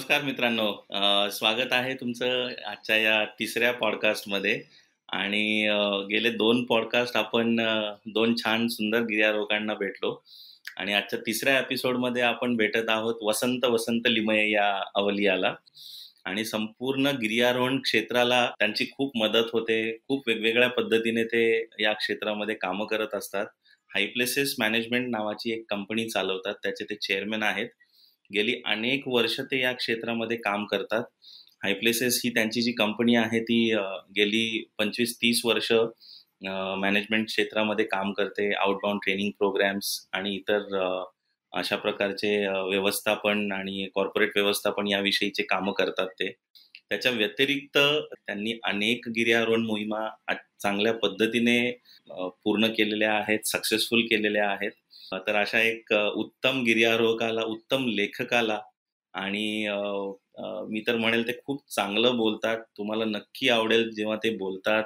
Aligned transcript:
नमस्कार 0.00 0.22
मित्रांनो. 0.22 1.28
स्वागत 1.32 1.72
आहे 1.72 1.94
तुमचं 1.94 2.52
आजच्या 2.66 2.96
या 2.96 3.24
तिसऱ्या 3.38 3.72
पॉडकास्टमध्ये 3.72 4.62
आणि 5.12 5.68
गेले 6.10 6.30
दोन 6.30 6.64
पॉडकास्ट 6.64 7.16
आपण 7.16 7.56
दोन 8.06 8.34
छान 8.36 8.66
सुंदर 8.68 9.00
गिर्यारोहकांना 9.00 9.74
भेटलो. 9.74 10.12
आणि 10.76 10.92
आजच्या 10.94 11.18
तिसऱ्या 11.26 11.58
एपिसोडमध्ये 11.58 12.22
आपण 12.22 12.56
भेटत 12.56 12.88
आहोत 12.88 13.14
वसंत 13.22 13.64
वसंत 13.64 14.08
लिमये 14.08 14.50
या 14.50 14.70
अवलियाला. 14.94 15.54
आणि 16.24 16.44
संपूर्ण 16.44 17.10
गिर्यारोहण 17.22 17.78
क्षेत्राला 17.80 18.44
त्यांची 18.58 18.86
खूप 18.92 19.16
मदत 19.16 19.50
होते. 19.52 19.80
खूप 20.08 20.28
वेगवेगळ्या 20.28 20.68
पद्धतीने 20.68 21.24
ते 21.24 21.44
या 21.80 21.92
क्षेत्रामध्ये 21.92 22.54
कामं 22.54 22.86
करत 22.86 23.14
असतात. 23.14 23.46
हायप्लेसेस 23.94 24.54
मॅनेजमेंट 24.58 25.10
नावाची 25.10 25.52
एक 25.52 25.64
कंपनी 25.70 26.08
चालवतात. 26.10 26.54
त्याचे 26.62 26.84
ते 26.84 26.94
चेअरमॅन 26.94 27.42
आहेत. 27.42 27.68
गेली 28.30 28.54
अनेक 28.66 29.08
वर्ष 29.08 29.38
ते 29.40 29.60
या 29.60 29.72
क्षेत्रामध्ये 29.72 30.36
काम 30.38 30.64
करतात. 30.66 31.02
हायप्लेसेस 31.62 32.20
ही 32.24 32.30
त्यांची 32.34 32.62
जी 32.62 32.72
कंपनी 32.72 33.14
आहे 33.16 33.40
ती 33.42 33.58
गेली 34.16 34.64
पंचवीस 34.78 35.16
तीस 35.22 35.40
वर्ष 35.44 35.72
मॅनेजमेंट 36.80 37.26
क्षेत्रामध्ये 37.26 37.84
काम 37.86 38.12
करते. 38.12 38.52
आउटबाउंड 38.54 39.00
ट्रेनिंग 39.04 39.30
प्रोग्राम्स 39.38 39.98
आणि 40.12 40.34
इतर 40.36 40.76
अशा 41.52 41.76
प्रकारचे 41.76 42.36
व्यवस्थापन 42.68 43.50
आणि 43.52 43.88
कॉर्पोरेट 43.94 44.32
व्यवस्थापन 44.36 44.86
याविषयीचे 44.88 45.42
कामं 45.50 45.72
करतात 45.78 46.08
ते. 46.20 46.30
त्याच्या 46.90 47.10
व्यतिरिक्त 47.12 47.78
त्यांनी 47.78 48.52
अनेक 48.66 49.08
गिर्यारोहण 49.16 49.64
मोहिमा 49.66 50.08
चांगल्या 50.62 50.92
पद्धतीने 51.02 51.58
पूर्ण 52.44 52.66
केलेल्या 52.76 53.12
आहेत 53.14 53.46
सक्सेसफुल 53.46 54.00
केलेल्या 54.10 54.48
आहेत. 54.50 54.70
तर 55.12 55.36
अशा 55.36 55.60
एक 55.62 55.92
उत्तम 56.16 56.62
गिर्यारोहकाला 56.64 57.42
उत्तम 57.46 57.86
लेखकाला 57.88 58.58
आणि 59.14 59.46
मी 60.70 60.80
तर 60.86 60.96
म्हणेल 60.96 61.26
ते 61.28 61.32
खूप 61.44 61.62
चांगलं 61.70 62.16
बोलतात. 62.16 62.58
तुम्हाला 62.78 63.04
नक्की 63.06 63.48
आवडेल 63.50 63.90
जेव्हा 63.94 64.16
ते 64.24 64.30
बोलतात. 64.38 64.84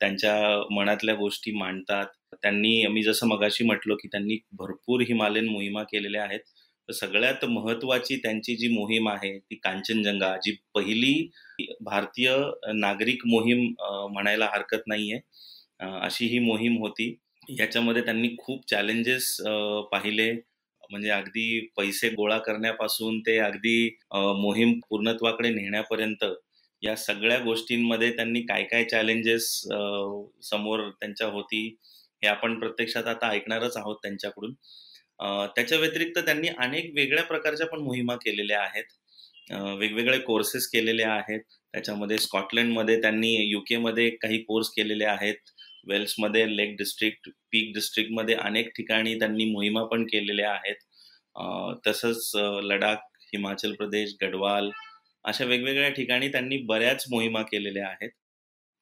त्यांच्या 0.00 0.34
मनातल्या 0.70 1.14
गोष्टी 1.14 1.52
मांडतात. 1.52 2.06
त्यांनी 2.42 2.86
मी 2.88 3.02
जसं 3.02 3.26
मगाशी 3.28 3.64
म्हटलो 3.64 3.96
की 3.96 4.08
त्यांनी 4.12 4.38
भरपूर 4.58 5.00
हिमालयन 5.08 5.48
मोहिमा 5.48 5.82
केलेल्या 5.92 6.22
आहेत. 6.24 6.40
तर 6.88 6.92
सगळ्यात 6.92 7.44
महत्वाची 7.46 8.16
त्यांची 8.16 8.56
जी 8.56 8.68
मोहीम 8.68 9.08
आहे 9.08 9.38
ती 9.40 9.54
कांचनजंगा 9.64 10.36
जी 10.44 10.56
पहिली 10.74 11.14
भारतीय 11.82 12.30
नागरिक 12.74 13.26
मोहीम 13.26 13.66
म्हणायला 14.12 14.48
हरकत 14.54 14.82
नाहीये. 14.86 15.20
अशी 16.02 16.26
ही 16.26 16.38
मोहीम 16.40 16.76
होती. 16.78 17.14
याच्यामध्ये 17.48 18.02
त्यांनी 18.04 18.28
खूप 18.38 18.68
चॅलेंजेस 18.70 19.36
पाहिले. 19.92 20.32
म्हणजे 20.90 21.10
अगदी 21.10 21.60
पैसे 21.76 22.08
गोळा 22.10 22.38
करण्यापासून 22.38 23.18
ते 23.26 23.36
अगदी 23.38 23.88
मोहीम 24.40 24.78
पूर्णत्वाकडे 24.88 25.50
नेण्यापर्यंत 25.50 26.24
या 26.82 26.94
सगळ्या 26.96 27.38
गोष्टींमध्ये 27.38 28.10
त्यांनी 28.16 28.40
काय 28.42 28.62
काय 28.70 28.84
चॅलेंजेस 28.84 29.46
समोर 30.50 30.88
त्यांच्या 30.90 31.26
होती 31.28 31.66
हे 32.22 32.28
आपण 32.28 32.58
प्रत्यक्षात 32.58 33.06
आता 33.06 33.30
ऐकणारच 33.30 33.76
आहोत 33.76 33.96
त्यांच्याकडून. 34.02 34.52
त्याच्या 35.56 35.78
व्यतिरिक्त 35.78 36.18
त्यांनी 36.18 36.48
अनेक 36.58 36.90
वेगळ्या 36.96 37.24
प्रकारच्या 37.24 37.66
पण 37.66 37.80
मोहिमा 37.80 38.14
केलेल्या 38.16 38.60
आहेत. 38.60 38.84
वेगवेगळे 39.78 40.18
कोर्सेस 40.18 40.66
केलेले 40.68 41.02
आहेत. 41.04 41.40
त्याच्यामध्ये 41.74 42.18
स्कॉटलंडमध्ये 42.18 43.00
त्यांनी 43.02 43.34
युकेमध्ये 43.42 44.08
काही 44.12 44.38
कोर्स 44.42 44.68
केलेले 44.70 45.04
आहेत. 45.04 45.36
वेल्समध्ये 45.88 46.46
लेक 46.56 46.76
डिस्ट्रिक्ट 46.78 47.28
पीक 47.52 47.72
डिस्ट्रिक्टमध्ये 47.74 48.34
अनेक 48.36 48.68
ठिकाणी 48.76 49.18
त्यांनी 49.18 49.44
मोहिमा 49.52 49.84
पण 49.84 50.04
केलेल्या 50.06 50.50
आहेत. 50.52 50.76
तसंच 51.86 52.30
लडाख 52.64 52.96
हिमाचल 53.32 53.72
प्रदेश 53.74 54.14
गढवाल 54.22 54.70
अशा 55.24 55.44
वेगवेगळ्या 55.44 55.88
ठिकाणी 55.90 56.28
त्यांनी 56.28 56.56
बऱ्याच 56.66 57.04
मोहिमा 57.10 57.42
केलेल्या 57.42 57.86
आहेत. 57.88 58.10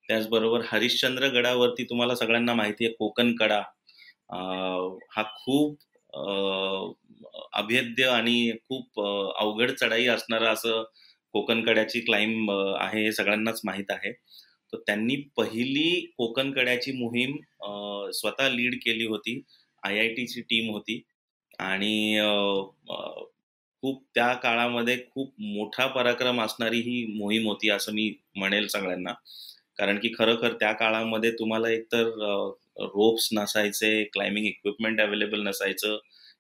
त्याचबरोबर 0.08 0.62
हरिश्चंद्र 0.70 1.28
गडावरती 1.34 1.84
तुम्हाला 1.90 2.14
सगळ्यांना 2.16 2.54
माहिती 2.54 2.84
आहे 2.86 2.94
कोकण 2.98 3.34
कडा. 3.36 3.62
हा 5.16 5.22
खूप 5.36 5.78
अभेद्य 7.54 8.06
आणि 8.08 8.52
खूप 8.68 9.00
अवघड 9.00 9.70
चढाई 9.72 10.06
असणारा 10.06 10.50
असं 10.50 10.82
कोकण 11.34 11.62
कड्याची 11.64 12.00
क्लाइंब 12.00 12.50
आहे 12.50 13.02
हे 13.04 13.12
सगळ्यांनाच 13.12 13.60
माहीत 13.64 13.90
आहे. 13.90 14.12
तर 14.72 14.78
त्यांनी 14.86 15.16
पहिली 15.36 16.00
कोकण 16.18 16.52
कड्याची 16.52 16.92
मोहीम 16.92 17.36
स्वतः 18.14 18.48
लीड 18.50 18.74
केली 18.84 19.06
होती. 19.06 19.40
आय 19.82 19.98
आय 19.98 20.08
टीची 20.14 20.40
टीम 20.42 20.70
होती. 20.72 21.02
आणि 21.58 22.18
खूप 23.82 24.02
त्या 24.14 24.32
काळामध्ये 24.34 24.96
खूप 25.10 25.32
मोठा 25.40 25.86
पराक्रम 25.86 26.40
असणारी 26.42 26.80
ही 26.80 27.04
मोहीम 27.18 27.46
होती 27.48 27.70
असं 27.70 27.92
मी 27.94 28.12
म्हणेल 28.36 28.66
सगळ्यांना. 28.68 29.12
कारण 29.78 29.98
की 29.98 30.08
खरोखर 30.18 30.52
त्या 30.60 30.72
काळामध्ये 30.72 31.30
तुम्हाला 31.32 31.70
एकतर 31.70 32.08
रोप्स 32.78 33.28
नसायचे 33.32 34.02
क्लाइम्बिंग 34.04 34.46
इक्विपमेंट 34.46 35.00
अवेलेबल 35.00 35.42
नसायचं 35.48 35.98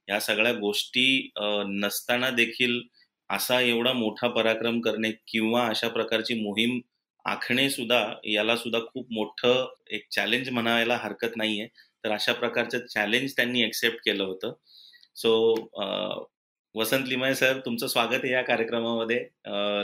या 0.08 0.20
सगळ्या 0.20 0.52
गोष्टी 0.52 1.30
नसताना 1.74 2.30
देखील 2.30 2.80
असा 3.30 3.60
एवढा 3.60 3.92
मोठा 3.92 4.28
पराक्रम 4.28 4.80
करणे 4.80 5.10
किंवा 5.26 5.66
अशा 5.66 5.88
प्रकारची 5.88 6.34
मोहीम 6.42 6.78
आखणे 7.24 7.68
सुद्धा 7.70 7.98
याला 8.26 8.56
सुद्धा 8.56 8.78
खूप 8.86 9.06
मोठं 9.12 9.66
एक 9.90 10.06
चॅलेंज 10.12 10.48
म्हणायला 10.50 10.96
हरकत 11.02 11.36
नाहीये. 11.36 11.66
तर 12.04 12.12
अशा 12.12 12.32
प्रकारचं 12.34 12.86
चॅलेंज 12.86 13.32
त्यांनी 13.36 13.62
एक्सेप्ट 13.62 13.98
केलं 14.04 14.24
होतं. 14.24 14.52
सो 15.16 15.54
वसंत 16.74 17.08
लिमय 17.08 17.34
सर 17.34 17.58
तुमचं 17.66 17.86
स्वागत 17.86 18.20
आहे 18.24 18.32
या 18.32 18.42
कार्यक्रमामध्ये 18.42 19.18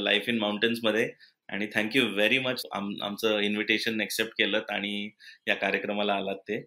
लाईफ 0.04 0.28
इन 0.28 0.38
माउंटेन्समध्ये. 0.38 1.08
आणि 1.48 1.66
थँक्यू 1.74 2.04
व्हेरी 2.14 2.38
मच 2.38 2.62
आमचं 2.72 3.38
इन्व्हिटेशन 3.40 4.00
एक्सेप्ट 4.00 4.32
केलं 4.38 4.60
आणि 4.70 5.10
या 5.48 5.54
कार्यक्रमाला 5.56 6.14
आलात 6.14 6.36
ते. 6.48 6.60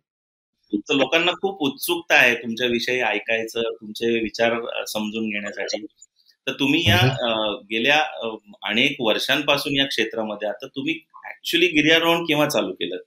तुमचं 0.73 0.97
लोकांना 0.97 1.31
खूप 1.41 1.61
उत्सुकता 1.63 2.15
आहे 2.15 2.33
तुमच्या 2.35 2.67
विषयी 2.69 2.99
ऐकायचं 3.03 3.71
तुमचे 3.81 4.11
विचार 4.23 4.53
समजून 4.87 5.29
घेण्यासाठी. 5.29 5.85
तर 6.47 6.51
तुम्ही 6.51 6.83
या 6.87 6.97
गेल्या 7.71 7.97
अनेक 8.69 8.95
वर्षांपासून 8.99 9.75
या 9.75 9.85
क्षेत्रामध्ये 9.85 10.47
आता 10.49 10.67
तुम्ही 10.67 10.93
ऍक्च्युली 11.29 11.67
गिर्यारोहण 11.67 12.23
केव्हा 12.23 12.47
चालू 12.49 12.71
केलं? 12.73 12.97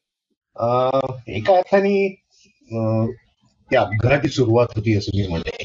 एका 1.29 1.57
अर्थाने 1.57 2.09
त्या 3.71 3.81
अपघाती 3.81 4.29
सुरुवात 4.29 4.67
होती 4.77 4.97
असं 4.97 5.17
मी 5.17 5.27
म्हणते 5.29 5.65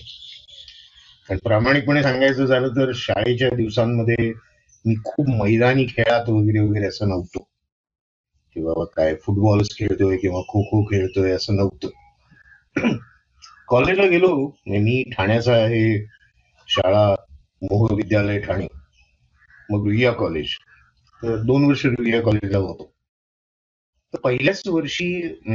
कारण 1.29 1.37
प्रामाणिकपणे 1.37 2.03
सांगायचं 2.03 2.45
झालं 2.45 2.67
तर 2.67 2.91
शाळेच्या 2.95 3.49
दिवसांमध्ये 3.49 4.31
मी 4.85 4.95
खूप 5.05 5.29
मैदानी 5.29 5.85
खेळात 5.85 6.29
वगैरे 6.29 6.59
वगैरे 6.59 6.85
असं 6.87 7.09
नव्हतो. 7.09 7.47
किंवा 8.55 8.83
काय 8.85 9.15
फुटबॉलच 9.15 9.75
खेळतोय 9.77 10.17
किंवा 10.17 10.41
खो 10.41 10.61
खो 10.61 10.83
खेळतोय 10.83 11.31
असं 11.31 11.55
नव्हतं. 11.55 11.89
कॉलेजला 13.67 14.05
गेलो 14.05 14.35
मी 14.67 15.03
ठाण्याचा 15.17 15.53
आहे 15.53 16.05
शाळा 16.67 17.15
मोह 17.61 17.87
विद्यालय 17.95 18.39
ठाणे. 18.39 18.67
मग 19.69 19.85
रुईया 19.85 20.11
कॉलेज 20.13 20.53
तर 21.23 21.41
दोन 21.43 21.65
वर्ष 21.65 21.85
रुईया 21.85 22.21
कॉलेजला 22.21 22.57
होतो. 22.57 22.83
तर 24.13 24.17
पहिल्याच 24.17 24.67
वर्षी 24.67 25.07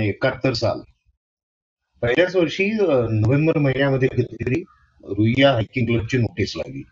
एकाहत्तर 0.09 0.53
साल. 0.55 0.81
पहिल्याच 2.03 2.37
वर्षी 2.37 2.67
नोव्हेंबर 2.71 3.59
महिन्यामध्ये 3.59 4.09
कधीतरी 4.09 4.61
रुईया 5.05 5.53
हायकिंग 5.53 5.87
क्लबची 5.87 6.19
नोटीस 6.19 6.57
लागली. 6.57 6.83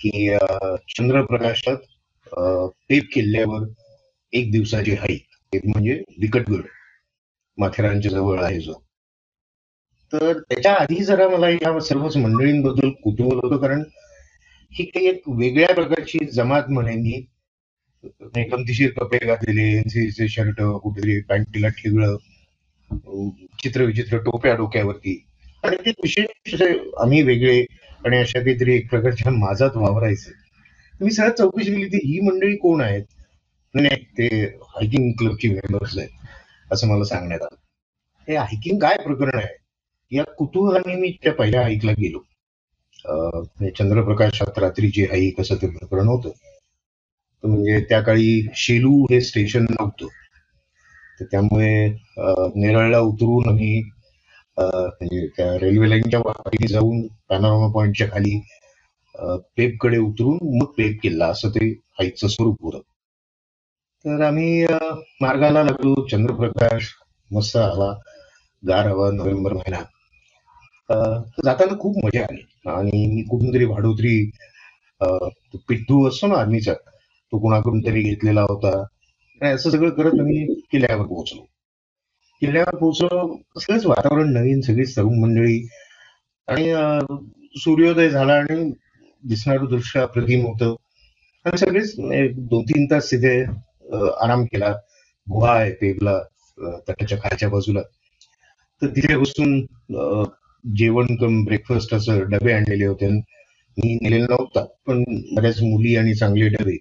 की 0.00 0.34
चंद्रप्रकाशात 0.88 1.76
पेप 2.88 3.08
किल्ल्यावर 3.14 3.66
एक 4.32 4.50
दिवसाची 4.52 4.94
हाईक 4.94 5.26
एक 5.52 5.66
म्हणजे 5.66 6.02
विकटगड 6.20 6.62
माथेरानच्या 7.58 8.10
जवळ 8.10 8.42
आहे 8.44 8.60
जो. 8.60 8.87
तर 10.12 10.38
त्याच्या 10.40 10.72
आधी 10.74 11.04
जरा 11.04 11.28
मला 11.28 11.48
या 11.48 11.78
सर्वच 11.80 12.16
मंडळींबद्दल 12.16 12.90
कुतूहल 13.02 13.38
होतं 13.38 13.56
कारण 13.56 13.82
ही 14.72 14.84
काही 14.84 15.06
एक 15.08 15.28
वेगळ्या 15.28 15.74
प्रकारची 15.74 16.24
जमात 16.32 16.70
म्हणेन 16.70 17.04
ही 17.04 17.20
गमतीशीर 18.04 18.90
कपडे 18.90 19.26
घातलेले 19.26 19.62
एनसीसीचे 19.76 20.28
शर्ट 20.28 20.60
कुठेतरी 20.82 21.20
पॅन्टीला 21.20 21.68
ठिगळ 21.78 22.16
चित्र 23.62 23.84
विचित्र 23.84 24.18
टोप्या 24.18 24.54
डोक्यावरती. 24.56 25.24
आणि 25.64 25.76
ते 25.86 25.90
विशेष 26.02 26.62
आम्ही 27.00 27.22
वेगळे 27.22 27.60
आणि 28.06 28.16
अशा 28.16 28.40
काहीतरी 28.40 28.74
एक 28.76 28.88
प्रकारच्या 28.90 29.32
माझात 29.32 29.76
वावरायचे. 29.76 30.32
मी 31.00 31.10
सहज 31.10 31.32
चौकशी 31.38 31.74
केली 31.74 31.86
ती 31.88 31.98
ही 32.04 32.20
मंडळी 32.20 32.56
कोण 32.56 32.80
आहेत? 32.80 33.04
नाही 33.74 33.96
ते 34.18 34.26
हायकिंग 34.44 35.10
क्लबची 35.18 35.48
मेंबर्स 35.48 35.98
आहेत 35.98 36.72
असं 36.72 36.88
मला 36.88 37.04
सांगण्यात 37.04 37.42
आलं. 37.42 37.56
हे 38.28 38.36
हायकिंग 38.36 38.78
काय 38.78 38.96
प्रकरण 38.96 39.38
आहे? 39.38 39.56
या 40.12 40.24
कुतूहलाने 40.38 40.94
मी 40.96 41.10
त्या 41.24 41.32
पहिल्या 41.34 41.62
हाईकला 41.62 41.92
गेलो. 41.98 42.18
चंद्रप्रकाशात 43.78 44.58
रात्रीची 44.58 45.04
हाईक 45.04 45.40
असं 45.40 45.56
ते 45.62 45.66
प्रकरण 45.70 46.08
होतं 46.08 46.30
म्हणजे 47.44 47.80
त्या 47.88 48.00
काळी 48.02 48.40
शेलू 48.56 48.92
हे 49.10 49.20
स्टेशन 49.20 49.66
नव्हतं 49.70 50.06
तर 51.20 51.24
त्यामुळे 51.30 51.70
नेरळला 52.56 52.98
उतरून 53.00 53.48
आम्ही 53.48 53.80
म्हणजे 54.58 55.26
त्या 55.36 55.52
रेल्वे 55.60 55.88
लाईनच्या 55.90 56.20
वाटी 56.20 56.66
जाऊन 56.68 57.06
पॅनोरामा 57.28 57.72
पॉइंटच्या 57.74 58.08
खाली 58.12 58.38
पेपकडे 59.56 59.98
उतरून 59.98 60.38
मग 60.58 60.72
पेप 60.76 60.98
किल्ला 61.02 61.26
असं 61.26 61.48
ते 61.50 61.68
हाईकचं 61.98 62.28
स्वरूप 62.28 62.62
होतं. 62.64 62.80
तर 64.04 64.20
आम्ही 64.24 64.64
मार्गाला 65.20 65.62
लागलो. 65.64 65.94
चंद्रप्रकाश 66.10 66.88
मस्त 67.30 67.56
हवा 67.56 67.92
गार 68.62 68.86
हवा 68.88 69.10
नोव्हेंबर 69.12 69.52
महिना. 69.52 69.82
जाताना 70.90 71.76
खूप 71.80 71.96
मजा 72.04 72.22
आली. 72.24 72.42
आणि 72.70 73.06
मी 73.14 73.22
कुठून 73.30 73.52
तरी 73.54 73.66
भाडोत्री 73.66 74.30
पिट्टू 75.68 76.06
असतो 76.08 76.26
ना 76.26 76.34
आर्मीचा 76.40 76.72
तो 76.72 77.38
कोणाकडून 77.38 77.80
तरी 77.86 78.02
घेतलेला 78.02 78.42
होता. 78.42 78.70
असं 79.54 79.70
सगळं 79.70 79.90
करत 79.90 80.18
आम्ही 80.20 80.44
किल्ल्यावर 80.72 81.06
पोहोचलो. 81.06 81.42
किल्ल्यावर 82.42 82.76
पोहोचलो 82.78 83.36
सगळंच 83.60 83.86
वातावरण 83.86 84.32
नवीन 84.32 84.60
सगळीच 84.60 84.96
तरुण 84.96 85.18
मंडळी. 85.20 85.60
आणि 86.48 86.72
सूर्योदय 87.60 88.08
झाला 88.08 88.34
आणि 88.34 88.70
दिसणारं 89.24 89.64
दृश्य 89.70 90.00
अप्रतिम 90.00 90.46
होतं. 90.46 90.74
आणि 91.44 91.58
सगळेच 91.58 91.94
दोन 91.98 92.62
तीन 92.64 92.86
तास 92.90 93.10
तिथे 93.10 93.40
आराम 94.22 94.44
केला. 94.44 94.72
गुहा 95.26 95.52
आहे 95.54 95.72
पेबला 95.80 96.18
तटाच्या 96.88 97.18
खालच्या 97.18 97.48
बाजूला. 97.48 97.80
तर 98.82 98.86
तिथे 98.96 99.16
बसून 99.16 99.60
जेवण 100.76 101.06
कम 101.16 101.44
ब्रेकफास्ट 101.44 101.94
असं 101.94 102.20
डबे 102.30 102.52
आणलेले 102.52 102.86
होते. 102.86 103.08
मी 103.78 103.98
नेलेला 104.02 104.26
नव्हता 104.30 104.64
पण 104.86 105.04
बऱ्याच 105.34 105.62
मुली 105.62 105.96
आणि 105.96 106.14
चांगले 106.14 106.48
डबे. 106.48 106.76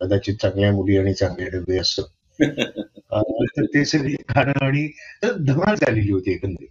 कदाचित 0.00 0.34
चांगल्या 0.42 0.72
मुली 0.72 0.98
आणि 0.98 1.14
चांगले 1.14 1.50
डबे 1.50 1.78
असं. 1.78 2.02
तर 3.56 3.64
ते 3.64 3.84
सगळे 3.84 4.14
खाणं 4.28 4.52
आणि 4.60 4.90
धमाल 5.24 5.74
झालेली 5.74 6.12
होती 6.12 6.32
एकंदरीत. 6.32 6.68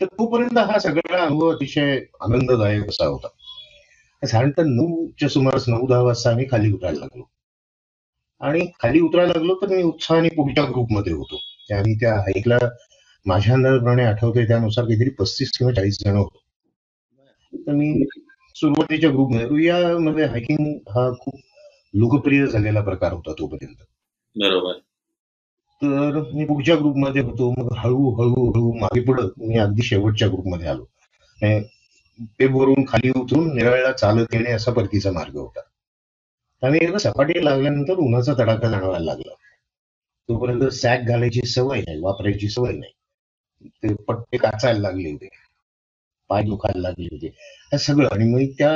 तर 0.00 0.06
तोपर्यंत 0.06 0.58
हा 0.58 0.78
सगळा 0.78 1.22
अनुभव 1.22 1.52
अतिशय 1.52 2.00
आनंददायक 2.20 2.88
असा 2.88 3.06
होता. 3.06 3.28
साधारणतः 4.26 4.62
नऊच्या 4.66 5.28
सुमारास 5.28 5.68
नऊ 5.68 5.86
दहा 5.86 6.00
वाजता 6.00 6.30
आम्ही 6.30 6.46
खाली 6.50 6.72
उतरायला 6.72 6.98
लागलो. 6.98 7.30
आणि 8.40 8.66
खाली 8.80 9.00
उतरायला 9.00 9.32
लागलो 9.36 9.54
तर 9.54 9.66
मी 9.66 9.82
उत्साहाने 9.82 10.28
पुढच्या 10.28 10.64
ग्रुपमध्ये 10.64 11.12
होतो. 11.12 11.40
आणि 11.74 11.94
त्या 11.94 12.14
हाईकला 12.14 12.58
माझ्या 13.26 13.54
अंदाजाप्रमाणे 13.54 14.04
आठवते 14.04 14.48
त्यानुसार 14.48 14.84
काहीतरी 14.84 15.10
पस्तीस 15.10 15.58
किंवा 15.58 15.72
चाळीस 15.72 15.98
जण 16.04 16.16
होतो. 16.16 16.38
तर 17.52 17.72
मी 17.72 18.04
सुरुवातीच्या 18.56 19.10
ग्रुपमध्ये 19.10 19.66
यामध्ये 19.66 20.24
हायकिंग 20.24 20.66
हा 20.88 21.10
खूप 21.20 21.34
लोकप्रिय 21.94 22.46
झालेला 22.46 22.80
प्रकार 22.80 23.12
होता 23.12 23.32
तोपर्यंत. 23.32 23.76
बरोबर. 24.36 24.72
तर 25.82 26.30
मी 26.34 26.44
पुढच्या 26.44 26.76
ग्रुपमध्ये 26.76 27.22
होतो 27.22 27.50
मग 27.50 27.72
हळू 27.78 28.10
हळू 28.10 28.50
हळू 28.50 28.72
मागे 28.72 29.00
पडत 29.00 29.30
मी 29.38 29.58
अगदी 29.58 29.82
शेवटच्या 29.82 30.28
ग्रुपमध्ये 30.28 30.66
आलो. 30.68 30.84
पेबवरून 32.38 32.84
खाली 32.88 33.10
उतरून 33.10 33.56
निराळला 33.56 33.92
चालत 33.92 34.34
येणे 34.34 34.52
असा 34.52 34.72
परतीचा 34.72 35.12
मार्ग 35.12 35.36
होता. 35.36 35.60
आणि 36.62 36.78
एकदा 36.82 36.98
सपाटी 36.98 37.44
लागल्यानंतर 37.44 37.92
उन्हाचा 37.92 38.34
तडाखा 38.34 38.68
जाणवायला 38.68 39.04
लागला. 39.04 39.34
तोपर्यंत 40.28 40.64
सॅक 40.64 41.00
घालायची 41.00 41.40
सवय 41.46 41.80
नाही 41.80 42.00
वापरायची 42.00 42.48
सवय 42.48 42.72
नाही. 42.72 42.92
ते 43.66 43.94
पट्टे 43.94 44.36
काचायला 44.36 44.78
लागले 44.78 45.10
होते. 45.10 45.28
पाय 46.30 46.42
दुखायला 46.42 46.80
लागले 46.82 47.08
होते. 47.12 47.26
हे 47.72 47.78
सगळं. 47.78 48.08
आणि 48.12 48.24
मग 48.24 48.52
त्या 48.58 48.70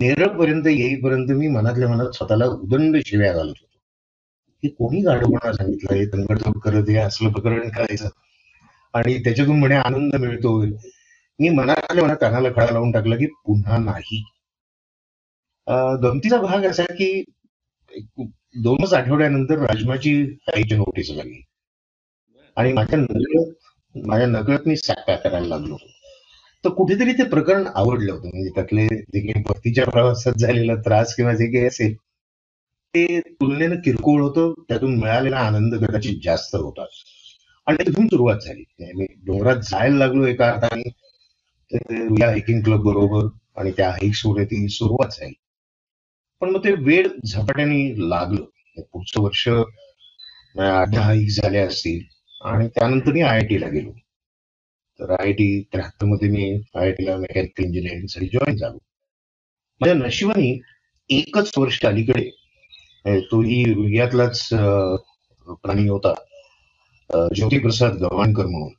नेरळपर्यंत 0.00 0.66
येईपर्यंत 0.66 1.30
मी 1.30 1.48
मनातल्या 1.48 1.88
मनात 1.88 2.10
स्वतःला 2.14 2.46
उदंड 2.46 2.96
शिव्या 3.06 3.32
घालत 3.32 3.54
होतो. 3.60 3.78
की 4.62 4.68
कोणी 4.68 5.00
गाडोपणा 5.00 5.52
सांगितलं? 5.52 5.96
हे 5.96 6.06
तंगडतोड 6.06 6.58
करत 6.58 6.88
हे 6.88 6.96
असलं 6.96 7.32
प्रकरण 7.32 7.68
करायचं. 7.68 8.08
आणि 8.94 9.18
त्याच्यातून 9.24 9.58
म्हणे 9.58 9.74
आनंद 9.74 10.16
मिळतो. 10.16 10.60
मी 11.38 11.48
मनातल्या 11.48 12.04
मनात 12.04 12.16
कानाला 12.20 12.48
खडा 12.56 12.72
लावून 12.72 12.90
टाकला 12.92 13.16
की 13.16 13.26
पुन्हा 13.26 13.78
नाही. 13.78 14.22
गमतीचा 16.02 16.40
भाग 16.40 16.64
असा 16.64 16.82
की 16.82 17.24
दोनच 18.56 18.92
आठवड्यानंतर 18.94 19.58
राजमाची 19.58 20.38
आईची 20.56 20.74
नोटीस 20.74 21.10
लागली. 21.10 21.40
आणि 22.56 22.72
माझ्या 22.72 22.98
नकळत 22.98 23.52
माझ्या 24.06 24.26
नकळत 24.26 24.66
मी 24.66 24.76
सॅक 24.76 25.10
करायला 25.24 25.46
लागलो. 25.46 25.76
तर 26.64 26.68
कुठेतरी 26.68 27.12
ते 27.12 27.24
प्रकरण 27.24 27.66
आवडलं 27.74 28.12
होतं. 28.12 28.28
म्हणजे 28.28 28.50
त्यातले 28.50 28.86
जे 28.88 29.20
काही 29.20 29.42
भक्तीच्या 29.48 29.84
प्रवासात 29.84 30.32
झालेला 30.32 30.74
त्रास 30.74 31.14
किंवा 31.16 31.32
जे 31.32 31.46
काही 31.46 31.66
असेल 31.66 31.94
ते 32.94 33.20
तुलनेनं 33.20 33.76
किरकोळ 33.76 34.22
होतं. 34.22 34.52
त्यातून 34.68 34.96
मिळालेला 35.00 35.36
आनंद 35.36 35.74
कदाचित 35.74 36.20
जास्त 36.24 36.56
होता. 36.56 36.84
आणि 37.66 37.86
तिथून 37.86 38.06
सुरुवात 38.06 38.36
झाली. 38.46 38.92
मी 38.94 39.06
डोंगरात 39.26 39.56
जायला 39.56 39.96
लागलो 39.96 40.26
एका 40.26 40.50
अर्थाने. 40.50 40.90
या 42.20 42.26
हायकिंग 42.26 42.62
क्लब 42.62 42.82
बरोबर 42.82 43.26
आणि 43.60 43.70
त्या 43.76 43.90
हाईक्स 43.90 44.26
वर 44.26 44.42
ती 44.44 44.68
सुरुवात 44.68 45.08
झाली. 45.08 45.32
पण 46.40 46.50
मग 46.50 46.64
ते 46.64 46.72
वेळ 46.72 47.08
झपाट्याने 47.26 48.08
लागलं. 48.08 48.44
पुढचं 48.92 49.22
वर्ष 49.22 49.48
आठ 49.48 50.88
दहा 50.88 51.02
हाईक 51.02 51.28
झाल्या 51.30 51.66
असतील. 51.66 52.17
आणि 52.40 52.66
त्यानंतर 52.68 53.12
मी 53.12 53.20
आय 53.22 53.38
आय 53.38 53.46
टीला 53.46 53.68
गेलो. 53.68 53.90
तर 55.00 55.10
आय 55.10 55.26
आय 55.26 55.32
टी 55.32 55.46
त्र्याहत्तरमध्ये 55.72 56.28
मी 56.28 56.52
आय 56.52 56.84
आय 56.86 56.92
टीला 56.92 57.16
मेकॅनिकल 57.16 57.64
इंजिनिअरिंगसाठी 57.64 58.26
जॉईन 58.32 58.56
झालो. 58.56 58.78
माझ्या 59.80 59.94
नशिबाने 59.94 60.58
एकच 61.10 61.52
वर्ष 61.58 61.84
अलीकडे 61.86 63.18
तोही 63.30 63.62
रुग्यातलाच 63.74 64.48
प्राणी 64.52 65.88
होता 65.88 66.14
ज्योतिप्रसाद 67.34 67.96
गव्हाणकर 68.02 68.46
म्हणून. 68.46 68.72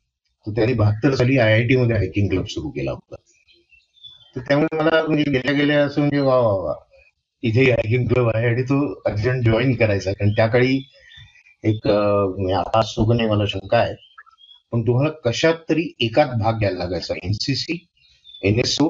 तर 0.47 0.51
त्यांनी 0.55 0.73
बहात्तर 0.73 1.15
साली 1.15 1.37
आय 1.37 1.53
आय 1.53 1.63
टी 1.67 1.75
मध्ये 1.75 1.95
हायकिंग 1.97 2.29
क्लब 2.29 2.45
सुरू 2.49 2.69
केला 2.69 2.91
होता. 2.91 3.15
तर 4.35 4.41
त्यामुळे 4.47 4.77
मला 4.77 5.01
म्हणजे 5.07 5.23
गेल्या 5.31 5.53
गेल्या 5.53 5.83
असं 5.85 6.01
म्हणजे 6.01 6.19
वा 6.19 6.37
वा 6.39 6.53
वा. 6.63 6.73
इथे 7.43 7.63
हायकिंग 7.71 8.07
क्लब 8.07 8.29
आहे 8.35 8.47
आणि 8.47 8.63
तो 8.69 8.79
अर्जंट 9.09 9.45
जॉईन 9.45 9.73
करायचा. 9.75 10.11
कारण 10.13 10.31
त्या 10.35 10.47
काळी 10.47 10.79
एक 11.63 11.87
म्हणजे 11.87 12.53
आता 12.53 12.81
सुख 12.81 13.11
नाही 13.13 13.29
मला 13.29 13.45
शंका 13.47 13.77
आहे 13.77 13.95
पण 14.71 14.81
तुम्हाला 14.87 15.09
कशात 15.25 15.53
तरी 15.69 15.87
एकात 15.99 16.35
भाग 16.39 16.59
घ्यायला 16.59 16.77
लागायचा. 16.77 17.13
एनसीसी 17.23 17.77
एनएसओ 18.43 18.87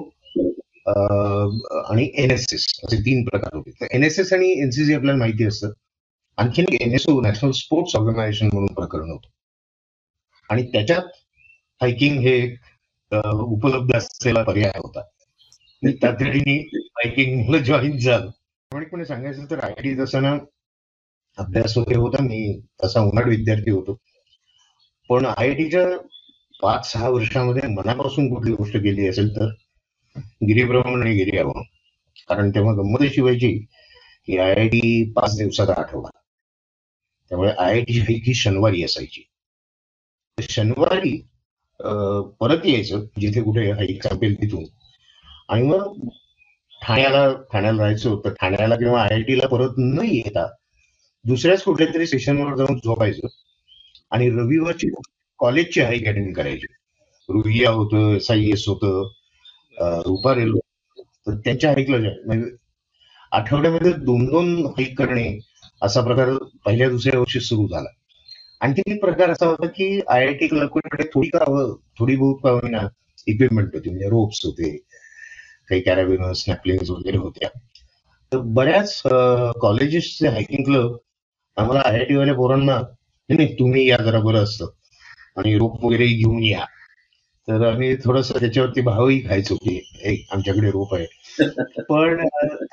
आणि 1.89 2.10
एनएसएस 2.24 2.66
असे 2.83 2.98
तीन 3.06 3.24
प्रकार 3.25 3.56
होते. 3.56 3.71
तर 3.81 3.88
एनएसएस 3.92 4.33
आणि 4.33 4.51
एनसीसी 4.62 4.94
आपल्याला 4.94 5.19
माहिती 5.19 5.45
असतं. 5.45 5.71
आणखीन 6.38 6.66
एनएसओ 6.81 7.19
नॅशनल 7.21 7.51
स्पोर्ट्स 7.51 7.95
ऑर्गनायझेशन 7.95 8.50
म्हणून 8.54 8.74
प्रकरण 8.74 9.09
होतं. 9.11 9.30
आणि 10.49 10.64
त्याच्यात 10.64 11.07
हायकिंग 11.81 12.19
हे 12.19 12.40
उपलब्ध 13.33 13.95
असलेला 13.97 14.44
पर्याय 14.44 14.71
होता. 14.78 15.02
त्या 15.83 15.92
तातडीने 16.04 16.57
हायकिंग 16.76 17.56
जॉईन 17.56 17.97
झालं. 17.97 18.30
प्रामाणिकपणे 18.71 18.97
म्हणजे 18.97 19.06
सांगायचं 19.06 19.45
तर 19.52 19.59
आय 19.59 19.73
टी 19.73 19.94
ना 20.21 20.38
अभ्यास 21.38 21.78
वगैरे 21.78 22.00
होता 22.00 22.24
मी 22.24 22.40
तसा 22.83 23.02
उन्हाळ 23.02 23.30
विद्यार्थी 23.30 23.71
होतो. 23.71 23.94
पण 25.09 25.26
आय 25.26 25.54
टीच्या 25.56 25.86
पाच 26.62 26.92
सहा 26.92 27.09
वर्षामध्ये 27.09 27.68
मनापासून 27.74 28.33
कुठली 28.33 28.52
गोष्ट 28.56 28.78
केली 28.78 29.07
असेल 29.07 29.30
तर 29.36 29.50
गिरीभ्रमण 30.48 31.02
आणि 31.02 31.16
गिर्यारोहण 31.16 31.64
कारण 32.30 32.50
तेव्हा 32.56 32.74
गंमत 32.76 33.04
शिवायची 33.16 33.52
की 34.28 34.38
आय 34.38 34.54
आय 34.56 34.68
टी 34.69 35.12
पाच 35.16 35.38
दिवसाचा 35.38 35.74
आठवडा. 35.78 36.09
त्यामुळे 37.31 37.52
आय 37.52 37.71
आय 37.71 37.81
टी 37.81 38.00
ही 38.26 38.33
शनिवारी 38.33 38.83
असायची. 38.83 39.24
शनिवारी 40.38 41.18
परत 42.40 42.66
यायचं 42.66 43.06
जिथे 43.19 43.42
कुठे 43.42 43.69
हाईक 43.71 44.04
संपेल 44.07 44.36
तिथून. 44.42 44.64
आणि 45.50 45.64
मग 45.64 46.07
ठाण्याला 46.81 47.28
ठाण्याला 47.54 47.81
राहायचं 47.81 48.19
तर 48.26 48.33
ठाण्याला 48.33 48.76
किंवा 48.76 49.02
आय 49.02 49.14
आय 49.16 49.21
टीला 49.21 49.48
परत 49.48 49.74
न 49.78 50.06
येता 50.06 50.45
दुसऱ्याच 51.26 51.64
कुठल्या 51.64 51.94
तरी 51.94 52.06
स्टेशनवर 52.07 52.56
जाऊन 52.57 52.78
झोपायचं 52.78 53.28
आणि 54.11 54.30
रविवारची 54.30 54.90
कॉलेजची 55.40 55.81
हाईक 55.81 56.07
अटेंड 56.07 56.35
करायची. 56.35 56.68
रुहिया 57.30 57.69
होतं 57.71 58.16
एस 58.16 58.30
आय 58.31 58.49
एस 58.52 58.64
होतं 58.68 60.02
रुपा 60.06 60.33
रेल्वे 60.35 60.59
तर 61.28 61.35
त्यांच्या 61.45 61.71
हाईकला 61.71 61.97
म्हणजे 62.26 62.49
आठवड्यामध्ये 63.31 63.92
दोन 64.06 64.26
दोन 64.26 64.56
हाईक 64.68 64.97
करणे 64.97 65.28
असा 65.81 66.02
प्रकार 66.02 66.30
पहिल्या 66.66 66.90
दुसऱ्या 66.90 67.19
वर्षी 67.19 67.40
सुरू 67.40 67.68
झाला. 67.68 67.90
आणखी 68.61 68.81
एक 68.92 69.02
प्रकार 69.02 69.30
असा 69.30 69.45
होता 69.47 69.68
की 69.68 69.99
आय 70.07 70.26
आय 70.26 70.33
टी 70.38 70.47
क्लर्कडे 70.47 71.04
थोडी 71.14 71.28
का 71.30 71.45
थोडी 71.99 72.16
बहुत 72.16 72.40
का 72.44 72.52
होईना 72.52 72.88
इक्विपमेंट 73.28 73.76
होती. 73.76 73.90
म्हणजे 73.90 74.09
रोप्स 74.09 74.45
होते 74.45 74.76
काही 75.69 75.81
कॅराबिन 75.81 76.31
स्नॅपलिंग 76.33 76.90
वगैरे 76.90 77.18
होत्या. 77.18 77.49
तर 78.31 78.38
बऱ्याच 78.56 79.02
कॉलेजेसचे 79.61 80.28
हायकिंग 80.28 80.64
क्लब 80.66 80.97
आम्हाला 81.59 81.81
आय 81.85 81.97
आय 81.99 82.06
टी 82.06 82.16
वाल्या 82.16 82.33
पोरांना 82.35 82.80
नाही 83.30 83.54
तुम्ही 83.59 83.89
या 83.89 83.97
जरा 83.97 84.19
बरं 84.19 84.44
असतं. 84.44 84.68
आणि 85.37 85.57
रोप 85.57 85.85
वगैरे 85.85 86.07
घेऊन 86.07 86.44
या. 86.44 86.66
तर 87.47 87.66
आम्ही 87.68 87.95
थोडस 87.95 88.31
त्याच्यावरती 88.39 88.81
भावही 88.81 89.19
खायचो 89.19 89.56
की 89.56 90.25
आमच्याकडे 90.31 90.71
रोप 90.71 90.95
आहे. 90.95 91.06
पण 91.89 92.25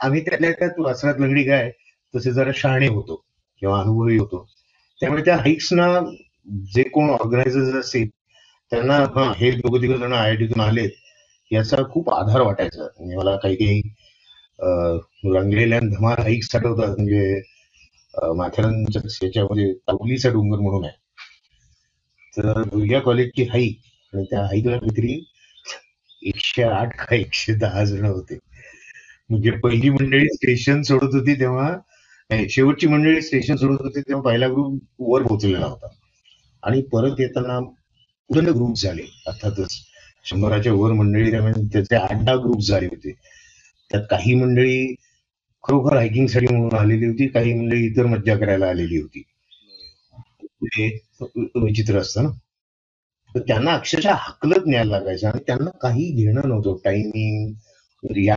आम्ही 0.03 0.21
त्यातल्या 0.21 0.53
त्यात 0.53 0.79
वासरात 0.79 1.15
लंगडी 1.19 1.45
काय 1.45 1.71
तसे 2.15 2.33
जरा 2.33 2.51
शहाणे 2.55 2.89
होतो. 2.89 3.25
किंवा 3.63 3.81
अनुभवी 3.81 4.17
होतो. 4.19 4.47
त्यामुळे 5.01 5.25
त्या 5.25 5.37
हाईक्सना 5.37 5.87
जे 6.75 6.83
कोण 6.83 7.11
ऑर्गनायझर्स 7.11 7.75
असतील 7.75 8.09
त्यांना 8.73 9.33
हे 9.37 9.51
दोघं 9.51 9.83
तिघ 9.83 9.93
जण 9.93 10.13
आय 10.13 10.29
आय 10.31 10.37
टीतून 10.37 10.61
आलेत 10.61 10.91
याचा 11.51 11.77
खूप 11.91 12.11
आधार 12.11 12.41
वाटायचा. 12.41 12.83
म्हणजे 12.83 13.17
मला 13.17 13.37
काही 13.37 13.57
काही 13.57 13.81
रंगलेल्या 15.35 15.79
धमाल 15.81 16.19
हाईक 16.19 16.43
साठवतात 16.43 16.89
म्हणजे 16.89 17.41
माथेरानच्या 18.37 19.03
याच्यामध्ये 19.05 19.65
म्हणजे 19.65 19.73
तावलीचा 19.73 20.29
डोंगर 20.29 20.59
म्हणून 20.59 20.85
आहे. 20.85 20.97
तर 22.37 22.63
दुर्गा 22.63 22.99
कॉलेजची 23.01 23.43
हाईक 23.43 23.81
आणि 24.13 24.25
त्या 24.25 24.41
हाईकला 24.41 24.77
काहीतरी 24.77 25.25
एकशे 26.23 26.63
आठ 26.63 26.97
का 26.97 27.15
एकशे 27.17 27.55
दहा 27.55 27.85
जण 27.85 28.05
होते. 28.05 28.39
म्हणजे 29.31 29.51
पहिली 29.51 29.91
मंडळी 29.91 30.29
स्टेशन 30.29 30.83
सोडत 30.83 31.15
होती 31.15 31.35
तेव्हा 31.41 31.73
शेवटची 32.51 32.87
मंडळी 32.87 33.21
स्टेशन 33.23 33.57
सोडत 33.57 33.83
होती 33.83 34.01
तेव्हा 34.01 34.23
पहिला 34.23 34.49
ग्रुप 34.49 34.83
वर 34.99 35.23
पोहोचलेला 35.23 35.67
होता. 35.67 35.87
आणि 36.63 36.83
परत 36.83 37.21
येताना 37.21 37.61
पूर्ण 38.31 38.47
ग्रुप 38.47 38.77
झाले. 38.77 39.03
अर्थातच 39.27 39.73
शंभराच्या 40.25 40.73
वर 40.73 40.93
मंडळी 40.93 41.31
त्यामुळे 41.31 41.53
त्याचे 41.73 41.97
आठ 41.97 42.25
दहा 42.25 42.37
ग्रुप 42.37 42.61
झाले 42.61 42.87
होते. 42.87 43.13
त्यात 43.91 44.03
काही 44.11 44.35
मंडळी 44.35 44.95
खरोखर 45.67 45.97
हायकिंगसाठी 45.97 46.47
म्हणून 46.47 46.75
आलेली 46.79 47.07
होती. 47.07 47.27
काही 47.29 47.55
म्हणजे 47.55 47.77
इतर 47.87 48.07
मज्जा 48.07 48.37
करायला 48.39 48.69
आलेली 48.69 49.01
होती. 49.01 49.23
हे 50.75 50.89
विचित्र 51.63 51.99
असतं 51.99 52.23
ना? 52.25 52.31
तर 53.35 53.41
त्यांना 53.41 53.73
अक्षरशः 53.75 54.15
हकलत 54.19 54.67
न्यायला 54.67 54.91
लागायचं 54.91 55.29
आणि 55.29 55.39
त्यांना 55.47 55.71
काही 55.83 56.11
घेणं 56.15 56.49
नव्हतं. 56.49 56.77
टायमिंग 56.85 57.55
या 58.17 58.37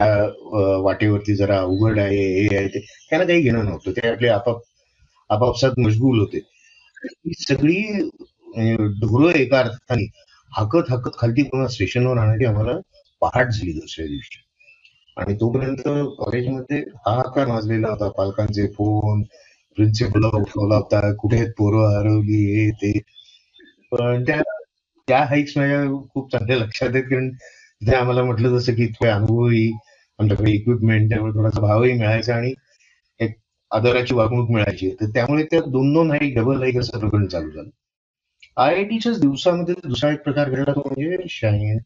वाटेवरती 0.84 1.36
जरा 1.36 1.58
अवघड 1.60 2.00
आहे 2.00 2.24
हे 2.42 2.56
आहे 2.58 2.68
ते. 2.68 2.80
त्यांना 3.10 3.26
काही 3.28 3.42
घेणं 3.42 3.66
नव्हतं. 3.66 3.92
ते 3.92 4.08
आपले 4.10 4.28
आपाप 4.30 4.62
आपापसात 5.30 5.80
मशगूल 5.80 6.20
होते. 6.20 6.38
ही 7.06 7.34
सगळी 7.40 7.82
म्हणजे, 7.94 8.76
ढोरं 9.02 9.38
एका 9.40 9.60
अर्थाने 9.60 10.06
हाकत 10.52 10.90
हाकत 10.90 11.18
खालती 11.20 11.44
पुन्हा 11.44 11.68
स्टेशनवर 11.68 12.18
आणण्याची 12.18 12.46
आम्हाला 12.46 12.78
पहाट 13.22 13.50
झाली 13.50 13.72
दुसऱ्या 13.74 14.08
दिवशी. 14.08 14.40
आणि 15.20 15.34
तोपर्यंत 15.36 15.82
कॉलेजमध्ये 16.18 16.78
हाहाकार 16.80 17.48
माजलेला 17.48 17.90
होता. 17.90 18.10
पालकांचे 18.10 18.68
फोन 18.68 19.24
प्रिन्सिपल 19.78 20.24
उठवला 20.24 20.76
होता. 20.76 21.14
कुठे 21.14 21.46
पोरं? 21.52 21.98
हरवली 21.98 22.44
हे 22.56 22.72
ते. 22.72 23.00
पण 23.92 24.24
त्या 24.24 24.42
त्या 25.08 25.24
हाईक्स 25.26 25.58
माझ्या 25.58 25.84
खूप 26.14 26.32
चांगल्या 26.32 26.58
लक्षात 26.58 26.90
आहेत. 26.94 27.04
कारण 27.04 27.30
तिथे 27.30 27.96
आम्हाला 27.96 28.24
म्हटलं 28.24 28.58
जसं 28.58 28.74
की 28.74 28.84
इतके 28.84 29.08
अनुभवही 29.08 29.72
आमच्याकडे 30.20 30.52
इक्विपमेंट 30.52 31.10
त्यामुळे 31.10 31.32
थोडासा 31.34 31.62
भावही 31.62 31.94
मिळायचा 31.94 32.36
आणि 32.36 32.54
एक 33.20 33.38
आदराची 33.72 34.16
वागणूक 34.16 34.50
मिळायची. 34.50 34.90
तर 35.02 35.06
त्यामुळे 35.06 35.44
त्या 35.44 35.60
दोन 35.60 35.94
दोन 35.94 36.12
हाईक 36.12 36.36
डबल 36.38 36.62
हाईक 36.62 36.78
असं 36.78 37.00
प्रकरण 37.00 37.28
चालू 37.28 37.50
झालं. 37.50 37.70
आय 38.58 38.76
आय 38.76 38.84
टीच्याच 38.84 39.20
दिवसामध्ये 39.22 39.76
दुसरा 39.84 40.12
एक 40.12 40.24
प्रकार 40.24 40.50
घडला 40.50 40.72
तो 40.72 40.90
म्हणजे 40.90 41.78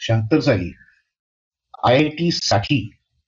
शहात्तर 0.00 0.40
साली 0.40 0.70
आय 1.84 1.96
आय 1.96 2.08
टी 2.18 2.30
साठी 2.32 2.78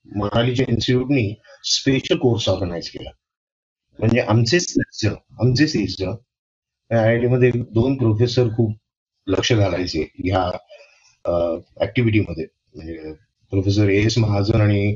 मनालीच्या 0.07 0.67
इन्स्टिट्यूटनी 0.69 1.35
स्पेशल 1.71 2.17
कोर्स 2.19 2.49
ऑर्गनाईज 2.49 2.89
केला. 2.91 3.11
म्हणजे 3.99 4.21
आमचेच 4.21 4.75
आमचेच 5.41 5.77
आय 5.77 6.99
आय 6.99 7.19
टी 7.21 7.27
मध्ये 7.27 7.51
दोन 7.55 7.97
प्रोफेसर 7.99 8.49
खूप 8.57 8.77
लक्ष 9.27 9.53
घालायचे 9.53 10.03
ह्या 10.25 10.43
ऍक्टिव्हिटीमध्ये 11.83 12.47
म्हणजे 12.75 13.13
प्रोफेसर 13.53 13.89
एस 13.89 14.19
महाजन 14.19 14.61
आणि 14.61 14.95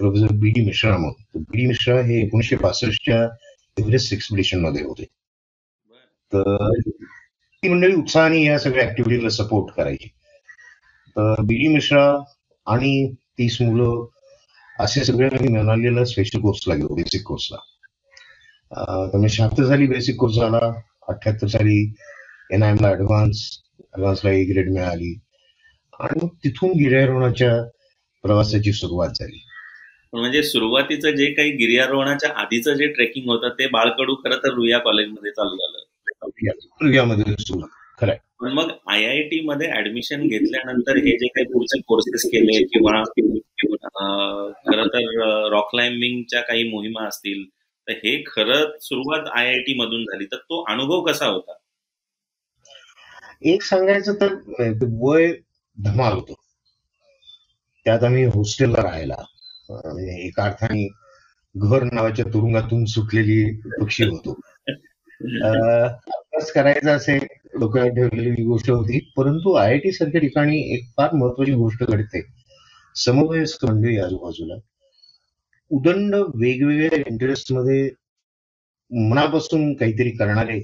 प्रोफेसर 0.00 0.32
बी 0.40 0.50
डी 0.50 0.64
मिश्रा 0.66 0.96
म्हणून. 0.96 1.42
बी 1.42 1.56
डी 1.56 1.66
मिश्रा 1.66 2.00
हे 2.06 2.20
एकोणीशे 2.22 2.56
पासष्टच्या 2.56 3.22
एव्हरेस्ट 3.76 4.12
एक्सपिडिशनमध्ये 4.14 4.82
होते. 4.84 5.04
तर 6.32 6.72
ती 7.62 7.68
मंडळी 7.68 7.94
उत्साहाने 7.94 8.42
या 8.44 8.58
सगळ्या 8.58 8.86
ऍक्टिव्हिटीला 8.88 9.28
सपोर्ट 9.30 9.74
करायची. 9.76 10.08
तर 11.16 11.40
बी 11.46 11.56
डी 11.58 11.68
मिश्रा 11.74 12.04
आणि 12.66 13.12
तीस 13.38 13.60
मुलं 13.62 14.06
असे 14.78 15.04
सगळे 15.04 15.48
मनालीला 15.48 16.04
स्पेशल 16.04 16.40
कोर्सला 16.40 16.74
गेलो 16.74 16.94
बेसिक 16.94 17.22
कोर्सला 17.22 17.56
त्यामुळे 19.06 19.28
शहात्तर 19.28 19.66
साली 19.68 19.86
बेसिक 19.86 20.16
कोर्स 20.16 20.34
झाला 20.34 20.60
अठ्याहत्तर 21.08 21.46
साली 21.46 21.94
एन 22.52 22.62
आय 22.62 22.70
एमला 22.70 22.90
ऍडव्हान्स 22.90 23.38
ऍडव्हान्सला 23.94 24.30
ए 24.30 24.44
ग्रेड 24.44 24.70
मिळाली. 24.70 25.14
आणि 26.00 26.18
मग 26.22 26.28
तिथून 26.44 26.70
गिर्यारोहणाच्या 26.70 27.62
प्रवासाची 28.24 28.72
सुरुवात 28.72 29.08
झाली. 29.08 29.42
म्हणजे 30.12 30.42
सुरुवातीचं 30.42 31.10
जे 31.10 31.26
काही 31.32 31.50
गिर्यारोहणाच्या 31.50 32.30
आधीचं 32.30 32.74
जे 32.74 32.86
ट्रेकिंग 32.86 33.28
होतं 33.28 33.48
ते 33.48 33.66
बाळकडू 33.66 34.14
खरं 34.14 34.36
तर 34.36 34.54
रुया 34.54 34.78
कॉलेजमध्ये 34.78 35.30
चालू 35.30 35.56
झालं. 35.56 35.78
रुयामध्ये 36.82 37.34
सुरू 37.40 37.60
खरं 38.00 38.14
पण 38.40 38.52
मग 38.52 38.70
आय 38.86 39.04
आय 39.04 39.22
टी 39.22 39.40
मध्ये 39.40 39.70
ऍडमिशन 39.70 40.28
घेतल्यानंतर 40.28 40.96
हे 40.96 41.18
जे 41.18 41.26
काही 41.26 41.44
पुढचे 41.44 41.80
कोर्सेस 41.80 42.24
केले 42.24 42.64
किंवा 42.64 43.02
खर 44.52 44.86
तर 44.86 45.48
रॉक 45.50 45.70
क्लाइम्बिंगच्या 45.70 46.40
काही 46.40 46.68
मोहिमा 46.68 47.08
असतील 47.08 47.44
तर 47.88 47.92
हे 47.92 48.22
खरं 48.26 48.78
सुरुवात 48.80 49.26
आय 49.34 49.46
आय 49.46 49.58
टी 49.58 49.74
मधून 49.74 50.04
झाली. 50.04 50.24
तर 50.24 50.36
तो 50.36 50.64
अनुभव 50.72 51.00
कसा 51.00 51.26
होता? 51.26 51.52
एक 53.42 53.62
सांगायचं 53.62 54.14
तर 54.14 54.34
वय 55.00 55.32
धमाल 55.78 56.12
होतो. 56.12 56.34
त्यात 57.84 58.04
आम्ही 58.04 58.24
हॉस्टेलला 58.24 58.82
राहायला. 58.82 59.16
म्हणजे 59.70 60.26
एका 60.26 60.44
अर्थाने 60.44 60.88
घर 61.56 61.82
नावाच्या 61.82 62.24
तुरुंगातून 62.24 62.84
सुटलेली 62.84 63.56
पक्षी 63.56 64.04
होतो. 64.04 64.40
अभ्यास 65.44 66.52
करायचा 66.52 66.92
असे 66.92 67.39
डोक्यात 67.60 67.90
ठेवलेली 67.96 68.42
गोष्ट 68.44 68.70
होती. 68.70 68.98
परंतु 69.16 69.52
आय 69.54 69.70
आय 69.70 69.78
टी 69.78 69.92
सारख्या 69.92 70.20
ठिकाणी 70.20 70.60
एक 70.74 70.88
फार 70.96 71.14
महत्वाची 71.14 71.52
गोष्ट 71.52 71.84
घडते. 71.84 72.22
समवयस्क 72.96 73.64
मंडळी 73.64 73.96
आजूबाजूला 73.98 74.54
उदंड 75.70 76.14
वेगवेगळ्या 76.34 76.98
इंटरेस्टमध्ये 77.06 77.88
मनापासून 78.90 79.72
काहीतरी 79.74 80.10
करणारे 80.10 80.60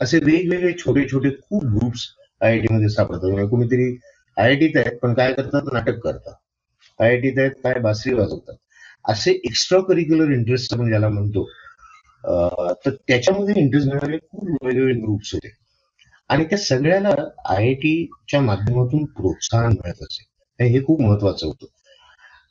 असे 0.00 0.18
वेगवेगळे 0.24 0.72
छोटे 0.78 1.04
छोटे 1.08 1.30
खूप 1.40 1.64
ग्रुप्स 1.64 2.06
आय 2.40 2.50
आय 2.50 2.58
टी 2.60 2.72
मध्ये 2.74 2.88
सापडतात. 2.88 3.48
कोणीतरी 3.50 3.90
आय 4.36 4.44
आय 4.44 4.54
टीत 4.56 4.76
आहेत 4.76 4.98
पण 5.02 5.14
काय 5.14 5.32
करतात? 5.32 5.72
नाटक 5.72 5.98
करतात. 6.04 6.34
आय 7.00 7.08
आय 7.08 7.20
टीत 7.20 7.38
आहेत 7.38 7.50
काय? 7.64 7.78
बासरी 7.82 8.14
वाजवतात. 8.14 8.54
असे 9.04 9.32
एक्स्ट्रा 9.44 9.80
करिक्युलर 9.88 10.30
इंटरेस्ट 10.32 10.74
आपण 10.74 10.88
ज्याला 10.88 11.08
म्हणतो 11.08 11.48
तर 12.84 12.90
त्याच्यामध्ये 13.08 13.62
इंटरेस्ट 13.62 13.88
घेणारे 13.88 14.18
खूप 14.18 14.64
वेगवेगळे 14.64 14.94
ग्रुप्स 14.94 15.32
होते. 15.34 15.48
आणि 16.28 16.44
त्या 16.44 16.58
सगळ्याला 16.58 17.08
आय 17.44 17.56
आय 17.56 17.74
टीच्या 17.74 18.40
माध्यमातून 18.40 19.04
प्रोत्साहन 19.04 19.72
मिळत 19.72 20.02
असे. 20.02 20.24
हे 20.64 20.84
खूप 20.84 21.00
महत्वाचं 21.00 21.46
होतं. 21.46 21.66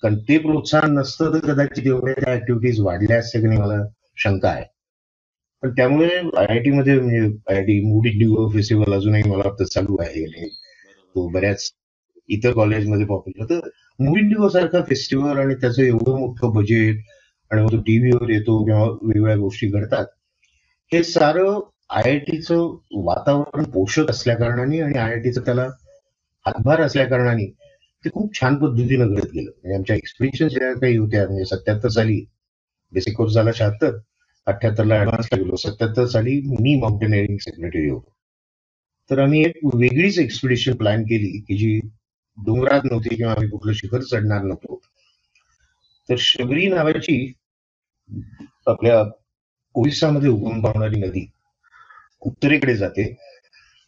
कारण 0.03 0.17
ते 0.17 0.37
प्रोत्साहन 0.37 0.93
नसतं 0.93 1.33
तर 1.33 1.53
कदाचित 1.53 1.87
एवढ्या 1.87 2.13
त्या 2.23 2.33
ऍक्टिव्हिटीज 2.33 2.79
वाढल्या 2.79 3.17
असते 3.19 3.39
की 3.39 3.47
मला 3.47 3.83
शंका 4.17 4.49
आहे. 4.49 4.63
पण 5.61 5.69
त्यामुळे 5.69 6.09
आय 6.37 6.45
आय 6.49 6.59
टी 6.59 6.71
मध्ये 6.71 6.99
म्हणजे 6.99 7.37
I 7.49 7.55
I 7.55 7.63
T 7.63 7.79
mood 7.81 8.09
Indigo 8.09 8.49
festival 8.49 8.93
अजूनही 8.93 9.23
मला 9.29 9.37
वाटतं 9.37 9.65
चालू 9.65 9.97
आहे. 9.99 10.47
तो 11.15 11.27
बऱ्याच 11.27 11.71
इतर 12.29 12.51
कॉलेजमध्ये 12.51 13.05
पॉप्युलर 13.05 13.49
तर 13.49 13.69
मूड 13.99 14.17
इंडिगो 14.17 14.49
सारखा 14.49 14.81
फेस्टिवल 14.81 15.37
आणि 15.37 15.55
त्याचं 15.55 15.81
एवढं 15.83 16.19
मोठं 16.19 16.53
बजेट 16.53 17.03
आणि 17.51 17.61
मग 17.61 17.71
तो 17.71 17.77
टीव्हीवर 17.77 18.29
येतो 18.29 18.63
किंवा 18.65 18.83
वेगवेगळ्या 18.83 19.35
गोष्टी 19.35 19.67
घडतात. 19.67 20.05
हे 20.91 21.03
सारं 21.03 21.59
आय 21.89 22.03
आय 22.03 22.17
टीचं 22.19 23.01
वातावरण 23.05 23.63
पोषक 23.63 24.09
असल्या 24.09 24.35
कारणाने 24.35 24.79
आणि 24.81 24.97
आय 24.97 25.11
आय 25.11 25.19
टीचं 25.19 25.41
त्याला 25.41 25.63
हातभार 26.45 26.81
असल्या 26.81 27.05
कारणाने 27.07 27.45
ते 28.03 28.09
खूप 28.09 28.33
छान 28.39 28.55
पद्धतीनं 28.55 29.13
घडत 29.13 29.31
गेलं. 29.33 29.49
म्हणजे 29.51 29.75
आमच्या 29.75 29.95
एक्सपिरियन्स 29.95 30.53
ज्या 30.53 30.73
काही 30.73 30.97
होत्या 30.97 31.25
म्हणजे 31.27 31.45
सत्याहत्तर 31.45 31.89
साली 31.89 32.19
बेसिक 32.93 33.15
कोर्स 33.17 33.33
झाला 33.33 33.51
शहात्तर 33.55 33.97
अठ्याहत्तरला 34.47 34.99
ऍडव्हान्सला 35.01 35.41
गेलो 35.41 35.55
सत्याहत्तर 35.55 36.05
साली 36.05 36.39
मी 36.59 36.75
माउंटेनिअरिंग 36.79 37.37
सेक्रेटरी 37.37 37.89
होतो. 37.89 38.13
तर 39.09 39.19
आम्ही 39.19 39.41
एक 39.45 39.59
वेगळीच 39.75 40.19
एक्सपिडिशन 40.19 40.75
प्लॅन 40.75 41.03
केली 41.03 41.39
की 41.39 41.57
जी 41.57 41.79
डोंगरात 42.37 42.81
नव्हती 42.83 43.15
किंवा 43.15 43.31
आम्ही 43.33 43.49
कुठलं 43.49 43.73
शिखर 43.73 44.01
चढणार 44.01 44.41
नव्हतो. 44.43 44.81
तर 46.09 46.15
शबरी 46.19 46.67
नावाची 46.67 47.17
आपल्या 48.67 49.03
ओरिसामध्ये 49.75 50.29
उगम 50.29 50.61
पावणारी 50.61 50.99
नदी 50.99 51.25
उत्तरेकडे 52.21 52.75
जाते. 52.75 53.15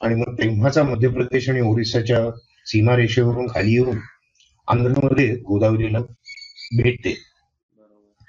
आणि 0.02 0.16
मग 0.16 0.34
तेव्हाचा 0.34 0.84
मध्य 0.84 1.08
प्रदेश 1.08 1.50
आणि 1.50 1.62
ओरिसाच्या 1.62 2.20
सीमारेषेवरून 2.66 3.48
खाली 3.48 3.72
येऊन 3.72 3.98
आंध्रमध्ये 4.68 5.36
गोदावरीला 5.36 6.00
भेटते. 6.78 7.14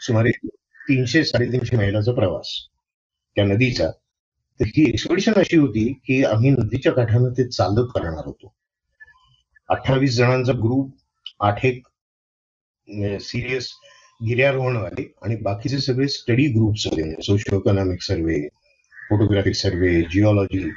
सुमारे 0.00 0.30
तीनशे 0.88 1.24
साडेतीनशे 1.24 1.76
मैलाचा 1.76 2.12
प्रवास. 2.12 2.48
त्या 3.36 3.44
नदीचा. 3.44 3.90
तर 4.60 4.64
ही 4.66 4.88
एक्सपिडिशन 4.88 5.32
अशी 5.36 5.56
होती 5.56 5.92
की 5.92 6.24
आम्ही 6.24 6.50
नदीच्या 6.50 6.92
काठानं 6.92 7.32
ते 7.32 7.48
चालत 7.48 7.86
करणार 7.94 8.26
होतो. 8.26 8.54
अठ्ठावीस 9.68 10.16
जणांचा 10.16 10.52
ग्रुप 10.52 10.94
आठ 11.40 11.64
एक 11.64 11.86
सिरियस 13.20 13.70
गिर्यारोहणवाले 14.28 15.12
आणि 15.22 15.36
बाकीचे 15.36 15.78
सगळे 15.78 16.08
स्टडी 16.08 16.46
ग्रुप्स 16.46 16.86
होते 16.86 17.22
socio 17.22 17.58
economic 17.58 18.02
survey 18.02 18.48
photographic 19.10 19.54
survey 19.54 20.00
geology 20.02 20.68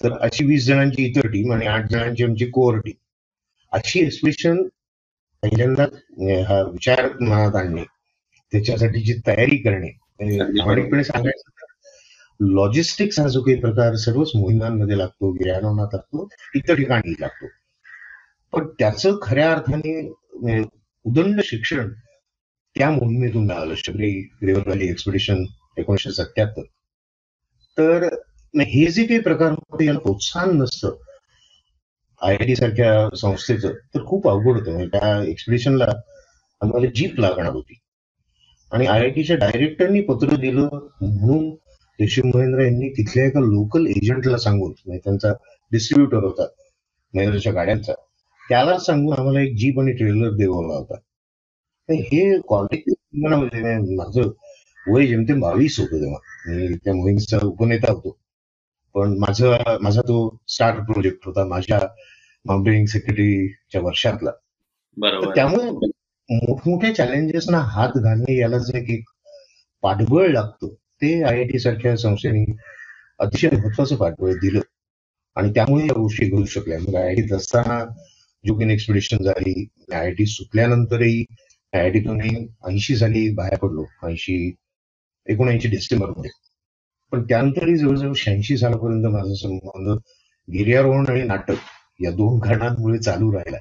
तर 0.00 0.12
अशी 0.20 0.44
वीस 0.44 0.66
जणांची 0.66 1.04
इतर 1.04 1.26
टीम 1.26 1.52
आणि 1.52 1.66
आठ 1.66 1.90
जणांची 1.90 2.24
आमची 2.24 2.46
कोअर 2.46 2.78
टीम 2.78 2.96
अशी 3.72 4.00
एक्सप्रेशन 4.00 4.62
पहिल्यांदा 5.42 5.84
हा 6.48 6.60
विचार 6.62 7.08
मनात 7.20 7.56
आणणे 7.56 7.82
त्याच्यासाठीची 8.52 9.14
तयारी 9.26 9.56
करणे 9.56 9.90
प्रामाणिकपणे 10.18 11.04
सांगायचं 11.04 11.52
लॉजिस्टिक्स 12.40 13.18
हा 13.20 13.26
जो 13.28 13.40
काही 13.42 13.60
प्रकार 13.60 13.94
सर्वच 13.94 14.30
मोहिमांमध्ये 14.34 14.98
लागतो 14.98 15.30
गिर्यारोहणात 15.32 15.94
लागतो 15.94 16.28
इतर 16.54 16.74
ठिकाणी 16.74 17.12
लागतो. 17.20 17.46
पण 18.52 18.66
त्याचं 18.78 19.18
खऱ्या 19.22 19.50
अर्थाने 19.52 20.00
उदंड 21.04 21.40
शिक्षण 21.44 21.88
त्या 22.76 22.90
मोहिमेतून 22.90 23.46
मिळालं 23.46 23.74
शबरी 23.76 24.10
रिव्हर 24.42 24.62
व्हॅली 24.66 24.88
एक्सपिडिशन 24.88 25.44
एकोणीशे 25.76 26.10
सत्याहत्तर 26.12 26.62
तर 27.78 28.04
हे 28.54 28.86
जे 28.92 29.04
काही 29.06 29.20
प्रकार 29.20 29.50
होते 29.50 29.86
याला 29.86 29.98
प्रोत्साहन 29.98 30.56
नसतं. 30.58 30.94
आय 32.20 32.36
आय 32.36 32.46
टी 32.46 32.56
सारख्या 32.56 33.08
संस्थेचं 33.16 33.72
तर 33.94 34.04
खूप 34.06 34.28
अवघड 34.28 34.58
होतं. 34.58 34.70
म्हणजे 34.72 34.86
त्या 34.88 35.22
एक्सपिडिशनला 35.22 35.90
आम्हाला 36.60 36.90
जीप 36.94 37.18
लागणार 37.20 37.52
होती. 37.52 37.78
आणि 38.72 38.86
आय 38.86 39.00
आय 39.00 39.10
टीच्या 39.10 39.36
डायरेक्टरनी 39.36 40.00
पत्र 40.00 40.36
दिलं 40.36 40.68
म्हणून 41.02 41.50
ऋषी 41.98 42.22
महेंद्र 42.24 42.62
यांनी 42.62 42.88
तिथल्या 42.88 43.24
एका 43.26 43.40
लोकल 43.40 43.86
एजंटला 43.86 44.36
सांगून 44.38 44.72
म्हणजे 44.86 45.00
त्यांचा 45.04 45.32
डिस्ट्रीब्युटर 45.72 46.24
होता 46.24 46.46
महेंद्रच्या 47.14 47.52
गाड्यांचा 47.52 47.92
त्याला 48.42 48.78
सांगून 48.78 49.18
आम्हाला 49.18 49.40
एक 49.40 49.54
जीप 49.56 49.78
आणि 49.80 49.92
ट्रेलर 49.92 50.30
देवला 50.36 50.74
होता. 50.74 50.94
हे 51.88 52.38
क्वालिटी 52.48 52.92
म्हणजे 53.16 53.94
माझं 53.96 54.30
वय 54.88 55.06
जेमतेम 55.06 55.40
बावीस 55.40 55.78
होतं 55.80 56.00
तेव्हा. 56.00 56.18
मी 56.48 56.74
त्या 56.76 56.94
मोहिमेचा 56.94 57.38
उपनेता 57.46 57.92
होतो. 57.92 58.18
पण 58.94 59.16
माझा 59.18 59.76
माझा 59.82 60.00
तो 60.00 60.16
स्टार 60.48 60.80
प्रोजेक्ट 60.80 61.26
होता 61.26 61.44
माझ्या 61.46 61.78
माउंटेनिंग 62.44 62.86
सेक्रेटरीच्या 62.86 63.80
वर्षातला. 63.80 64.30
त्यामुळे 65.34 65.70
मोठमोठ्या 66.30 66.94
चॅलेंजेसना 66.94 67.58
हात 67.58 67.96
घालणे 67.96 68.36
याला 68.38 68.58
जे 68.58 68.78
एक 68.94 69.04
पाठबळ 69.82 70.28
लागतं 70.28 70.68
ते 71.02 71.12
आय 71.22 71.36
आय 71.36 71.44
टी 71.44 71.58
सारख्या 71.58 71.96
संस्थेने 71.96 72.44
अतिशय 73.18 73.50
महत्वाचं 73.52 73.96
पाठबळ 73.96 74.32
दिलं. 74.32 74.60
आणि 75.36 75.50
त्यामुळे 75.50 75.84
या 75.84 75.94
गोष्टी 75.94 76.26
घडू 76.26 76.44
शकल्या. 76.44 76.78
मग 76.78 76.94
आय 76.94 77.06
आय 77.08 77.14
टीत 77.14 77.32
असताना 77.32 77.84
जुकिन 78.44 78.70
एक्सपिडिशन 78.70 79.22
झाली. 79.24 79.68
आय 79.92 79.98
आय 79.98 80.10
टी 80.10 80.26
सुटल्यानंतरही 80.26 81.24
आय 81.72 81.80
आय 81.80 81.90
टीतून 81.90 82.20
ऐंशी 82.68 82.96
साली 82.96 83.28
बाहेर 83.34 83.56
पडलो. 83.58 83.84
ऐंशी 84.06 84.36
एकोणऐंशी 85.26 85.68
डिसेंबरमध्ये 85.68 86.30
पण 87.12 87.22
त्यानंतरही 87.22 87.76
जवळजवळ 87.76 88.12
शहाऐंशी 88.16 88.56
सालापर्यंत 88.56 89.06
माझा 89.06 89.34
संबंध 89.34 89.88
गिर्यारोहण 90.48 91.06
आणि 91.08 91.22
नाटक 91.22 91.56
या 92.00 92.10
दोन 92.10 92.38
कारणांमुळे 92.40 92.98
चालू 92.98 93.32
राहिला. 93.32 93.58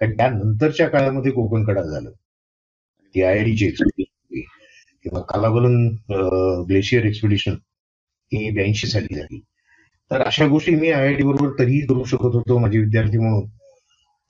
कारण 0.00 0.16
त्यानंतरच्या 0.16 0.88
काळामध्ये 0.88 1.32
कोकण 1.32 1.64
कडा 1.64 1.82
झालं. 1.82 2.10
ती 3.14 3.22
आय 3.22 3.54
ची 3.56 3.66
एक्सपिडिशन 3.66 4.40
किंवा 5.04 5.20
कालाबलन 5.20 5.88
ग्लेशियर 6.68 7.04
एक्सपिडिशन 7.04 7.54
ही 8.32 8.50
ब्याऐंशी 8.50 8.86
साली 8.86 9.14
झाली. 9.14 9.40
तर 10.10 10.22
अशा 10.22 10.46
गोष्टी 10.46 10.74
मी 10.74 10.90
आय 10.90 11.06
आय 11.06 11.14
टी 11.14 11.22
बरोबर 11.24 11.58
तरीही 11.58 11.80
करू 11.86 12.04
शकत 12.04 12.34
होतो 12.34 12.58
माझे 12.58 12.78
विद्यार्थी 12.78 13.18
म्हणून. 13.18 13.46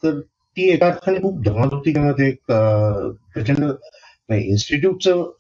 तर 0.03 0.21
ती 0.21 0.69
एका 0.71 0.87
अर्थाने 0.87 1.19
खूप 1.23 1.43
धमाल 1.45 1.69
होती 1.73 1.93
किंवा 1.93 2.13
ते 2.13 2.31
प्रचंड 2.49 3.65
इन्स्टिट्यूटचं 4.35 5.31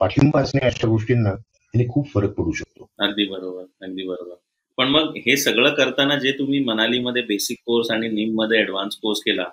पाठिंबा 0.00 0.40
असणे 0.40 0.66
अशा 0.66 0.88
गोष्टींना 0.88 1.34
त्याने 1.34 1.88
खूप 1.88 2.08
फरक 2.14 2.30
पडू 2.30 2.52
शकतो. 2.52 2.86
अगदी 2.98 3.26
बरोबर 3.26 3.64
अगदी 3.82 4.08
बरोबर. 4.08 4.34
पण 4.76 4.88
मग 4.88 5.12
हे 5.16 5.36
सगळं 5.36 5.74
करताना 5.74 6.18
जे 6.18 6.32
तुम्ही 6.32 6.64
मनालीमध्ये 6.64 7.22
बेसिक 7.22 7.56
कोर्स 7.66 7.90
आणि 7.90 8.08
निममध्ये 8.08 8.60
ऍडव्हान्स 8.60 8.96
कोर्स 8.96 9.20
केला 9.20 9.44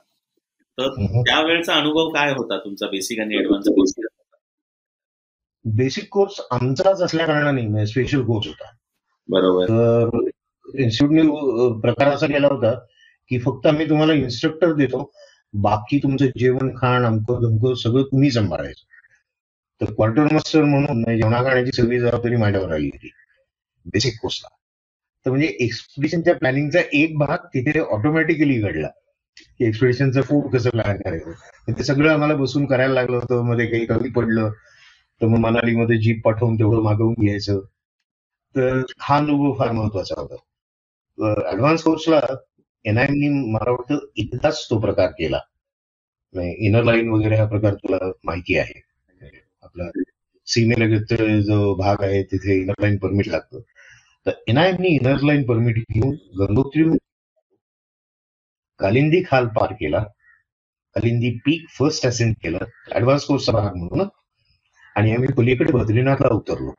तर 0.78 1.06
त्यावेळेचा 1.22 1.74
अनुभव 1.74 2.10
काय 2.10 2.32
होता 2.32 2.58
तुमचा 2.58 2.88
बेसिक 2.88 3.20
आणि 3.20 3.38
ऍडव्हान्स 3.38 3.68
कोर्स 3.68 3.94
बेसिक 5.66 6.08
कोर्स 6.12 6.42
आमचाच 6.52 7.02
असल्या 7.02 7.26
कारणाने 7.26 7.88
स्पेशल 7.88 8.22
कोर्स 8.22 8.48
होता. 8.48 8.66
बरोबर. 9.30 9.66
तर 9.66 10.10
इन्स्टिट्यूटने 10.80 11.22
प्रकार 11.82 12.08
असा 12.08 12.26
केला 12.26 12.48
होता 12.48 12.74
की 13.30 13.40
फक्त 13.40 13.68
आम्ही 13.68 13.90
तुम्हाला 13.90 14.14
इन्स्ट्रक्टर 14.14 14.74
देतो 14.74 15.12
बाकी 15.54 15.98
तुमचं 15.98 16.26
जेवण 16.26 16.76
खाण 16.76 17.06
अमकं 17.06 17.40
धमकं 17.42 17.74
सगळं 17.74 18.04
तुम्ही 18.04 18.32
सांभाळायचं. 18.32 18.95
तर 19.82 19.86
क्वार्टर 19.86 20.34
मास्टर 20.34 20.64
म्हणून 20.64 21.04
जेवणा 21.18 21.42
खाण्याची 21.44 21.72
सगळी 21.82 22.00
जबाबदारी 22.00 22.36
माझ्यावर 22.36 22.74
आली 22.74 22.88
होती. 22.88 23.10
बेसिक 23.86 24.14
कोर्सला 24.22 24.48
तर 25.26 25.30
म्हणजे 25.30 25.48
एक्सपिडिशनच्या 25.60 26.36
प्लॅनिंगचा 26.36 26.80
एक 26.94 27.18
भाग 27.18 27.46
तिथे 27.54 27.80
ऑटोमॅटिकली 27.80 28.60
घडला. 28.62 28.88
की 29.60 29.66
एक्सपिडिशनचं 29.66 30.22
फूड 30.22 30.52
कसं 30.54 30.70
प्लॅन 30.70 30.98
करायचं. 30.98 31.32
ते 31.78 31.84
सगळं 31.84 32.12
आम्हाला 32.14 32.36
बसून 32.36 32.66
करायला 32.66 32.94
लागलं 32.94 33.16
होतं. 33.18 33.42
मध्ये 33.44 33.66
काही 33.66 33.86
कमी 33.86 34.10
पडलं. 34.10 34.52
तर 35.22 35.28
मग 35.28 35.38
मनालीमध्ये 35.40 35.98
जीप 35.98 36.22
पाठवून 36.26 36.56
तेवढं 36.56 36.82
मागवून 36.84 37.14
घ्यायचं. 37.14 37.60
तर 38.56 38.82
हा 39.00 39.18
अनुभव 39.18 39.54
फार 39.60 39.72
महत्त्वाचा 39.72 40.22
होता. 40.22 40.36
ऍडव्हान्स 41.52 41.84
कोर्सला 41.84 42.22
एनआयएमनी 42.86 43.30
मला 43.52 43.72
वाटतं 43.72 44.06
एकदाच 44.18 44.68
तो 44.70 44.80
प्रकार 44.80 45.12
केला. 45.12 45.40
इनर 46.60 46.84
लाईन 46.84 47.10
वगैरे 47.10 47.36
हा 47.36 47.46
प्रकार 47.46 47.74
तुला 47.74 47.98
माहिती 48.24 48.58
आहे. 48.58 48.82
आपला 49.80 50.02
सीमेलगत 50.46 51.14
जो 51.44 51.76
भाग 51.76 52.04
आहे 52.04 52.24
तिथे 52.24 52.62
इनर 52.62 52.74
लाईन 52.82 52.98
परमिट 52.98 53.28
लागतं. 53.28 53.60
तर 54.26 54.32
एनआयएमनी 54.48 54.88
इनर 54.88 55.20
लाईन 55.22 55.44
परमिट 55.44 55.78
घेऊन 55.78 56.16
गंगोत्री 56.40 56.84
कालिंदी 58.80 59.22
खाल 59.28 59.48
पार 59.48 59.74
केला. 59.74 60.00
कालिंदी 60.96 61.38
पीक 61.46 61.70
फर्स्ट 61.80 62.08
असेंड 62.08 62.36
केलं. 62.44 62.58
ऍडव्हान्स 62.96 63.24
कोर्सचा 63.24 63.52
भाग 63.52 63.76
म्हणून. 63.76 64.08
आणि 64.96 65.14
आम्ही 65.14 65.30
पलीकडे 65.38 65.74
बद्रीनाथला 65.74 66.34
उतरलो. 66.34 66.72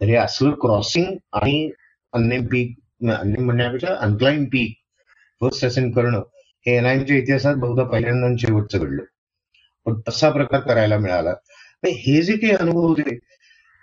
तर 0.00 0.04
हे 0.04 0.14
असलं 0.14 0.50
क्रॉसिंग 0.50 1.16
आणि 1.32 1.70
अन्य 2.12 2.40
पीक 2.40 2.78
अन्य 3.10 3.40
म्हणण्यापेक्षा 3.40 3.94
अनक्लाइन 4.00 4.44
पीक 4.44 4.76
फर्स्ट 5.40 5.64
असेंड 5.64 5.94
करणं 5.94 6.18
हे 6.66 6.76
एनआयएमच्या 6.76 7.16
इतिहासात 7.16 7.54
बहुधा 7.54 7.84
पहिल्यांदा 7.84 8.36
शेवटचं 8.38 8.78
घडलं. 8.78 9.04
पण 9.84 10.00
तसा 10.08 10.30
प्रकार 10.30 10.60
करायला 10.60 10.98
मिळाला. 10.98 11.34
हे 11.82 12.20
जे 12.22 12.36
काही 12.36 12.52
अनुभव 12.52 12.86
होते 12.86 13.14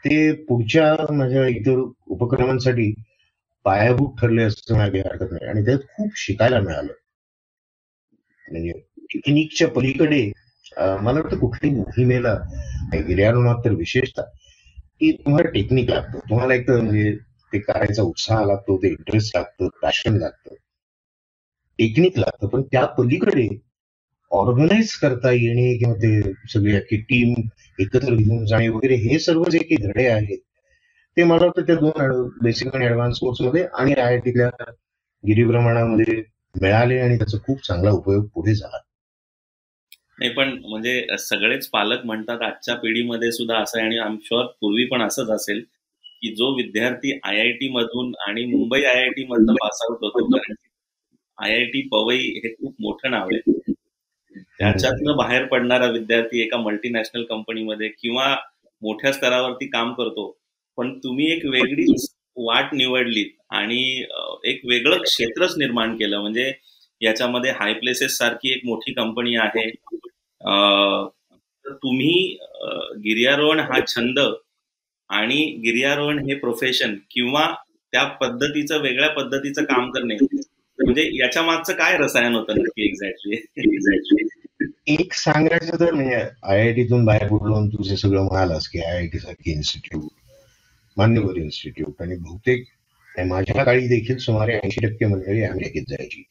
ते 0.04 0.32
पुढच्या 0.46 1.14
माझ्या 1.14 1.46
इतर 1.48 1.78
उपक्रमांसाठी 2.16 2.92
पायाभूत 3.66 4.16
ठरले 4.20 4.44
असं 4.44 4.78
माझी 4.78 5.00
हरकत 5.00 5.32
नाही. 5.32 5.46
आणि 5.50 5.66
त्यात 5.66 5.80
खूप 5.96 6.18
शिकायला 6.18 6.60
मिळालं. 6.62 6.92
म्हणजे 8.48 8.72
टेक्निकच्या 9.14 9.68
पलीकडे 9.76 10.22
मला 10.78 11.20
वाटतं 11.20 11.38
कुठल्याही 11.40 11.76
मोहिमेला 11.78 12.34
गिर्यारोहणात 13.08 13.64
तर 13.66 13.74
विशेषतः 13.76 14.24
की 15.00 15.12
तुम्हाला 15.14 15.50
टेक्निक 15.52 15.90
लागतं. 15.90 16.20
तुम्हाला 16.30 16.54
एक 16.54 16.68
तर 16.68 16.82
म्हणजे 16.82 17.16
ते 17.54 17.60
करायचा 17.60 18.02
उत्साह 18.04 18.44
लागतो 18.46 18.78
ते 18.84 18.90
इंटरेस्ट 18.90 19.36
लागतं 19.38 19.68
पॅशन 19.82 20.18
लागतं. 20.18 20.56
टेक्निक 21.80 22.18
लागतं 22.20 22.48
पण 22.48 22.62
त्या 22.72 22.86
पलीकडे 22.98 23.48
ऑर्गनाईज 24.36 24.92
करता 24.96 25.32
येणे 25.32 25.74
किंवा 25.78 25.94
ते 25.96 26.32
सगळी 26.54 26.76
अख्खी 26.76 26.98
टीम 27.10 27.34
एकत्र 27.80 28.14
घेऊन 28.16 28.46
जाणे 28.46 28.68
वगैरे 28.70 28.96
हे 29.02 29.20
सर्व 29.20 29.44
जे 29.52 29.58
काही 29.60 29.78
धडे 29.84 30.08
आहेत 30.08 30.38
ते 31.18 31.24
मला 31.24 31.46
वाटतं 31.46 31.66
त्या 31.68 31.76
दोन 31.76 32.28
बेसिक 32.44 32.76
आणि 32.76 32.86
ऍडव्हान्स 32.86 33.20
कोर्समध्ये 33.20 33.66
आणि 33.74 33.94
आय 33.94 34.04
आय 34.04 34.18
टीतल्या 34.20 34.50
गिरीभ्रमणामध्ये 35.24 36.22
मिळाले 36.56 37.00
आणि 37.00 37.18
त्याचा 37.18 37.38
खूप 37.46 37.66
चांगला 37.68 37.92
उपयोग 37.92 38.26
पुढे 38.34 38.54
झाला. 38.56 38.78
नाही 40.20 40.32
पण 40.32 40.50
म्हणजे 40.62 41.18
सगळेच 41.20 41.68
पालक 41.70 42.06
म्हणतात 42.06 42.42
आजच्या 42.42 42.76
पिढीमध्ये 42.76 43.32
सुद्धा 43.32 43.58
असं 43.60 43.78
आहे 43.80 43.88
आणि 43.88 43.98
आम 44.00 44.18
शुअर 44.24 44.46
पूर्वी 44.62 44.86
पण 44.86 45.02
असंच 45.02 45.30
असेल 45.30 45.60
की 46.22 46.34
जो 46.36 46.54
विद्यार्थी 46.56 47.20
आय 47.24 47.40
आय 47.40 47.52
टी 47.52 47.70
मधून 47.70 48.12
आणि 48.28 48.46
मुंबई 48.46 48.84
आय 48.84 49.02
आय 49.02 49.10
टी 49.10 49.26
मधनं 49.30 49.54
पास 49.56 49.80
आउट 49.82 50.04
होतो 50.06 50.38
आय 50.38 51.52
आय 51.52 51.66
टी 51.66 51.82
पवई 51.92 52.18
हे 52.38 52.54
खूप 52.54 52.76
मोठं 52.80 53.12
नाव 53.12 53.28
आहे. 53.32 53.74
त्याच्यातनं 54.60 55.16
बाहेर 55.18 55.46
पडणारा 55.46 55.88
विद्यार्थी 55.92 56.42
एका 56.42 56.58
मल्टीनॅशनल 56.58 57.24
कंपनीमध्ये 57.24 57.88
किंवा 57.92 58.36
मोठ्या 58.82 59.12
स्तरावरती 59.14 59.68
काम 59.70 59.94
करतो. 59.94 60.36
पण 60.78 60.98
तुम्ही 61.00 61.32
एक 61.32 61.46
वेगळीच 61.46 62.10
वाट 62.38 62.74
निवडलीत 62.74 63.30
आणि 63.52 63.82
एक 64.46 64.62
वेगळं 64.66 65.02
क्षेत्रच 65.04 65.58
निर्माण 65.58 65.96
केलं. 65.98 66.22
म्हणजे 66.22 66.52
याच्यामध्ये 67.02 67.52
हाय 67.52 67.74
प्लेसेस 67.74 68.18
सारखी 68.18 68.52
एक 68.54 68.66
मोठी 68.66 68.94
कंपनी 68.94 69.36
आहे. 69.38 69.70
तुम्ही 71.66 72.38
गिर्यारोहण 73.04 73.60
हा 73.62 73.80
छंद 73.88 74.20
आणि 75.10 75.44
गिर्यारोहण 75.64 76.20
हे 76.20 76.36
प्रोफेशन 76.36 76.96
किंवा 77.12 77.48
त्या 77.94 78.04
पद्धतीचं 78.22 78.82
वेगळ्या 78.82 79.10
पद्धतीचं 79.12 79.64
काम 79.64 79.90
करणे 79.92 80.16
म्हणजे 80.80 81.10
याच्या 81.16 81.44
मागचं 81.44 81.74
काय 81.74 81.98
रसायन 81.98 82.36
होतं 82.36 82.54
नक्की 82.58 82.86
एक्झॅक्टली 82.86 83.36
एक्झॅक्टली 83.36 84.28
एक 84.88 85.14
सांगायचं 85.14 85.80
तर 85.80 85.94
म्हणजे 85.94 86.16
आय 86.16 86.60
आय 86.60 86.74
टीतून 86.74 87.06
बाहेर 87.06 87.28
पडलो 87.28 87.66
तुझे 87.68 87.98
सगळं 87.98 88.24
म्हणालास 88.24 88.68
की 88.68 88.80
आय 88.80 88.96
आय 88.98 89.08
टी 89.08 89.20
सारखी 89.20 89.52
इन्स्टिट्यूट 89.52 90.10
मान्यवर 90.98 91.36
इन्स्टिट्यूट 91.36 92.02
आणि 92.02 92.16
बहुतेक 92.16 92.66
माझ्या 93.26 93.64
काळी 93.64 93.88
देखील 93.88 94.18
सुमारे 94.18 94.56
ऐंशी 94.56 94.86
टक्के 94.88 95.06
मंडळी 95.06 95.44
अमेरिकेत 95.44 95.84
जायची. 95.90 96.24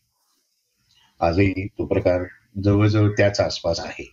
आजही 1.20 1.66
तो 1.66 1.86
प्रकार 1.86 2.22
जवळजवळ 2.64 3.08
त्याच 3.08 3.40
आसपास 3.40 3.80
आहे. 3.80 4.04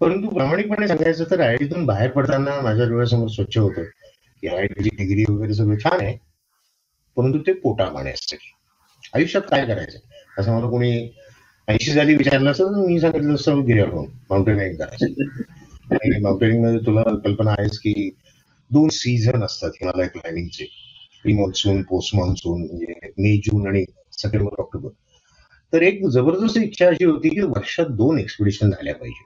परंतु 0.00 0.28
प्रामाणिकपणे 0.28 0.88
सांगायचं 0.88 1.24
तर 1.30 1.40
आयआयटीतून 1.40 1.86
बाहेर 1.86 2.10
पडताना 2.10 2.60
माझ्या 2.60 2.86
डोळ्यासमोर 2.86 3.28
स्वच्छ 3.28 3.58
होतं 3.58 3.82
की 3.82 4.48
आयआयटीची 4.48 4.96
डिग्री 4.96 5.24
वगैरे 5.28 5.54
सगळं 5.54 5.78
छान 5.78 6.00
आहे 6.00 6.16
परंतु 7.16 7.38
ते 7.38 7.52
पोटा 7.52 7.84
पाण्यासाठी 7.84 8.52
आयुष्यात 9.14 9.42
काय 9.50 9.66
करायचं? 9.66 9.98
असं 10.38 10.56
मला 10.56 10.70
कोणी 10.70 11.08
ऐंशी 11.70 11.92
झाली 11.92 12.14
विचारलं 12.14 12.50
असं 12.50 12.86
मी 12.86 13.00
सांगितलं 13.00 13.34
असतं 13.34 13.66
गिर्यावरून 13.66 14.06
माउंटेनिंग 14.30 14.76
करायचं 14.76 15.22
आणि 15.94 16.20
माउंटेनिंगमध्ये 16.20 16.78
तुला 16.78 17.02
कल्पना 17.02 17.50
आहेच 17.50 17.78
की 17.78 18.10
दोन 18.70 18.88
सीझन 18.88 19.42
असतात 19.42 19.70
हिमालय 19.74 20.06
क्लायमिंगचे 20.06 20.64
प्री 21.22 21.32
मान्सून 21.32 21.82
पोस्ट 21.82 22.16
मान्सून 22.16 22.60
म्हणजे 22.60 22.92
मे 23.18 23.36
जून 23.36 23.66
आणि 23.66 23.84
सप्टेंबर 24.12 24.54
ऑक्टोबर. 24.58 24.88
तर 25.72 25.82
एक 25.82 26.06
जबरदस्त 26.06 26.58
इच्छा 26.58 26.88
अशी 26.88 27.04
होती 27.04 27.28
की 27.28 27.40
वर्षात 27.40 27.86
दोन 27.86 28.18
एक्सपिडिशन 28.18 28.70
झाल्या 28.70 28.94
पाहिजे. 28.94 29.24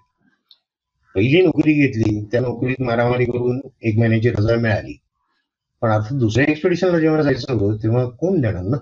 पहिली 1.14 1.40
नोकरी 1.40 1.72
घेतली 1.72 2.24
त्या 2.24 2.40
नोकरीत 2.40 2.82
मारामारी 2.82 3.24
करून 3.24 3.60
एक 3.82 3.98
महिन्याची 3.98 4.30
रजा 4.30 4.56
मिळाली. 4.56 5.00
पण 5.82 5.90
आता 5.90 6.18
दुसऱ्या 6.18 6.50
एक्सपिडिशनला 6.50 6.98
जेव्हा 6.98 7.22
जायचं 7.22 7.52
होतं 7.52 7.82
तेव्हा 7.82 8.04
कोण 8.04 8.40
देणार 8.40 8.62
ना? 8.62 8.76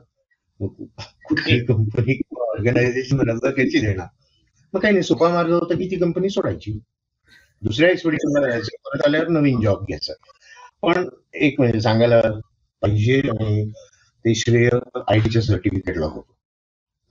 कुठली 0.66 1.59
कंपनी 1.64 2.20
ऑर्गनायझेशन 2.40 3.29
रद्द 3.29 3.46
कशी 3.46 3.81
देणार? 3.81 4.07
मग 4.72 4.81
काही 4.81 4.92
नाही 4.94 5.03
सोपा 5.03 5.29
मार्ग 5.29 5.53
होता 5.53 5.75
की 5.75 5.90
ती 5.90 5.96
कंपनी 5.96 6.29
सोडायची. 6.29 6.72
दुसऱ्या 7.62 7.90
एक्सपिडिशनला 7.90 8.51
जायचं 8.51 8.77
परत 8.85 9.07
आल्यावर 9.07 9.29
नवीन 9.29 9.61
जॉब 9.61 9.83
घ्यायचा. 9.83 10.12
पण 10.83 11.09
एक 11.35 11.55
म्हणजे 11.59 11.81
सांगायला 11.81 12.20
पाहिजे 12.81 13.20
आणि 13.20 13.70
ते 14.25 14.35
श्रेय 14.35 14.68
आयटीच्या 15.09 15.42
सर्टिफिकेटला 15.42 16.07
होतो. 16.07 16.37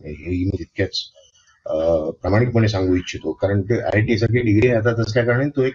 हे 0.02 0.44
मी 0.46 0.58
तितक्याच 0.60 1.04
प्रामाणिकपणे 2.22 2.68
सांगू 2.68 2.96
इच्छितो. 2.96 3.32
कारण 3.32 3.62
ते 3.62 3.82
आय 3.82 4.02
टी 4.02 4.18
सारखी 4.18 4.42
डिग्री 4.42 4.68
हातात 4.68 5.00
असल्या 5.00 5.26
कारणे 5.26 5.50
तो 5.50 5.62
एक 5.62 5.74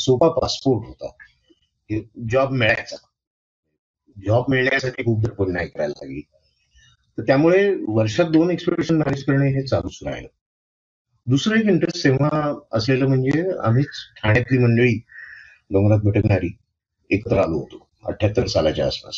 सोपा 0.00 0.28
पासपोर्ट 0.28 0.86
होता. 0.86 1.10
जॉब 2.30 2.50
मिळायचा. 2.50 2.96
जॉब 4.16 4.44
मिळण्यासाठी 4.48 5.04
खूप 5.04 5.24
धडपड 5.24 5.48
नाही 5.48 5.68
करायला 5.68 5.92
लागली 6.02 6.20
तर 7.18 7.22
त्यामुळे 7.22 7.74
वर्षात 7.88 8.26
दोन 8.26 8.50
एक्सपेक्टेशन 8.50 8.96
मॅनेज 8.96 9.24
करणे 9.24 9.50
हे 9.50 9.62
चालूच 9.66 9.98
राहिलं 10.06 10.28
दुसरं 11.26 11.56
एक 11.56 11.66
इंटरेस्ट 11.66 12.04
तेव्हा 12.04 12.54
असलेलं 12.72 13.06
म्हणजे 13.06 13.42
आम्हीच 13.64 13.88
ठाण्यातली 14.22 14.58
मंडळी 14.58 14.94
डोंगरात 15.70 15.98
भटकणारी 15.98 16.50
एकत्र 17.10 17.38
आलो 17.38 17.58
होतो 17.58 17.88
अठ्याहत्तर 18.04 18.46
सालाच्या 18.46 18.86
आसपास. 18.86 19.16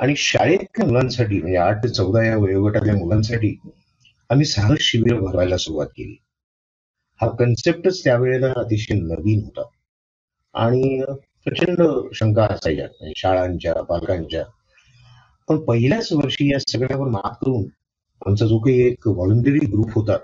आणि 0.00 0.14
शाळेतल्या 0.16 0.86
मुलांसाठी 0.86 1.40
म्हणजे 1.40 1.56
आठ 1.56 1.82
ते 1.84 1.88
चौदा 1.88 2.24
या 2.24 2.36
वयोगटातल्या 2.36 2.94
मुलांसाठी 2.94 3.54
आम्ही 4.30 4.46
साहस 4.46 4.78
शिबिर 4.80 5.20
भरवायला 5.20 5.56
सुरुवात 5.56 5.86
केली. 5.86 6.16
हा 7.20 7.28
कन्सेप्टच 7.30 8.02
त्यावेळेला 8.04 8.52
अतिशय 8.56 8.94
नवीन 8.94 9.44
होता. 9.44 9.62
आणि 10.54 11.02
प्रचंड 11.46 11.82
शंका 12.14 12.44
असायच्या 12.44 12.84
म्हणजे 12.86 13.12
शाळांच्या 13.16 13.74
पालकांच्या. 13.82 14.44
पण 15.48 15.56
पहिल्याच 15.56 16.12
वर्षी 16.12 16.52
या 16.52 16.58
सगळ्यावर 16.58 17.08
मात 17.08 17.34
करून 17.40 17.64
आमचा 18.26 18.46
जो 18.46 18.58
काही 18.58 18.80
एक 18.86 19.06
व्हॉलंटरी 19.08 19.66
ग्रुप 19.66 19.90
होता 19.94 20.16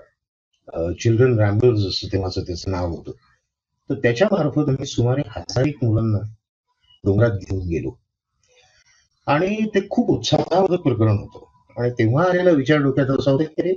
चिल्ड्रन 0.99 1.39
रॅम्बर्स 1.39 1.85
असं 1.85 2.07
तेव्हाचं 2.13 2.41
त्याचं 2.41 2.71
नाव 2.71 2.87
होतं. 2.89 3.11
तर 3.89 3.95
त्याच्या 3.95 4.27
मार्फत 4.31 4.69
आम्ही 4.69 4.85
सुमारे 4.85 5.21
हजार 5.27 5.65
एक 5.65 5.83
मुलांना 5.83 6.17
डोंगरात 7.03 7.31
घेऊन 7.31 7.67
गेलो. 7.67 7.91
आणि 9.27 9.65
ते 9.75 9.79
खूप 9.89 10.09
उत्साहावरच 10.09 10.79
प्रकरण 10.79 11.17
होतं. 11.17 11.81
आणि 11.81 11.91
तेव्हा 11.91 12.23
आलेला 12.29 12.51
विचार 12.51 12.77
डोक्यात 12.77 13.07
असा 13.07 13.31
होता 13.31 13.43
की 13.43 13.69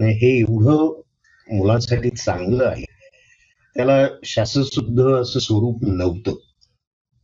हे 0.00 0.38
एवढं 0.38 1.00
मुलांसाठी 1.48 2.10
चांगलं 2.10 2.66
आहे. 2.66 2.84
त्याला 3.76 4.06
शासन 4.24 4.62
सुद्धा 4.62 5.20
असं 5.20 5.38
स्वरूप 5.38 5.78
नव्हतं. 5.82 6.34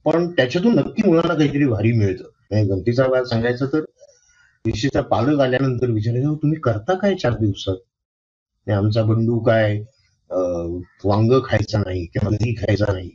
पण 0.05 0.31
त्याच्यातून 0.31 0.75
नक्की 0.75 1.03
मुलांना 1.07 1.35
काहीतरी 1.35 1.67
भारी 1.67 1.93
मिळतं. 1.93 2.69
गमतीचा 2.69 3.07
भाग 3.09 3.25
सांगायचं 3.25 3.67
तर 3.73 3.81
विशेषतः 4.65 5.01
पालक 5.11 5.41
आल्यानंतर 5.41 5.91
विचारायचं 5.91 6.35
तुम्ही 6.43 6.59
करता 6.61 6.95
काय 6.99 7.15
चार 7.15 7.35
दिवसात? 7.41 7.77
आमचा 8.67 9.03
बंडू 9.03 9.39
काय? 9.47 9.79
वांग 11.05 11.33
खायचा 11.45 11.79
नाही 11.79 12.05
किंवा 12.07 12.31
दही 12.31 12.55
खायचा 12.55 12.93
नाही. 12.93 13.11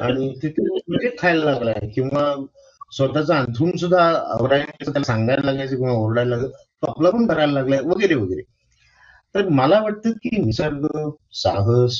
आणि 0.00 0.32
तिथे 0.42 0.62
म्हणजे 0.62 1.10
खायला 1.18 1.44
लागलाय 1.44 1.88
किंवा 1.94 2.34
स्वतःचा 2.92 3.38
अंथरून 3.38 3.76
सुद्धा 3.76 4.02
आवरायचं 4.32 4.92
त्याला 4.92 5.04
सांगायला 5.04 5.50
लागायचं 5.50 5.76
किंवा 5.76 5.92
ओरडायला 5.92 6.30
लागायचं 6.30 6.56
तो 6.82 6.86
आपला 6.86 7.10
पण 7.10 7.26
करायला 7.26 7.52
लागलाय 7.52 7.80
वगैरे 7.84 8.14
वगैरे. 8.14 8.42
तर 9.34 9.48
मला 9.48 9.80
वाटतं 9.82 10.10
की 10.22 10.36
निसर्ग 10.44 10.86
साहस 11.34 11.98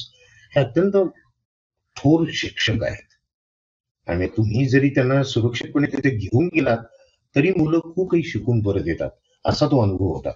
हे 0.53 0.61
अत्यंत 0.61 0.97
थोर 1.97 2.27
शिक्षक 2.33 2.83
आहेत. 2.83 3.12
आणि 4.09 4.27
तुम्ही 4.27 4.69
जरी 4.69 4.89
त्यांना 4.89 5.23
सुरक्षितपणे 5.23 5.97
तिथे 5.97 6.17
घेऊन 6.17 6.47
गेलात 6.47 6.79
तरी 7.37 7.51
मुलं 7.51 7.79
खूप 7.81 8.11
काही 8.11 8.23
शिकून 8.23 8.63
परत 8.63 8.83
येतात. 8.87 9.11
असा 9.45 9.67
तो 9.67 9.83
अनुभव 9.83 10.07
होता. 10.07 10.31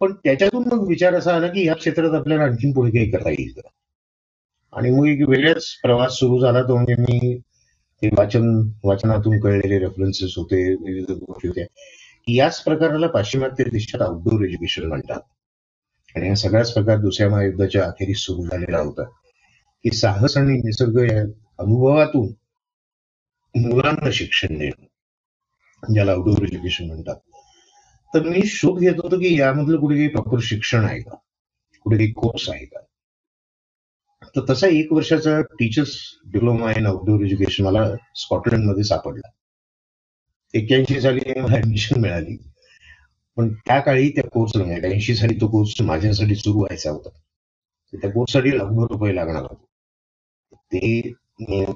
पण 0.00 0.12
त्याच्यातून 0.12 0.64
मग 0.72 0.88
विचार 0.88 1.14
असा 1.14 1.34
आला 1.34 1.46
की 1.46 1.66
या 1.66 1.74
क्षेत्रात 1.74 2.10
आपल्याला 2.10 2.44
आणखीन 2.44 2.72
पुढे 2.72 2.90
काही 2.90 3.10
करता 3.10 3.30
येईल 3.30 3.52
का? 3.56 3.68
आणि 4.72 4.90
मग 4.90 5.06
एक 5.06 5.28
वेगळाच 5.28 5.66
प्रवास 5.82 6.12
सुरू 6.12 6.40
झाला 6.40 6.62
तो 6.62 6.74
म्हणजे 6.74 6.94
मी 6.94 7.38
ते 8.02 8.08
वाचन 8.18 8.70
वाचनातून 8.84 9.40
कळलेले 9.40 9.78
रेफरन्सेस 9.78 10.34
होते 10.36 10.74
विविध 10.74 11.10
गोष्टी 11.10 11.48
होत्या. 11.48 11.64
याच 12.28 12.62
प्रकाराला 12.62 13.06
पाश्चिमात्य 13.06 13.64
देशात 13.64 14.02
आउटडोर 14.02 14.44
एज्युकेशन 14.44 14.82
म्हणतात. 14.82 15.20
आणि 16.16 16.28
हा 16.28 16.34
सगळाच 16.34 16.74
प्रकार 16.74 16.98
दुसऱ्या 16.98 17.30
महायुद्धाच्या 17.30 17.84
अखेरीस 17.84 18.18
सुरू 18.18 18.42
झालेला 18.42 18.78
होता. 18.78 19.02
की 19.82 19.90
साहस 19.90 20.36
आणि 20.36 20.58
निसर्ग 20.58 21.12
या 21.12 21.20
अनुभवातून 21.58 22.32
मुलांना 23.56 24.10
शिक्षण 24.12 24.58
देणं 24.58 25.92
ज्याला 25.94 26.12
आउटडोअर 26.12 26.42
एज्युकेशन 26.42 26.86
म्हणतात. 26.86 27.16
तर 28.14 28.28
मी 28.28 28.46
शोध 28.46 28.80
घेत 28.80 28.94
होतो 29.02 29.16
की 29.16 29.40
यामधलं 29.40 29.80
कुठे 29.80 29.96
काही 29.96 30.08
प्रॉपर 30.08 30.38
शिक्षण 30.42 30.84
आहे 30.84 31.00
का? 31.00 31.14
कुठे 31.80 31.96
काही 31.96 32.12
कोर्स 32.12 32.50
आहे 32.50 32.64
का? 32.64 32.80
तर 34.36 34.40
तसा 34.50 34.66
एक 34.66 34.92
वर्षाचा 34.92 35.42
teachers 35.42 35.96
diploma 36.26 36.72
in 36.76 36.86
outdoor 36.86 37.24
education 37.24 37.64
मला 37.64 37.94
स्कॉटलंडमध्ये 38.14 38.84
सापडला. 38.84 39.30
एक्क्याऐंशी 40.54 41.00
साली 41.00 41.40
मला 41.40 41.56
ऍडमिशन 41.56 42.00
मिळाली. 42.00 42.36
पण 43.36 43.52
त्या 43.54 43.80
काळी 43.80 44.10
त्या 44.10 44.24
कोर्सला 44.24 44.64
म्हणजे 44.64 44.88
ऐंशी 44.88 45.14
साली 45.14 45.34
तो 45.40 45.46
कोर्स 45.46 45.80
माझ्यासाठी 45.80 46.34
सुरू 46.34 46.58
व्हायचा 46.58 46.90
होता. 46.90 47.08
त्या 47.92 48.10
कोर्ससाठी 48.10 48.58
लाखभर 48.58 48.86
रुपये 48.90 49.14
लागणार 49.14 49.42
होते. 49.42 49.64
ते 50.52 51.12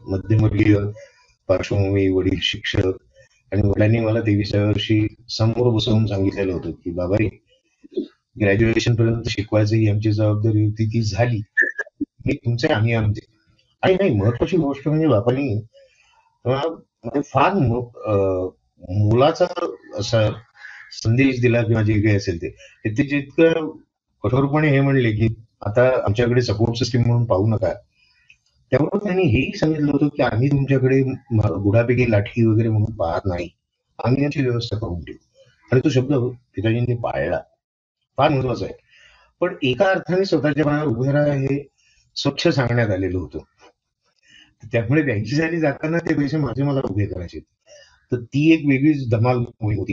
मध्यमवर्गीय 0.02 0.76
पार्श्वभूमी 1.48 2.08
वडील 2.08 2.38
शिक्षक 2.42 2.86
आणि 3.52 3.62
वडिलांनी 3.62 4.00
मला 4.00 4.20
तेवीसव्या 4.20 4.64
वर्षी 4.66 5.06
समोर 5.30 5.72
बसवून 5.74 6.06
सांगितलेलं 6.06 6.52
होतं 6.52 6.70
की 6.84 6.90
बाबा 6.94 7.16
रे 7.20 7.28
ग्रॅज्युएशन 8.36 8.94
पर्यंत 8.94 9.28
शिकवायचं 9.28 9.76
ही 9.76 9.88
आमची 9.90 10.12
जबाबदारी 10.12 10.64
होती 10.64 10.86
ती 10.92 11.02
झाली. 11.04 11.40
मी 12.26 12.32
तुमचे 12.34 12.68
आम्ही 12.72 12.92
आमचे. 12.94 13.20
आणि 13.82 13.94
नाही 13.94 14.14
महत्वाची 14.14 14.56
गोष्ट 14.56 14.88
म्हणजे 14.88 15.06
बापानी 15.08 15.48
म्हणजे 16.44 17.20
फार 17.32 17.54
मुलाचा 18.80 19.44
असा 19.98 20.28
संदेश 20.92 21.40
दिला 21.40 21.62
किंवा 21.62 21.82
जे 21.82 22.00
काही 22.02 22.16
असेल 22.16 22.36
ते. 22.42 22.48
ते 22.86 23.02
जितकं 23.04 23.68
कठोरपणे 24.24 24.68
हे 24.70 24.80
म्हणले 24.80 25.10
की 25.12 25.28
आता 25.66 25.88
आमच्याकडे 26.06 26.42
सपोर्ट 26.42 26.78
सिस्टीम 26.78 27.02
म्हणून 27.06 27.24
पाहू 27.26 27.46
नका. 27.48 27.72
त्यामुळे 28.70 28.98
त्यांनी 29.04 29.22
हेही 29.22 29.58
सांगितलं 29.58 29.92
होतं 29.92 30.08
की 30.08 30.22
आम्ही 30.22 30.48
तुमच्याकडे 30.48 31.02
बुडापैकी 31.56 32.10
लाठी 32.10 32.46
वगैरे 32.46 32.68
म्हणून 32.68 32.96
पाहत 32.96 33.20
नाही. 33.24 33.48
आम्ही 34.04 34.22
याची 34.22 34.42
व्यवस्था 34.42 34.78
करून 34.78 35.00
देऊ. 35.00 35.14
आणि 35.72 35.80
तो 35.84 35.88
शब्द 35.88 36.14
पिताजींनी 36.56 36.94
पाळला. 36.94 37.40
फार 38.16 38.30
महत्त्वाचा 38.30 38.64
आहे. 38.64 38.74
पण 39.40 39.54
एका 39.62 39.84
अर्थाने 39.90 40.24
स्वतःच्या 40.24 40.66
मनावर 40.66 40.86
उभे 40.86 41.12
राहा 41.12 41.32
हे 41.32 41.68
स्वच्छ 42.16 42.48
सांगण्यात 42.48 42.90
आलेलं 42.90 43.18
होतं. 43.18 43.38
त्यामुळे 44.72 45.02
ब्याऐंशी 45.02 45.36
साली 45.36 45.60
जाताना 45.60 45.98
ते 45.98 46.14
पैसे 46.14 46.36
माझे 46.36 46.62
मला 46.62 46.80
उभे 46.84 47.06
करायचे. 47.06 47.38
तर 48.12 48.16
ती 48.16 48.52
एक 48.52 48.66
वेगळीच 48.68 49.10
धमाल 49.10 49.36
मोहीम 49.36 49.78
होती 49.78 49.92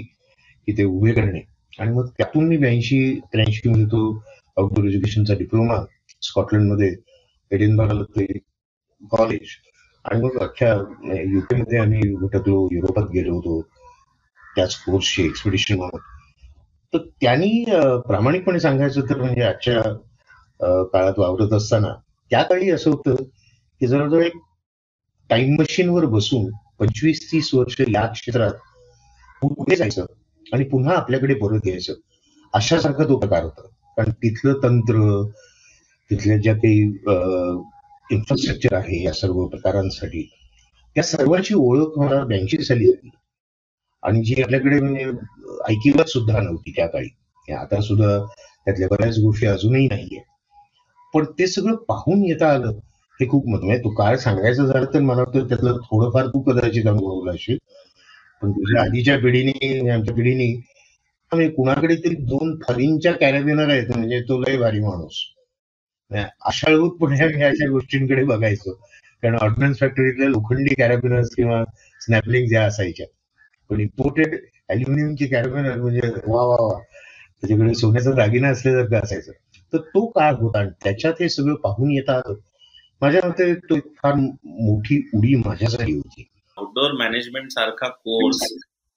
की 0.65 0.77
ते 0.77 0.83
उभे 0.83 1.11
करणे. 1.13 1.39
आणि 1.79 1.91
मग 1.91 2.07
त्यातून 2.07 2.47
मी 2.47 2.57
ब्याऐंशी 2.57 3.19
त्र्याऐंशी 3.19 3.69
मध्ये 3.69 3.85
तो 3.85 4.23
आउटडोर 4.57 4.85
एज्युकेशनचा 4.85 5.33
डिप्लोमा 5.33 5.85
स्कॉटलंडमध्ये 6.21 6.95
एडिनबर्गला 7.51 8.23
कॉलेज 9.11 9.47
आणि 10.05 10.21
मग 10.21 10.37
अख्ख्या 10.41 10.73
युकेमध्ये 11.33 11.79
आम्ही 11.79 12.15
भटकलो 12.15 12.67
युरोपात 12.71 13.09
गेलो 13.13 13.33
होतो. 13.35 13.61
त्याच 14.55 14.75
कोर्सची 14.75 15.23
एक्सपिडिशन 15.25 15.87
तर 16.93 16.97
त्यांनी 17.21 17.63
प्रामाणिकपणे 18.07 18.59
सांगायचं 18.59 19.01
तर 19.01 19.17
म्हणजे 19.17 19.41
आजच्या 19.43 20.83
काळात 20.83 21.13
वावरत 21.17 21.53
असताना 21.53 21.93
त्या 22.31 22.43
काळी 22.43 22.69
असं 22.69 22.91
होतं 22.91 23.15
की 23.79 23.87
जवळजवळ 23.87 24.23
एक 24.23 24.37
टाइम 25.29 25.55
मशीनवर 25.59 26.05
बसून 26.05 26.51
पंचवीस 26.79 27.31
तीस 27.31 27.53
वर्ष 27.53 27.81
या 27.87 28.05
क्षेत्रात 28.07 28.51
पुढे 29.41 29.75
जायचं 29.75 30.05
आणि 30.53 30.63
पुन्हा 30.63 30.95
आपल्याकडे 30.95 31.33
परत 31.33 31.67
यायचं. 31.67 31.93
अशासारखा 32.53 33.03
तो 33.03 33.17
प्रकार 33.19 33.43
होता. 33.43 33.61
कारण 33.97 34.11
तिथलं 34.11 34.53
तंत्र 34.63 35.23
तिथल्या 36.11 36.37
ज्या 36.37 36.53
काही 36.53 36.89
इन्फ्रास्ट्रक्चर 38.09 38.75
आहे 38.75 39.03
या 39.03 39.11
सर्व 39.13 39.45
प्रकारांसाठी. 39.47 40.21
त्या 40.95 41.03
सर्वांची 41.03 41.53
ओळख 41.55 41.97
मला 41.99 42.23
ब्याऐंशी 42.25 42.57
झाली 42.57 42.85
झाली 42.85 43.09
आणि 44.03 44.23
जी 44.25 44.41
आपल्याकडे 44.41 44.79
म्हणजे 44.79 45.05
ऐकिवत 45.69 46.09
सुद्धा 46.09 46.39
नव्हती 46.39 46.71
त्या 46.71 46.87
काळी. 46.87 47.07
आता 47.47 47.79
सुद्धा 47.81 48.17
त्यातल्या 48.65 48.87
बऱ्याच 48.91 49.17
गोष्टी 49.19 49.45
अजूनही 49.47 49.87
नाहीये. 49.87 50.21
पण 51.13 51.25
ते 51.39 51.47
सगळं 51.47 51.75
पाहून 51.89 52.23
येता 52.25 52.51
आलं 52.53 52.71
हे 53.19 53.27
खूप 53.29 53.47
मत 53.47 53.59
म्हणजे 53.59 53.77
तू 53.83 53.89
काय 53.95 54.17
सांगायचं 54.17 54.65
झालं 54.65 54.85
तर 54.93 54.99
मला 54.99 55.21
वाटतं 55.21 55.47
त्यातलं 55.49 55.77
थोडंफार 55.83 56.27
तू 56.27 56.41
कदाचित 56.43 56.87
अनुभवलं 56.87 57.31
असेल. 57.31 57.57
पण 58.41 58.51
तुझ्या 58.51 58.81
आधीच्या 58.81 59.17
पिढीने 59.19 59.89
आमच्या 59.89 60.15
पिढीने 60.15 61.47
कुणाकडे 61.49 61.95
तरी 61.95 62.15
दोन 62.25 62.57
फरींच्या 62.67 63.11
कॅरेबिनर 63.13 63.69
आहेत. 63.69 63.87
म्हणजे 63.95 64.21
तो 64.21 64.39
लय 64.39 64.57
भारी 64.57 64.79
माणूस. 64.79 65.21
आशाळूतपणे 66.11 67.23
आम्ही 67.23 67.43
अशा 67.43 67.69
गोष्टींकडे 67.69 68.23
बघायचो. 68.23 68.71
कारण 69.23 69.35
ऑर्डनन्स 69.41 69.79
फॅक्टरीतल्या 69.79 70.27
लोखंडी 70.29 70.73
कॅरेबिनर्स 70.73 71.29
किंवा 71.35 71.63
स्नॅपलिंग 72.01 72.47
ज्या 72.47 72.65
असायच्या 72.65 73.05
पण 73.69 73.79
इम्पोर्टेड 73.79 74.35
अल्युमिनियमची 74.69 75.27
कॅरेबिनर 75.27 75.75
म्हणजे 75.81 76.01
वा 76.27 76.43
वा 76.45 76.55
वा. 76.61 76.79
त्याच्याकडे 77.41 77.73
सोन्याचा 77.73 78.11
दागिना 78.11 78.49
असल्यासारखं 78.49 79.03
असायचं. 79.03 79.31
तर 79.73 79.77
तो 79.77 80.05
काळ 80.05 80.33
होता 80.33 80.59
आणि 80.59 80.69
त्याच्यात 80.83 81.13
हे 81.19 81.29
सगळं 81.29 81.55
पाहून 81.55 81.91
येतात. 81.91 82.33
माझ्या 83.01 83.27
मते 83.27 83.53
तो 83.55 83.75
एक 83.75 83.87
फार 84.03 84.13
मोठी 84.13 85.01
उडी 85.13 85.35
माझ्यासाठी 85.35 85.95
होती. 85.95 86.27
आउटडोअर 86.57 86.91
मॅनेजमेंट 86.91 87.51
सारखा 87.51 87.87
कोर्स 87.87 88.53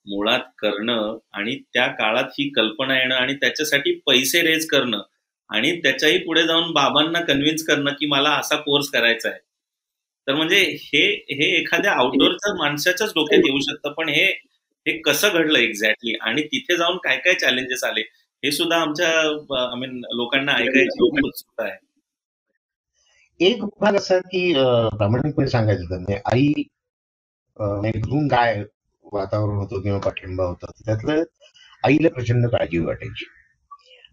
मुळात 0.07 0.39
करणं 0.57 1.17
आणि 1.33 1.55
त्या 1.73 1.87
काळात 1.87 2.23
ही 2.23 2.49
कल्पना 2.49 2.99
येणं 2.99 3.15
आणि 3.15 3.33
त्याच्यासाठी 3.33 3.99
पैसे 4.07 4.41
रेज 4.41 4.65
करणं 4.65 5.01
आणि 5.49 5.71
त्याच्याही 5.81 6.17
पुढे 6.17 6.43
जाऊन 6.43 6.71
बाबांना 6.73 7.19
कन्व्हिन्स 7.21 7.63
करणं 7.65 7.91
की 7.91 8.05
मला 8.05 8.29
असा 8.31 8.55
कोर्स 8.55 8.89
करायचा 8.89 9.29
आहे. 9.29 9.39
तर 10.27 10.35
म्हणजे 10.35 10.59
हे 10.83 11.05
हे 11.31 11.45
एखाद्या 11.59 11.91
आउटडोअरच्या 11.93 12.53
माणसाच्याच 12.55 13.09
डोक्यात 13.09 13.41
येऊ 13.45 13.59
शकतं 13.59 13.91
पण 13.93 14.09
हे 14.09 14.25
हे 14.85 14.97
कसं 15.01 15.29
घडलं 15.29 15.59
एक्झॅक्टली 15.59 16.13
आणि 16.21 16.41
तिथे 16.43 16.75
जाऊन 16.77 16.97
काय 16.97 17.17
काय 17.17 17.33
चॅलेंजेस 17.33 17.83
आले? 17.83 18.01
हे 18.43 18.51
सुद्धा 18.51 18.77
आमच्या 18.77 19.07
आय 19.59 19.75
मीन 19.79 20.01
लोकांना 20.13 20.51
ऐकायची 20.51 21.19
आहे. 21.59 21.75
एक 23.39 23.63
भाग 23.81 23.95
असा 23.95 24.17
की 24.19 24.51
प्रामाणिकपणे 24.53 25.47
सांगायचं 25.47 25.89
तर 25.89 25.95
म्हणजे 25.95 26.19
आई 26.25 26.47
म्हणजे 27.59 27.99
घरून 27.99 28.27
काय 28.27 28.63
वातावरण 29.13 29.55
होतं 29.55 29.81
किंवा 29.81 29.99
पाठिंबा 29.99 30.43
होता 30.43 30.71
त्यातलं 30.85 31.23
आईला 31.83 32.09
प्रचंड 32.09 32.47
काळजी 32.47 32.77
वाटायची. 32.77 33.25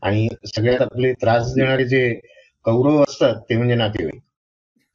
आणि 0.02 0.28
सगळ्यात 0.46 0.82
आपले 0.82 1.12
त्रास 1.12 1.52
देणारे 1.54 1.85
जे 1.85 2.09
कौरव 2.64 3.02
असतात 3.02 3.40
ते 3.50 3.56
म्हणजे 3.56 3.74
नातेवाईक. 3.74 4.20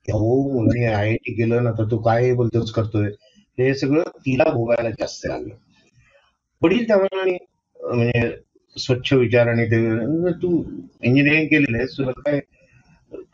हो 0.08 0.42
मुलांनी 0.54 0.86
आय 0.86 0.94
आय 0.94 1.16
टी 1.16 1.34
केलं 1.34 1.64
ना 1.64 1.72
तर 1.72 1.84
तू 1.92 1.98
काय 1.98 2.34
बोलतोच 2.34 2.72
करतोय? 2.72 3.10
हे 3.58 3.74
सगळं 3.74 4.04
तिला 4.18 4.44
भोगायला 4.54 4.90
जास्त 4.90 5.26
लागलं. 5.26 5.54
वडील 6.62 6.88
त्यामुळे 6.88 7.38
म्हणजे 7.80 8.32
स्वच्छ 8.78 9.14
विचार 9.14 9.48
आणि 9.48 9.66
ते 9.66 10.32
तू 10.32 10.64
इंजिनिअरिंग 11.04 11.48
केलेलं 11.48 11.78
आहे 11.78 11.86
तुला 11.98 12.12
काय 12.12 12.40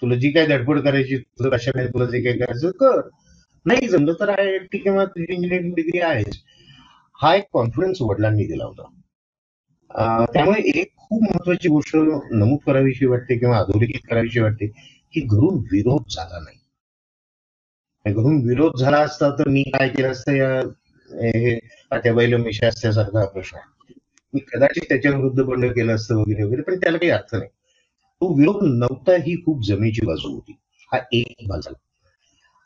तुला 0.02 0.16
जी 0.16 0.32
काय 0.32 0.46
धडपड 0.46 0.80
करायची 0.80 1.18
तुला 1.18 1.56
कशा 1.58 1.72
नाही 1.76 1.88
तुला 1.88 2.06
जे 2.06 2.22
काय 2.22 2.34
करायचं 2.34 2.72
कर. 2.72 3.02
नाही 3.66 3.88
जमलं 3.88 4.14
तर 4.14 4.30
आय 4.30 4.48
आय 4.48 4.58
टी 4.58 4.78
किंवा 4.78 5.06
तुझी 5.06 5.34
इंजिनिअरिंग 5.34 5.74
डिग्री 5.74 6.00
आहेच. 6.00 6.38
हा 7.20 7.36
एक 7.36 7.44
कॉन्फिडन्स 7.54 8.02
वडिलांनी 8.02 8.46
दिला 8.46 8.66
होता. 8.66 8.90
त्यामुळे 9.92 10.62
एक 10.80 10.92
खूप 10.98 11.22
महत्वाची 11.24 11.70
गोष्ट 11.70 11.96
नमूद 12.32 12.60
करावीशी 12.66 13.06
वाटते 13.06 13.38
किंवा 13.38 13.58
अधोरेखित 13.58 14.00
करावीशी 14.10 14.40
वाटते 14.40 14.68
की 15.14 15.22
घरून 15.22 15.58
विरोध 15.72 16.16
झाला 16.16 16.40
नाही. 16.40 16.58
घरून 18.06 18.42
विरोध 18.48 18.80
झाला 18.80 18.98
असता 18.98 19.30
तर 19.40 19.48
मी 19.50 19.64
काय 19.64 19.90
केलं 19.90 20.12
असतं 20.12 20.34
या 20.34 21.98
त्या 22.04 22.14
बैल 22.14 22.36
मिशा 22.36 22.68
असल्यासारखा 22.68 23.26
प्रश्न 23.26 23.58
मी 24.34 24.40
कदाचित 24.54 24.84
त्याच्या 24.90 25.12
विरुद्ध 25.12 25.44
बंड 25.44 25.66
केलं 25.66 25.96
असतं 25.96 26.16
वगैरे 26.16 26.44
वगैरे 26.44 26.62
पण 26.62 26.78
त्याला 26.78 26.98
काही 26.98 27.12
अर्थ 27.12 27.36
नाही. 27.36 27.50
तो 28.22 28.34
विरोध 28.34 28.64
नव्हता 28.64 29.16
ही 29.18 29.36
खूप 29.46 29.64
जमेची 29.66 30.06
बाजू 30.06 30.34
होती. 30.34 30.58
हा 30.92 31.00
एक 31.14 31.48
भाग 31.48 31.60
झाला. 31.60 31.78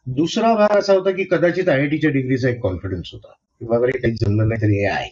दुसरा 0.08 0.54
भाग 0.56 0.78
असा 0.78 0.94
होता 0.94 1.12
की 1.12 1.24
कदाचित 1.24 1.70
आय 1.70 1.80
आय 1.80 1.88
टीच्या 1.88 2.12
डिग्रीचा 2.12 2.50
एक 2.50 2.60
कॉन्फिडन्स 2.62 3.10
होता. 3.14 3.32
की 3.60 3.66
बाबा 3.66 3.88
काही 3.88 4.14
जमलं 4.14 4.48
नाही 4.50 4.62
तरी 4.62 4.78
हे 4.80 4.86
आहे 4.86 5.10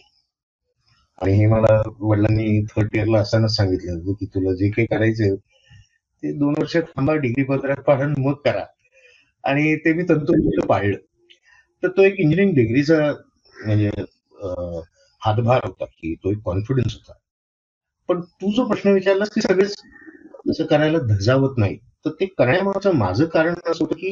आणि 1.20 1.32
हे 1.34 1.46
मला 1.46 1.74
वडिलांनी 2.00 2.60
थर्ड 2.66 2.96
इयरला 2.96 3.18
असतानाच 3.20 3.54
सांगितलं 3.56 3.92
होतं 3.94 4.12
की 4.20 4.26
तुला 4.34 4.52
जे 4.56 4.68
काही 4.70 4.86
करायचंय 4.86 5.34
ते 6.22 6.32
दोन 6.38 6.54
वर्ष 6.58 6.76
थांबा 6.76 7.14
डिग्री 7.16 7.44
पत्रात 7.44 7.82
पाडून 7.86 8.14
मग 8.18 8.34
करा. 8.44 8.64
आणि 9.44 9.74
ते 9.84 9.92
मी 9.94 10.02
तंतोतंत 10.08 10.64
पाळलं 10.68 10.96
तर 11.82 11.88
तो 11.96 12.02
एक 12.02 12.14
इंजिनिअरिंग 12.20 12.54
डिग्रीचा 12.56 12.98
म्हणजे 13.56 13.90
हातभार 15.22 15.60
होता 15.64 15.84
की 15.86 16.14
तो 16.24 16.30
एक 16.32 16.38
कॉन्फिडन्स 16.44 16.94
होता. 16.94 17.12
पण 18.08 18.20
तू 18.40 18.50
जो 18.54 18.66
प्रश्न 18.68 18.92
विचारलास 18.92 19.30
की 19.34 19.40
सगळेच 19.40 19.74
असं 20.50 20.64
करायला 20.66 20.98
धजावत 21.08 21.58
नाही. 21.58 21.76
तर 22.04 22.10
ते 22.20 22.26
करण्यामागचं 22.38 22.94
माझं 22.96 23.24
कारण 23.34 23.54
असं 23.70 23.84
होतं 23.84 23.94
की 23.96 24.10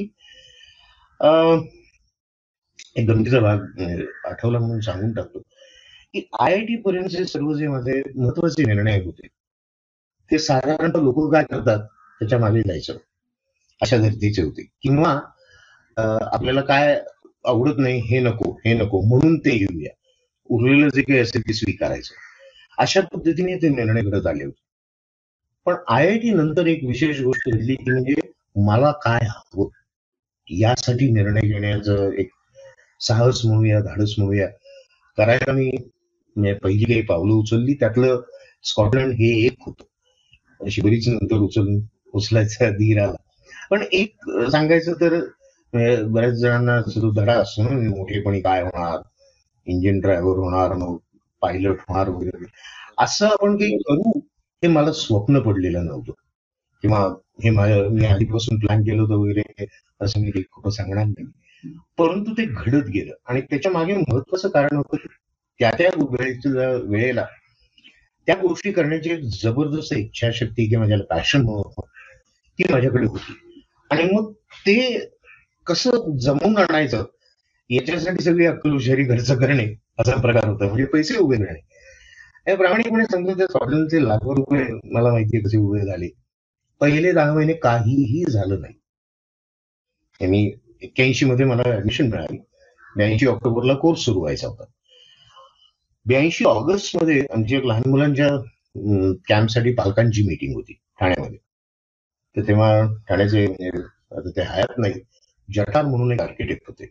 एक 2.96 3.08
गमतीचा 3.08 3.40
भाग 3.40 3.58
म्हणजे, 3.76 4.06
आठवला 4.28 4.58
म्हणून 4.58 4.80
सांगून 4.80 5.12
टाकतो. 5.12 5.42
की 6.14 6.20
आय 6.40 6.52
आय 6.52 6.60
टी 6.66 6.76
पर्यंतचे 6.82 7.24
सर्व 7.26 7.52
जे 7.54 7.68
माझे 7.68 8.02
महत्त्वाचे 8.16 8.64
निर्णय 8.64 8.98
होते 9.04 9.26
ते 10.30 10.38
साधारणतः 10.38 11.00
लोक 11.02 11.32
काय 11.32 11.44
करतात 11.50 11.86
त्याच्यामागे 12.20 12.60
जायचं. 12.62 12.96
अशा 13.80 13.96
धर्तीचे 13.98 14.42
होते. 14.42 14.62
किंवा 14.82 15.10
आपल्याला 16.32 16.60
काय 16.60 16.98
आवडत 17.44 17.78
नाही 17.78 18.00
हे 18.06 18.20
नको 18.20 18.50
हे 18.64 18.74
नको 18.74 19.00
म्हणून 19.08 19.38
ते 19.38 19.56
घेऊया 19.58 19.90
उरलेलं 20.50 20.88
जे 20.88 21.02
काही 21.02 21.18
असेल 21.20 21.42
ते 21.48 21.52
स्वीकारायचं. 21.52 22.14
अशा 22.78 23.00
पद्धतीने 23.12 23.56
ते 23.62 23.68
निर्णय 23.68 24.02
घडत 24.02 24.26
आले 24.26 24.44
होते. 24.44 24.60
पण 25.66 25.74
आय 25.88 26.06
आय 26.08 26.18
टी 26.18 26.30
नंतर 26.30 26.66
एक 26.66 26.84
विशेष 26.84 27.20
गोष्ट 27.20 27.48
घडली 27.50 27.74
की 27.74 27.90
म्हणजे 27.90 28.14
मला 28.66 28.90
काय 29.04 29.26
हवं? 29.26 29.68
यासाठी 30.48 31.10
निर्णय 31.12 31.48
घेण्याचं 31.48 32.12
एक 32.18 32.30
साहस 33.00 33.40
म्हणूया 33.44 33.80
धाडस 33.80 34.14
म्हणूया. 34.18 34.46
करायला 35.18 35.52
मी 35.52 35.70
म्हणजे 36.36 36.52
पहिली 36.54 36.84
काही 36.84 37.02
पावलं 37.02 37.32
उचलली 37.34 37.74
त्यातलं 37.74 38.20
स्कॉटलंड 38.64 39.12
हे 39.12 39.28
एक 39.46 39.54
होत. 39.60 39.82
शिबरीच 40.60 41.08
नंतर 41.08 41.36
उचल 41.36 41.66
उचलायचा 42.14 42.70
धीर 42.70 43.02
आला 43.02 43.16
पण 43.70 43.82
एक 43.92 44.30
सांगायचं 44.52 44.92
तर 45.00 45.18
बऱ्याच 46.06 46.34
जणांना 46.34 46.80
तो 46.80 47.10
धडा 47.12 47.32
असतो 47.34 47.62
ना 47.62 47.78
मोठेपणी 47.88 48.40
काय 48.40 48.62
होणार 48.62 49.00
इंजिन 49.66 50.00
ड्रायव्हर 50.00 50.38
होणार 50.38 50.72
मग 50.74 50.96
पायलट 51.42 51.80
होणार 51.88 52.08
वगैरे. 52.08 52.44
असं 52.98 53.26
आपण 53.26 53.56
काही 53.56 53.76
करू 53.78 54.18
हे 54.62 54.68
मला 54.68 54.92
स्वप्न 54.92 55.40
पडलेलं 55.40 55.84
नव्हतं. 55.86 56.12
किंवा 56.82 56.98
हे 57.44 57.50
माझ्या 57.50 57.82
मी 57.90 58.06
आधीपासून 58.06 58.58
प्लॅन 58.58 58.82
केलं 58.82 59.02
होतं 59.02 59.14
वगैरे 59.14 59.66
असं 60.00 60.20
मी 60.20 60.42
खूप 60.52 60.68
सांगणार 60.68 61.04
नाही. 61.04 61.26
परंतु 61.98 62.32
ते 62.32 62.44
घडत 62.44 62.88
गेलं. 62.88 63.12
आणि 63.26 63.40
त्याच्यामागे 63.40 63.94
महत्वाचं 63.94 64.48
कारण 64.48 64.76
होतं 64.76 65.06
त्या 65.60 65.70
त्या 65.78 65.88
वेळेच्या 66.10 66.70
वेळेला 66.90 67.24
त्या 68.26 68.34
गोष्टी 68.34 68.72
करण्याची 68.72 69.10
एक 69.10 69.20
जबरदस्त 69.42 69.92
इच्छाशक्ती 69.92 70.68
किंवा 70.68 70.86
ज्याला 70.86 71.04
पॅशन 71.10 71.46
ती 72.58 72.64
माझ्याकडे 72.70 73.06
होती. 73.06 73.32
आणि 73.90 74.02
मग 74.12 74.32
ते 74.66 74.76
कसं 75.66 76.16
जमवून 76.18 76.56
आणायचं 76.56 77.04
याच्यासाठी 77.70 78.24
सगळी 78.24 78.46
अक्कल 78.46 78.70
हुशारी 78.70 79.04
खर्च 79.04 79.30
करणे 79.32 79.66
असा 79.98 80.20
प्रकार 80.20 80.48
होता. 80.48 80.64
म्हणजे 80.66 80.84
पैसे 80.84 81.16
उभे 81.16 81.36
करणे 81.36 82.54
प्रामाणिकपणे 82.54 83.04
समजा 83.12 83.32
त्या 83.32 83.46
स्वातंत्र्याचे 83.46 84.04
लाखो 84.08 84.34
रुपये 84.34 84.64
मला 84.92 85.10
माहिती 85.12 85.40
कसे 85.40 85.56
उभे 85.58 85.80
झाले. 85.86 86.08
पहिले 86.80 87.12
दहा 87.12 87.34
महिने 87.34 87.52
काहीही 87.52 88.24
झालं 88.30 88.60
नाही. 88.60 88.74
मी 90.20 90.52
एक्क्याऐंशी 90.82 91.26
मध्ये 91.26 91.46
मला 91.46 91.62
ऍडमिशन 91.62 92.08
मिळाली. 92.10 92.38
ब्याऐंशी 92.96 93.26
ऑक्टोबरला 93.26 93.74
कोर्स 93.74 94.00
सुरू 94.00 94.20
व्हायचा 94.20 94.48
होता. 94.48 94.64
ब्याऐंशी 96.08 96.44
ऑगस्टमध्ये 96.44 97.20
आमची 97.30 97.56
एक 97.56 97.64
लहान 97.64 97.90
मुलांच्या 97.90 98.28
कॅम्पसाठी 99.28 99.72
पालकांची 99.74 100.22
मीटिंग 100.22 100.54
होती 100.54 100.72
ठाण्यामध्ये. 101.00 101.38
तर 102.36 102.46
तेव्हा 102.48 102.70
ठाण्याचे 103.08 103.44
आता 103.44 104.30
ते 104.30 104.42
हयात 104.42 104.78
नाही 104.78 105.00
जटार 105.48 105.84
म्हणून 105.84 106.12
एक 106.12 106.20
आर्किटेक्ट 106.20 106.62
होते. 106.68 106.86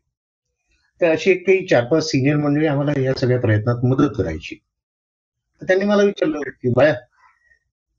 तर 1.01 1.11
अशी 1.11 1.31
एक 1.31 1.45
काही 1.47 1.65
चार 1.67 1.85
पाच 1.85 2.03
सिनियर 2.03 2.35
मंडळी 2.37 2.67
आम्हाला 2.67 2.99
या 3.01 3.13
सगळ्या 3.13 3.39
प्रयत्नात 3.39 3.85
मदत 3.85 4.13
करायची. 4.17 4.55
तर 5.61 5.65
त्यांनी 5.65 5.85
मला 5.85 6.03
विचारलं 6.03 6.39
की 6.39 6.69
बाया 6.69 6.93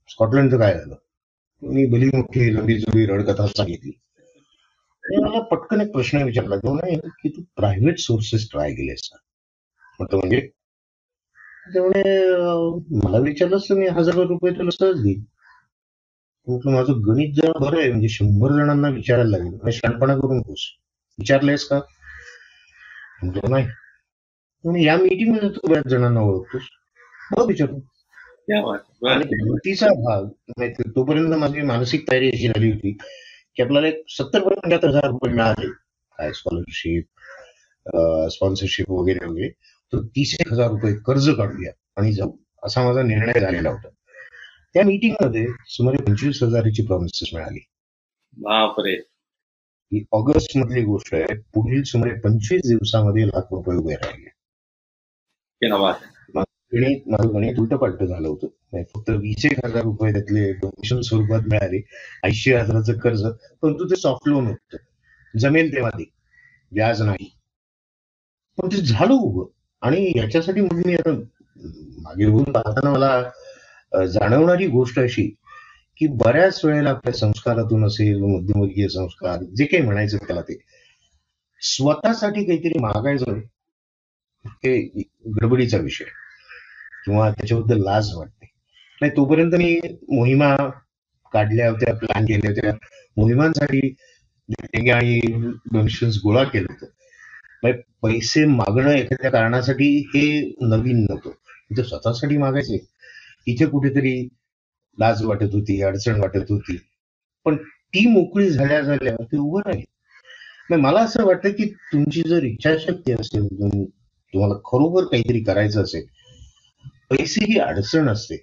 स्कॉटलंडचं 0.09 0.59
काय 0.59 0.75
झालं? 0.75 0.95
मी 1.63 1.87
भली 1.87 2.07
मोठी 2.07 2.55
लंबी 2.55 2.79
जुबी 2.79 3.07
रडकथा 3.07 3.47
सांगितली 3.47 3.91
मला 5.05 5.41
पटकन 5.41 5.81
एक 5.81 5.91
प्रश्न 5.93 6.23
विचारला 6.23 6.57
तो 6.57 6.75
नाही 6.75 6.97
की 7.23 7.29
तू 7.29 7.43
प्रायव्हेट 7.57 7.99
सोर्सेस 7.99 8.51
ट्राय 8.51 8.73
केलेस 8.73 9.11
म्हटलं 10.01 10.19
म्हणजे 10.19 10.49
त्यामुळे 11.73 12.03
मला 13.05 13.19
विचारलंच 13.25 13.67
मी 13.71 13.87
हजार 13.99 14.15
रुपये 14.29 14.53
तुला 14.59 14.71
सहज 14.71 15.03
देईन 15.03 15.23
म्हटलं 16.47 16.73
माझं 16.73 17.01
गणित 17.07 17.33
जरा 17.37 17.59
बरं 17.61 17.79
आहे 17.81 17.89
म्हणजे 17.91 18.09
शंभर 18.09 18.53
जणांना 18.53 18.89
विचारायला 18.89 19.31
लागेल. 19.31 19.55
आणि 19.63 19.73
शहाणपणा 19.73 20.15
करून 20.17 20.41
खुश 20.43 20.61
विचारलंयस 21.19 21.65
का? 21.69 21.81
म्हटलं 23.23 23.51
नाही. 23.51 23.67
म्हणून 24.65 24.81
या 24.83 24.97
मीटिंगमध्ये 24.97 25.49
तू 25.49 25.69
बऱ्याच 25.69 25.87
जणांना 25.91 26.21
ओळखतोस. 26.21 26.63
मग 27.33 27.47
विचारू 27.49 27.79
गणितीचा 29.05 29.87
भाग 30.05 30.29
तोपर्यंत 30.97 31.35
माझी 31.39 31.63
मानसिक 31.63 32.11
तयारी 32.11 32.29
अशी 32.29 32.47
झाली 32.49 32.71
होती 32.73 32.93
की 33.57 33.63
आपल्याला 33.63 33.89
एक 33.89 34.03
सत्तर 34.11 34.43
पंच्याहत्तर 34.49 34.89
हजार 34.89 35.07
रुपये 35.11 35.33
मिळाले. 35.33 35.69
काय 36.19 36.33
स्कॉलरशिप 36.33 37.05
स्पॉन्सरशिप 38.33 38.91
वगैरे 38.91 39.27
वगैरे. 39.27 39.49
तर 39.93 40.01
तीस 40.01 40.37
एक 40.41 40.53
हजार 40.53 40.71
रुपये 40.71 40.95
कर्ज 40.95 41.31
काढूया 41.31 41.73
आणि 41.97 42.13
जाऊ. 42.13 42.37
असा 42.63 42.85
माझा 42.85 43.03
निर्णय 43.03 43.41
झालेला 43.41 43.71
होता. 43.71 43.89
त्या 44.75 44.85
मीटिंगमध्ये 44.85 45.47
सुमारे 45.67 46.03
पंचवीस 46.03 46.43
हजाराची 46.43 46.87
प्रॉमिसेस 46.87 47.35
मिळाली. 47.35 47.65
बापरे. 48.37 48.93
ही 49.93 50.05
ऑगस्ट 50.13 50.57
मधली 50.57 50.83
गोष्ट 50.83 51.15
आहे. 51.15 51.25
पुढील 51.35 51.83
सुमारे 51.83 52.15
पंचवीस 52.15 52.61
दिवसामध्ये 52.69 53.27
लाख 53.27 53.43
रुपये 53.51 53.77
उभे 53.79 53.95
राहिले. 53.95 54.31
गणित 56.73 57.09
माझं 57.09 57.35
गणित 57.35 57.59
उलट 57.59 57.75
पालट 57.75 58.03
झालं 58.03 58.29
होतं. 58.29 58.83
फक्त 58.83 59.11
वीस 59.11 59.45
एक 59.45 59.67
हजार 59.67 59.83
रुपये 59.83 60.13
त्यातले 60.13 60.53
डोनेशन 60.53 61.01
स्वरूपात 61.01 61.41
मिळाले. 61.41 61.81
ऐंशी 62.25 62.53
हजाराचं 62.53 62.99
कर्ज. 62.99 63.23
परंतु 63.63 63.91
ते 63.91 63.97
सॉफ्ट 63.97 64.29
लोन 64.29 64.47
होतं. 64.47 64.77
जमेल 65.39 65.75
तेव्हा 65.75 65.91
ते 65.91 66.11
व्याज 66.73 67.03
नाही. 67.03 67.39
पण 68.57 68.69
ते 68.69 68.77
झालं 68.77 69.13
उभं. 69.13 69.58
आणि 69.83 70.13
याच्यासाठी 70.17 70.61
मग 70.61 70.83
मी 70.87 70.95
आता 70.95 71.13
मागे 72.03 72.25
होऊन 72.25 72.53
पाहताना 72.53 72.91
मला 72.91 74.05
जाणवणारी 74.07 74.67
गोष्ट 74.67 74.99
अशी 74.99 75.23
की 75.97 76.07
बऱ्याच 76.17 76.61
वेळेला 76.65 76.91
आपल्या 76.91 77.13
संस्कारातून 77.15 77.85
असेल 77.87 78.23
मध्यमवर्गीय 78.23 78.89
संस्कार 78.89 79.43
जे 79.57 79.65
काही 79.65 79.83
म्हणायचं 79.83 80.19
त्याला 80.27 80.43
ते 80.43 80.59
स्वतःसाठी 81.63 82.45
काहीतरी 82.45 82.79
मागायचं 82.79 83.39
हे 84.45 84.79
गडबडीचा 85.33 85.79
विषय 85.79 86.05
किंवा 87.05 87.31
त्याच्याबद्दल 87.31 87.83
लाज 87.85 88.11
वाटते. 88.15 88.47
नाही 89.01 89.11
तोपर्यंत 89.17 89.55
मी 89.55 89.79
मोहिमा 90.13 90.55
काढल्या 91.33 91.71
होत्या 91.71 91.95
प्लॅन 91.95 92.25
केल्या 92.25 92.51
होत्या. 92.51 92.73
मोहिमांसाठी 93.17 94.91
आणि 94.91 95.21
डोनेशन्स 95.73 96.17
गोळा 96.25 96.45
केलं 96.45 96.67
होतं 96.71 96.87
म्हणजे 97.63 97.83
पैसे 98.03 98.45
मागणं 98.45 98.91
एखाद्या 98.91 99.31
कारणासाठी 99.31 99.99
हे 100.15 100.53
नवीन 100.61 101.05
नव्हतं. 101.05 101.31
इथे 101.71 101.83
स्वतःसाठी 101.83 102.37
मागायचे. 102.37 102.87
इथे 103.47 103.67
कुठेतरी 103.67 104.29
लाज 104.99 105.23
वाटत 105.25 105.55
होती 105.55 105.83
अडचण 105.83 106.21
वाटत 106.21 106.51
होती. 106.51 106.79
पण 107.45 107.57
ती 107.57 108.07
मोकळी 108.07 108.51
झाल्या 108.51 108.81
झाल्या 108.81 109.25
ते 109.25 109.37
उभं 109.37 109.61
राहील. 109.67 109.85
म्हणजे 110.71 110.83
मला 110.83 111.01
असं 111.01 111.25
वाटतं 111.25 111.51
की 111.51 111.67
तुमची 111.93 112.23
जर 112.27 112.43
इच्छाशक्ती 112.43 113.13
असेल 113.13 113.47
तुम्हाला 113.47 114.55
खरोखर 114.55 115.05
काहीतरी 115.05 115.43
करायचं 115.45 115.83
असेल 115.83 116.07
पैसे 117.11 117.45
ही 117.45 117.59
अडचण 117.59 118.09
असते. 118.09 118.37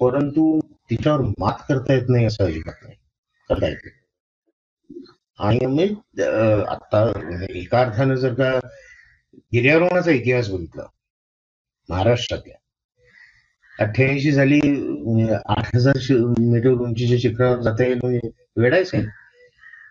परंतु 0.00 0.60
तिच्यावर 0.90 1.20
मात 1.20 1.64
करता 1.68 1.94
येत 1.94 2.08
नाही 2.08 2.24
असं 2.24 2.44
अजिबात 2.44 2.74
नाही. 2.82 2.94
करता 3.48 3.68
येत 3.68 3.76
नाही. 3.84 4.03
आणि 5.38 5.66
मग 5.66 6.20
आता 6.68 7.02
एका 7.50 7.80
अर्थानं 7.80 8.14
जर 8.14 8.34
का 8.34 8.50
गिर्यारोहणाचा 9.52 10.10
इतिहास 10.10 10.48
बघितला 10.50 10.86
महाराष्ट्रातल्या 11.88 12.56
अठ्ठ्याऐंशी 13.74 14.32
साली 14.32 14.60
म्हणजे 14.62 15.34
आठ 15.46 15.74
हजार 15.76 15.96
मीटर 16.40 16.68
उंचीच्या 16.70 17.16
शिखरावर 17.20 17.60
जाता 17.62 17.84
येईल 17.84 17.98
म्हणजे 18.02 18.30
वेडायच 18.56 18.90
आहे. 18.94 19.02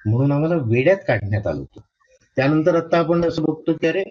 म्हणून 0.05 0.31
आम्हाला 0.31 0.55
वेड्यात 0.65 0.97
काढण्यात 1.07 1.47
आलं 1.47 1.59
होतं. 1.59 1.81
त्यानंतर 2.37 2.75
आता 2.75 2.97
आपण 2.99 3.25
असं 3.25 3.43
बघतो 3.43 3.73
की 3.73 3.87
अरे 3.87 4.03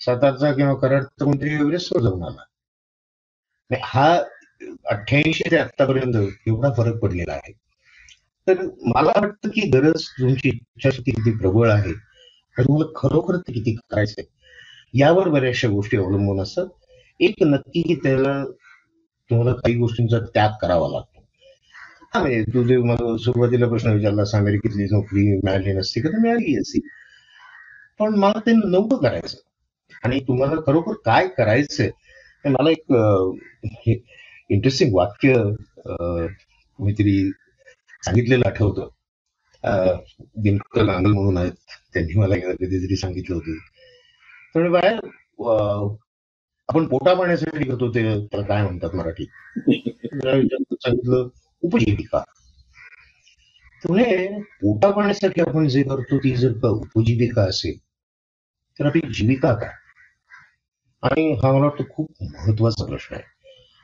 सातारचा 0.00 0.52
किंवा 0.52 0.74
कराडचा 0.74 1.24
कोणतरी 1.24 1.54
एव्हरेस्टवर 1.54 2.02
जाऊन 2.02 2.22
आला. 2.24 2.42
हा 3.84 4.12
अठ्ठ्याऐंशी 4.90 5.50
ते 5.50 5.56
आतापर्यंत 5.56 6.16
एवढा 6.48 6.72
फरक 6.76 6.98
पडलेला 7.02 7.32
आहे. 7.32 7.52
तर 8.54 8.62
मला 8.82 9.12
वाटतं 9.20 9.48
की 9.48 9.60
गरज 9.68 10.02
तुमची 10.02 10.48
इच्छाशक्ती 10.48 11.10
किती 11.10 11.36
प्रबळ 11.36 11.70
आहे. 11.70 11.90
आणि 12.58 12.64
तुम्हाला 12.64 12.92
खरोखर 12.96 13.36
ते 13.36 13.52
किती 13.52 13.74
करायचंय. 13.90 14.24
यावर 14.94 15.28
बऱ्याचशा 15.28 15.68
गोष्टी 15.68 15.96
अवलंबून 15.96 16.40
असतात. 16.40 16.66
एक 17.20 17.34
नक्की 17.42 17.82
की 17.82 17.94
त्याला 17.94 18.44
तुम्हाला 19.30 19.52
काही 19.52 19.74
गोष्टींचा 19.74 20.18
त्याग 20.18 20.50
करावा 20.62 20.88
लागतो. 20.88 21.24
हा 22.14 22.20
म्हणजे 22.20 22.42
तुझे 22.42 22.76
मला 22.76 23.16
सुरुवातीला 23.16 23.68
प्रश्न 23.68 23.90
विचारला 23.90 24.22
अमेरिकेतली 24.34 24.84
नोकरी 24.84 25.36
मिळाली 25.36 25.72
नसती 25.72 26.00
का 26.00 26.08
तर 26.08 26.18
मिळाली 26.18 26.58
असती. 26.58 26.80
पण 27.98 28.14
मला 28.14 28.40
ते 28.40 28.52
नव्हतं 28.52 28.96
करायचं. 28.96 29.36
आणि 30.04 30.20
तुम्हाला 30.20 30.60
खरोखर 30.66 30.92
काय 31.04 31.28
करायचंय 31.28 31.90
मला 32.44 32.70
एक 32.70 32.92
इंटरेस्टिंग 34.48 34.90
वाक्य 34.94 35.34
अं, 35.86 36.26
कोणीतरी 36.78 37.30
सांगितलेलं 38.04 38.46
आठवतं. 38.46 38.88
अं, 39.64 39.96
दिनकर 40.36 40.82
नांगल 40.82 41.10
म्हणून 41.10 41.36
आहेत. 41.36 41.52
त्यांनी 41.92 42.14
मला 42.14 42.36
कधीतरी 42.36 42.96
सांगितलं 42.96 43.34
होतं. 43.34 43.54
तर 44.54 44.68
बाहेर 44.68 44.92
अं, 44.92 45.96
आपण 46.68 46.86
पोटा 46.86 47.14
पाण्यासाठी 47.14 47.64
करतो 47.64 47.88
ते 47.88 48.02
त्याला 48.26 48.46
काय 48.46 48.62
म्हणतात 48.62 48.94
मराठी? 48.94 49.24
सांगितलं 50.72 51.28
उपजीविका. 51.62 52.18
त्यामुळे 53.82 54.40
पोटा 54.42 54.90
पाण्यासाठी 54.90 55.40
आपण 55.40 55.68
जे 55.68 55.82
करतो 55.82 56.18
ती 56.18 56.36
जर 56.36 56.52
का 56.52 56.68
उपजीविका 56.68 57.42
असेल 57.42 57.78
तर 58.78 58.86
आपली 58.86 59.12
जीविका 59.14 59.54
काय? 59.54 59.70
आणि 61.02 61.32
हा 61.32 61.52
मला 61.52 61.60
वाटतं 61.60 61.84
खूप 61.90 62.10
महत्त्वाचा 62.22 62.84
प्रश्न 62.84 63.14
आहे. 63.14 63.24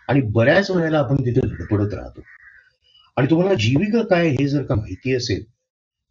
आणि 0.08 0.20
बऱ्याच 0.20 0.70
वेळेला 0.70 0.98
आपण 0.98 1.16
तिथे 1.16 1.40
धडपडत 1.40 1.94
राहतो. 1.94 2.20
आणि 3.16 3.26
तुम्हाला 3.30 3.54
जीविका 3.54 4.02
काय 4.10 4.28
हे 4.30 4.46
जर 4.48 4.62
का 4.62 4.74
माहिती 4.74 5.14
असेल 5.16 5.44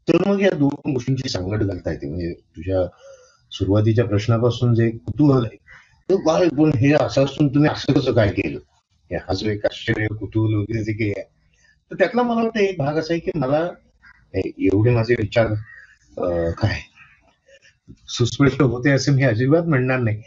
तर 0.07 0.17
मग 0.27 0.41
या 0.41 0.49
दोन 0.51 0.91
गोष्टींची 0.93 1.29
सांगड 1.29 1.63
घालता 1.63 1.91
येते. 1.91 2.07
म्हणजे 2.07 2.33
तुझ्या 2.33 2.85
सुरुवातीच्या 3.51 4.05
प्रश्नापासून 4.05 4.73
जे 4.75 4.89
कुतूहल 4.91 5.45
आहे 5.45 5.57
तर 6.09 6.15
काय 6.25 6.47
पण 6.57 6.71
हे 6.77 6.91
असं 6.93 7.23
असून 7.25 7.47
तुम्ही 7.55 7.69
असं 7.69 7.93
कसं 7.93 8.13
काय 8.13 8.31
केलं? 8.31 8.59
हे 9.11 9.17
हा 9.17 9.33
जो 9.33 9.49
एक 9.49 9.65
आश्चर्य 9.65 10.07
कुतूहल 10.19 10.53
वगैरे 10.55 10.83
जे 10.83 10.93
काही 10.93 11.11
आहे 11.11 11.23
तर 11.91 11.95
त्यातला 11.95 12.23
मला 12.23 12.41
वाटतं 12.41 12.59
एक 12.59 12.77
भाग 12.77 12.97
असा 12.97 13.13
आहे 13.13 13.19
की 13.19 13.31
मला 13.39 13.67
एवढे 14.35 14.91
माझे 14.91 15.15
विचार 15.19 15.53
काय? 16.59 16.79
सुस्पष्ट 18.09 18.61
होते 18.61 18.91
असे 18.91 19.11
मी 19.11 19.23
अजिबात 19.23 19.63
म्हणणार 19.67 19.99
नाही. 19.99 20.21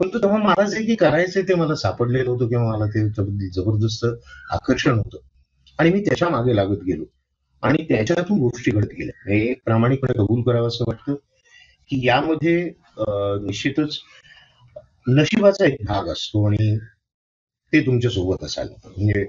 पण 0.00 0.08
तो 0.08 0.18
तेव्हा 0.18 0.38
मला 0.38 0.64
जे 0.70 0.82
की 0.86 0.94
करायचंय 0.94 1.42
ते 1.42 1.54
मला 1.54 1.74
सापडलेलं 1.74 2.30
होतं 2.30 2.48
किंवा 2.48 2.76
मला 2.76 2.86
ते 2.86 3.08
जबरदस्त 3.50 4.04
आकर्षण 4.50 4.98
होतं. 4.98 5.18
आणि 5.78 5.90
मी 5.90 6.00
त्याच्यामागे 6.00 6.56
लागत 6.56 6.82
गेलो. 6.86 7.04
आणि 7.62 7.84
त्याच्यातून 7.88 8.38
गोष्टी 8.40 8.70
घडत 8.70 8.92
गेल्या. 8.98 9.30
हे 9.30 9.40
एक 9.50 9.60
प्रामाणिकपणे 9.64 10.18
कबूल 10.18 10.42
करावं 10.42 10.68
असं 10.68 10.84
वाटतं 10.88 11.14
की 11.90 12.06
यामध्ये 12.06 12.62
निश्चितच 13.42 13.98
नशिबाचा 15.08 15.66
एक 15.66 15.84
भाग 15.86 16.08
असतो 16.12 16.44
आणि 16.46 16.76
ते 17.72 17.80
तुमच्यासोबत 17.86 18.44
असायला 18.44 18.74
म्हणजे 18.86 19.24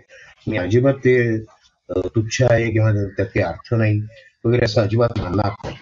मी 0.48 0.58
अजिबात 0.58 0.94
ते 1.06 1.16
तुच्छ 1.90 2.42
आहे 2.50 2.70
किंवा 2.72 2.92
त्यात 2.92 3.26
काही 3.26 3.42
अर्थ 3.46 3.74
नाही 3.74 4.00
वगैरे 4.46 4.66
असं 4.66 4.82
अजिबात 4.82 5.20
मानणार 5.20 5.52
नाही. 5.64 5.76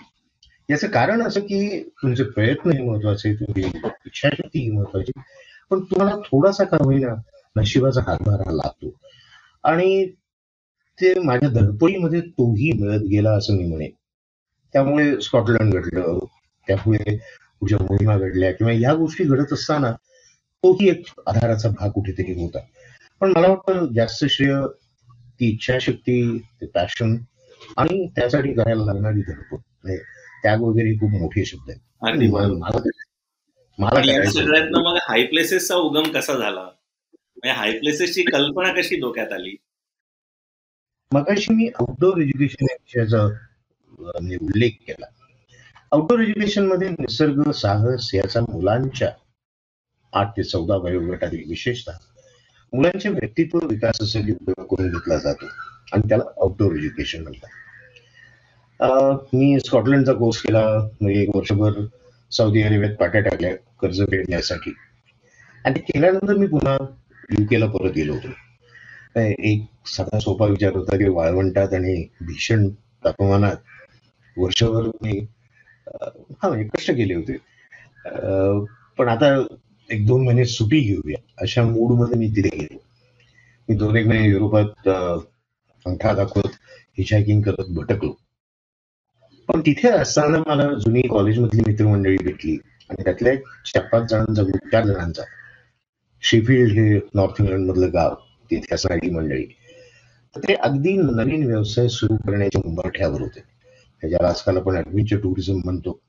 याचं 0.70 0.88
कारण 0.91 1.22
असं 1.22 1.39
की 1.41 1.80
तुमचे 2.01 2.24
प्रयत्न 2.24 2.72
हे 2.72 2.84
महत्त्वाचे 2.84 3.34
तुमची 3.36 3.61
इच्छाशक्ती 3.61 4.70
महत्वाची. 4.72 5.11
पण 5.72 5.80
तुम्हाला 5.82 6.15
थोडासा 6.26 6.63
का 6.63 6.78
होईना 6.82 7.13
नशिबाचा 7.55 8.01
हातभार 8.07 8.41
हा 8.47 8.51
लागतो 8.53 8.93
आणि 9.63 10.05
ते 11.02 11.20
माझ्या 11.20 11.50
धडपडीमध्ये 11.50 12.22
तोही 12.22 12.72
मिळत 12.72 13.02
गेला 13.02 13.32
असं 13.32 13.58
मी 13.58 13.66
म्हणेन. 13.66 13.91
त्यामुळे 14.74 15.22
स्कॉटलंड 15.22 15.74
घडलं. 15.74 16.20
त्यामुळे 16.68 17.18
पुढच्या 17.60 17.78
मोहिमा 17.82 18.18
घडल्या 18.18 18.52
किंवा 18.52 18.74
या 18.74 18.93
गोष्टी 18.93 19.24
घडत 19.24 19.54
असताना 19.54 19.91
तोही 20.64 20.89
एक 20.89 21.04
आधाराचा 21.28 21.70
भाग 21.70 21.89
कुठेतरी 21.89 22.43
होता. 22.43 22.60
पण 23.22 23.34
मला 23.36 23.48
वाटतं 23.48 23.93
जास्त 23.93 24.26
श्रेय 24.26 24.56
ती 25.39 25.50
इच्छाशक्ती 25.50 26.38
ते 26.62 26.66
पॅशन 26.66 27.18
आणि 27.78 28.08
त्यासाठी 28.08 28.54
करायला 28.54 28.86
लागणारी 28.86 29.22
धडपड. 29.22 29.58
म्हणजे 29.84 29.98
त्याग 30.43 30.62
वगैरे 30.62 30.93
खूप 30.93 31.10
मोठे 31.10 31.45
शब्द 31.45 31.70
आहेत. 31.70 32.30
मला. 33.80 34.26
सगळ्यातनं 34.26 34.82
मग 34.82 34.98
हाय 35.02 35.24
प्लेसेसचा 35.24 35.76
उगम 35.76 36.04
कसा 36.04 36.34
झाला? 36.34 36.62
म्हणजे 36.62 37.52
हाय 37.52 37.80
प्लेसेसची 37.80 38.24
कल्पना 38.24 38.74
कशी 38.74 38.95
डोक्यात 38.95 39.32
आली? 39.32 39.56
मगाशी 41.12 41.53
मी 41.53 41.68
आउटडोअर 41.80 42.20
एज्युकेशन 42.22 42.66
या 42.66 42.76
विषयाचा 42.76 44.20
मी 44.22 44.36
उल्लेख 44.36 44.72
केला. 44.88 45.05
आउटडोअर 45.91 46.22
एज्युकेशनमध्ये 46.22 46.89
निसर्ग 46.89 47.49
साहस 47.55 48.10
याचा 48.14 48.41
मुलांच्या 48.41 49.10
आठ 50.14 50.32
ते 50.38 50.43
चौदा 50.43 50.76
वयोगटातील 50.84 51.43
विशेषतः 51.49 51.97
मुलांच्या 52.74 53.12
व्यक्तित्व 53.12 53.60
विकासासाठी 53.70 54.32
उपयोग 54.32 54.66
करून 54.68 54.89
घेतला 54.89 55.18
जातो 55.18 55.45
आणि 55.93 56.08
त्याला 56.10 56.24
आउटडोर 56.41 56.76
एज्युकेशन 56.76 57.22
म्हणतात. 57.24 57.49
मी 59.34 59.60
स्कॉटलंडचा 59.66 60.14
कोर्स 60.14 60.41
केला 60.41 60.66
म्हणजे 61.01 61.22
एक 61.22 61.36
वर्षभर 61.36 61.80
सौदी 62.32 62.62
अरेबियात 62.62 62.95
पाट्या 62.95 63.22
टाकल्या 63.22 63.55
कर्ज 63.82 64.01
फेडण्यासाठी 64.12 64.74
आणि 65.66 65.80
केल्यानंतर 65.82 66.38
मी 66.38 66.47
पुन्हा 66.47 66.78
युकेला 67.39 67.66
परत 67.68 67.91
गेलो 67.95 68.14
होतो. 68.14 68.28
एक 69.16 69.88
साधा 69.88 70.20
सोपा 70.20 70.45
विचार 70.45 70.76
होता 70.76 70.97
की 70.97 71.08
वाळवंटात 71.10 71.74
आणि 71.74 71.95
भीषण 72.22 72.68
तापमानात 73.05 73.55
वर्षभर 74.38 74.89
मी 75.01 75.18
हा 75.88 76.47
म्हणजे 76.47 76.68
कष्ट 76.76 76.91
केले 76.91 77.14
होते. 77.14 77.38
पण 78.97 79.08
आता 79.10 79.28
एक 79.89 80.05
दोन 80.08 80.26
महिने 80.26 80.45
सुटी 80.45 80.80
घेऊया 80.80 81.18
अशा 81.41 81.64
मूडमध्ये 81.64 82.18
मी 82.20 82.28
तिथे 82.36 82.58
गेलो. 82.58 82.78
मी 83.70 83.76
दोन 83.76 83.97
एक 83.97 84.08
महिने 84.08 84.28
युरोपात 84.30 84.88
अंगठा 84.89 86.14
दाखवत 86.14 86.58
हिचायकिंग 86.97 87.41
करत 87.41 87.70
भटकलो. 87.70 88.12
पण 89.49 89.62
तिथे 89.62 89.89
असताना 89.89 90.38
मला 90.47 90.68
जुनी 90.74 91.01
कॉलेजमधली 91.01 91.62
मित्रमंडळी 91.68 92.18
भेटली 92.18 92.58
आणि 92.89 93.03
त्यातल्या 93.03 93.34
एक 93.34 93.43
चार 93.66 93.84
पाच 93.91 94.10
जणांचा 94.10 94.43
ग्रुप 94.43 94.72
चार 94.72 94.86
जणांचा. 94.86 95.24
शेफिल्ड 96.24 96.72
हे 96.72 96.99
नॉर्थ 97.16 97.41
इंग्लंड 97.41 97.70
मधलं 97.70 97.93
गाव. 97.93 98.16
तिथे 98.52 98.74
असणारी 98.76 99.10
मंडळी. 99.10 99.45
तर 100.36 100.48
ते 100.48 100.54
अगदी 100.56 100.95
नवीन 100.98 101.45
व्यवसाय 101.45 101.88
सुरू 101.89 102.16
करण्याच्या 102.18 102.62
उंबरठ्यावर 102.66 103.22
होते. 103.22 103.39
ज्याला 104.04 104.28
आजकाल 104.30 104.58
आपण 104.58 104.76
ऍडव्हेंचर 104.78 105.18
टुरिझम 105.18 105.60
म्हणतो 105.64 106.00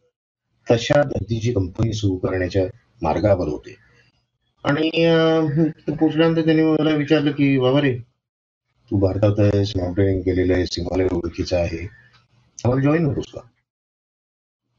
तशा 0.67 1.03
धर्तीची 1.03 1.53
कंपनी 1.53 1.93
सुरू 1.93 2.17
करण्याच्या 2.17 2.67
मार्गावर 3.03 3.49
होते. 3.49 3.75
आणि 4.65 4.91
पोचल्यानंतर 5.91 6.45
त्यांनी 6.45 6.63
मला 6.63 6.95
विचारलं 6.97 7.31
की 7.31 7.57
बाबा 7.59 7.81
रे 7.81 7.93
तू 8.91 8.99
भारतात 9.01 9.41
आहेस 9.41 9.73
माउंटेनिंग 9.77 10.21
केलेलं 10.23 10.55
आहेस 10.55 10.69
हिमालय 10.73 11.07
ओळखीचा 11.13 11.59
आहे 11.59 11.79
आम्हाला 11.79 12.83
जॉईन 12.83 13.05
होतोस 13.07 13.33
का? 13.33 13.41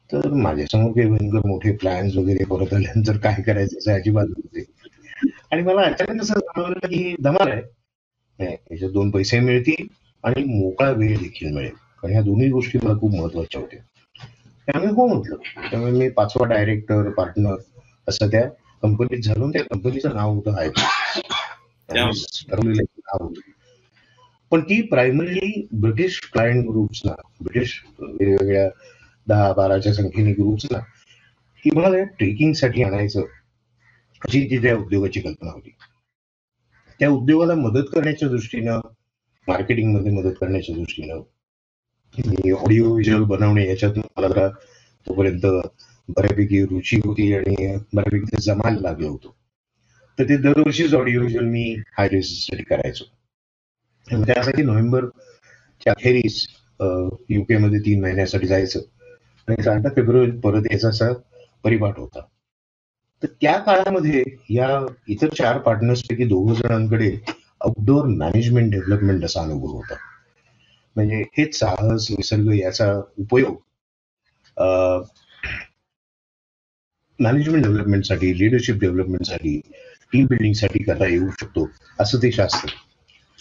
तर 0.10 0.28
माझ्यासमोर 0.34 0.92
काही 0.92 1.10
भयंकर 1.10 1.48
मोठे 1.48 1.76
प्लॅन्स 1.78 2.16
वगैरे 2.16 2.46
परत 2.46 2.74
आल्यानंतर 2.74 3.18
काय 3.18 3.42
करायचं 3.42 3.92
अजिबात 3.94 4.28
होते 4.36 4.64
आणि 5.52 5.62
मला 5.62 5.82
अचानक 5.82 6.22
असं 6.22 6.34
जाणवलं 6.34 6.88
की 6.88 7.16
धमाल 7.24 7.52
आहे. 7.52 7.62
याच्यात 8.72 8.92
दोन 8.92 9.12
पैसे 9.12 9.40
मिळतील 9.40 9.88
आणि 10.24 10.44
मोकळा 10.44 10.90
वेळ 10.92 11.18
देखील 11.18 11.54
मिळेल. 11.54 11.72
कारण 11.72 12.12
ह्या 12.14 12.22
दोन्ही 12.22 12.50
गोष्टी 12.50 12.80
मला 12.84 13.00
खूप 13.00 13.16
महत्त्वाच्या 13.16 13.62
होत्या. 13.62 13.80
त्यामुळे 14.66 14.92
हो 14.92 15.08
म्हटलं. 15.08 15.36
त्यामुळे 15.72 15.92
मी 15.92 16.10
पाचवा 16.10 16.46
डायरेक्टर 16.46 17.10
पार्टनर 17.10 17.56
असं 18.08 18.28
त्या 18.28 18.50
कंपनीत 18.82 19.24
झालो. 19.24 19.52
त्या 19.52 19.62
कंपनीचं 19.64 20.16
नाव 20.16 20.34
होतं 20.34 20.52
हाय 20.52 20.70
ठरवलेलं 21.90 22.84
नाव 22.98 23.24
होतं. 23.24 23.52
पण 24.52 24.62
ती 24.62 24.82
प्रायमरी 24.82 25.68
ब्रिटिश 25.72 26.30
क्लायंट 26.34 26.66
ग्रुप्सना 26.70 27.12
ब्रिटिश 27.42 27.84
वेगवेगळ्या 28.00 28.70
दहा 29.28 29.54
बाराच्या 29.54 29.94
संख्येने 29.94 30.32
ग्रुप्सना 30.32 30.80
की 31.64 31.70
मला 31.76 32.04
ट्रेकिंगसाठी 32.04 32.84
आणायचं. 32.84 33.22
अशी 34.22 34.40
ती 34.50 34.58
त्या 34.58 34.76
उद्योगाची 34.78 35.22
कल्पना 35.22 35.52
होती. 35.52 35.70
त्या 37.00 37.10
उद्योगाला 37.10 37.54
मदत 37.56 37.84
करण्याच्या 37.94 38.30
दृष्टीनं 38.30 38.80
मार्केटिंगमध्ये 39.48 40.12
मदत 40.12 40.36
करण्याच्या 40.42 40.76
दृष्टीनं 40.76 41.22
ऑडिओ 42.54 42.92
व्हिज्युअल 42.94 43.24
बनवणे 43.24 43.68
याच्यातून 43.68 44.04
मला 44.18 44.28
जरा 44.28 44.48
तोपर्यंत 45.08 45.46
बऱ्यापैकी 46.10 46.64
रुची 46.66 46.98
होती 47.06 47.34
आणि 47.34 47.56
बऱ्यापैकी 47.94 48.42
जमायला 48.42 48.80
लागलं 48.82 49.08
होतं. 49.08 49.30
तर 50.20 50.24
ते 50.24 50.38
दरवर्षीच 50.38 50.94
ऑडिओ 50.94 51.20
व्हिज्युअल 51.20 51.46
मी 51.46 51.76
हायसाठी 51.98 52.64
करायचो. 52.64 53.04
त्यासाठी 54.26 54.64
नोव्हेंबरच्या 54.64 55.94
अखेरीस 55.98 56.48
युके 57.30 57.58
मध्ये 57.58 57.80
तीन 57.80 58.02
महिन्यासाठी 58.02 58.48
जायचं. 58.48 58.80
आणि 59.48 59.64
साठ 59.64 59.96
फेब्रुवारी 59.96 60.32
परत 60.32 60.62
यायचा 60.66 60.90
असा 60.90 61.14
परिपाठ 61.64 62.00
होता. 62.00 62.20
तर 63.24 63.28
त्या 63.42 63.58
काळामध्ये 63.60 64.24
या 64.50 64.68
इतर 65.08 65.30
चार 65.38 65.58
पार्टनर्स 65.60 66.02
पैकी 66.10 66.26
दोघ 66.26 66.52
जणांकडे 66.54 67.10
आउटडोअर 67.62 68.06
मॅनेजमेंट 68.18 68.72
डेव्हलपमेंट 68.72 69.26
असा 69.26 69.42
अनुभव 69.42 69.68
होता. 69.68 69.96
म्हणजे 70.96 71.22
हेच 71.38 71.58
साहस 71.60 72.08
निसर्ग 72.12 72.52
याचा 72.54 72.94
उपयोग 73.20 73.56
मॅनेजमेंट 77.20 77.64
डेव्हलपमेंटसाठी 77.64 78.38
लिडरशिप 78.40 78.76
डेव्हलपमेंटसाठी 78.80 79.60
टीम 80.14 80.26
बिल्डिंगसाठी 80.26 80.84
करता 80.84 81.08
येऊ 81.08 81.30
शकतो 81.40 81.68
असं 82.00 82.22
ते 82.24 82.32
शास्त्र. 82.32 82.70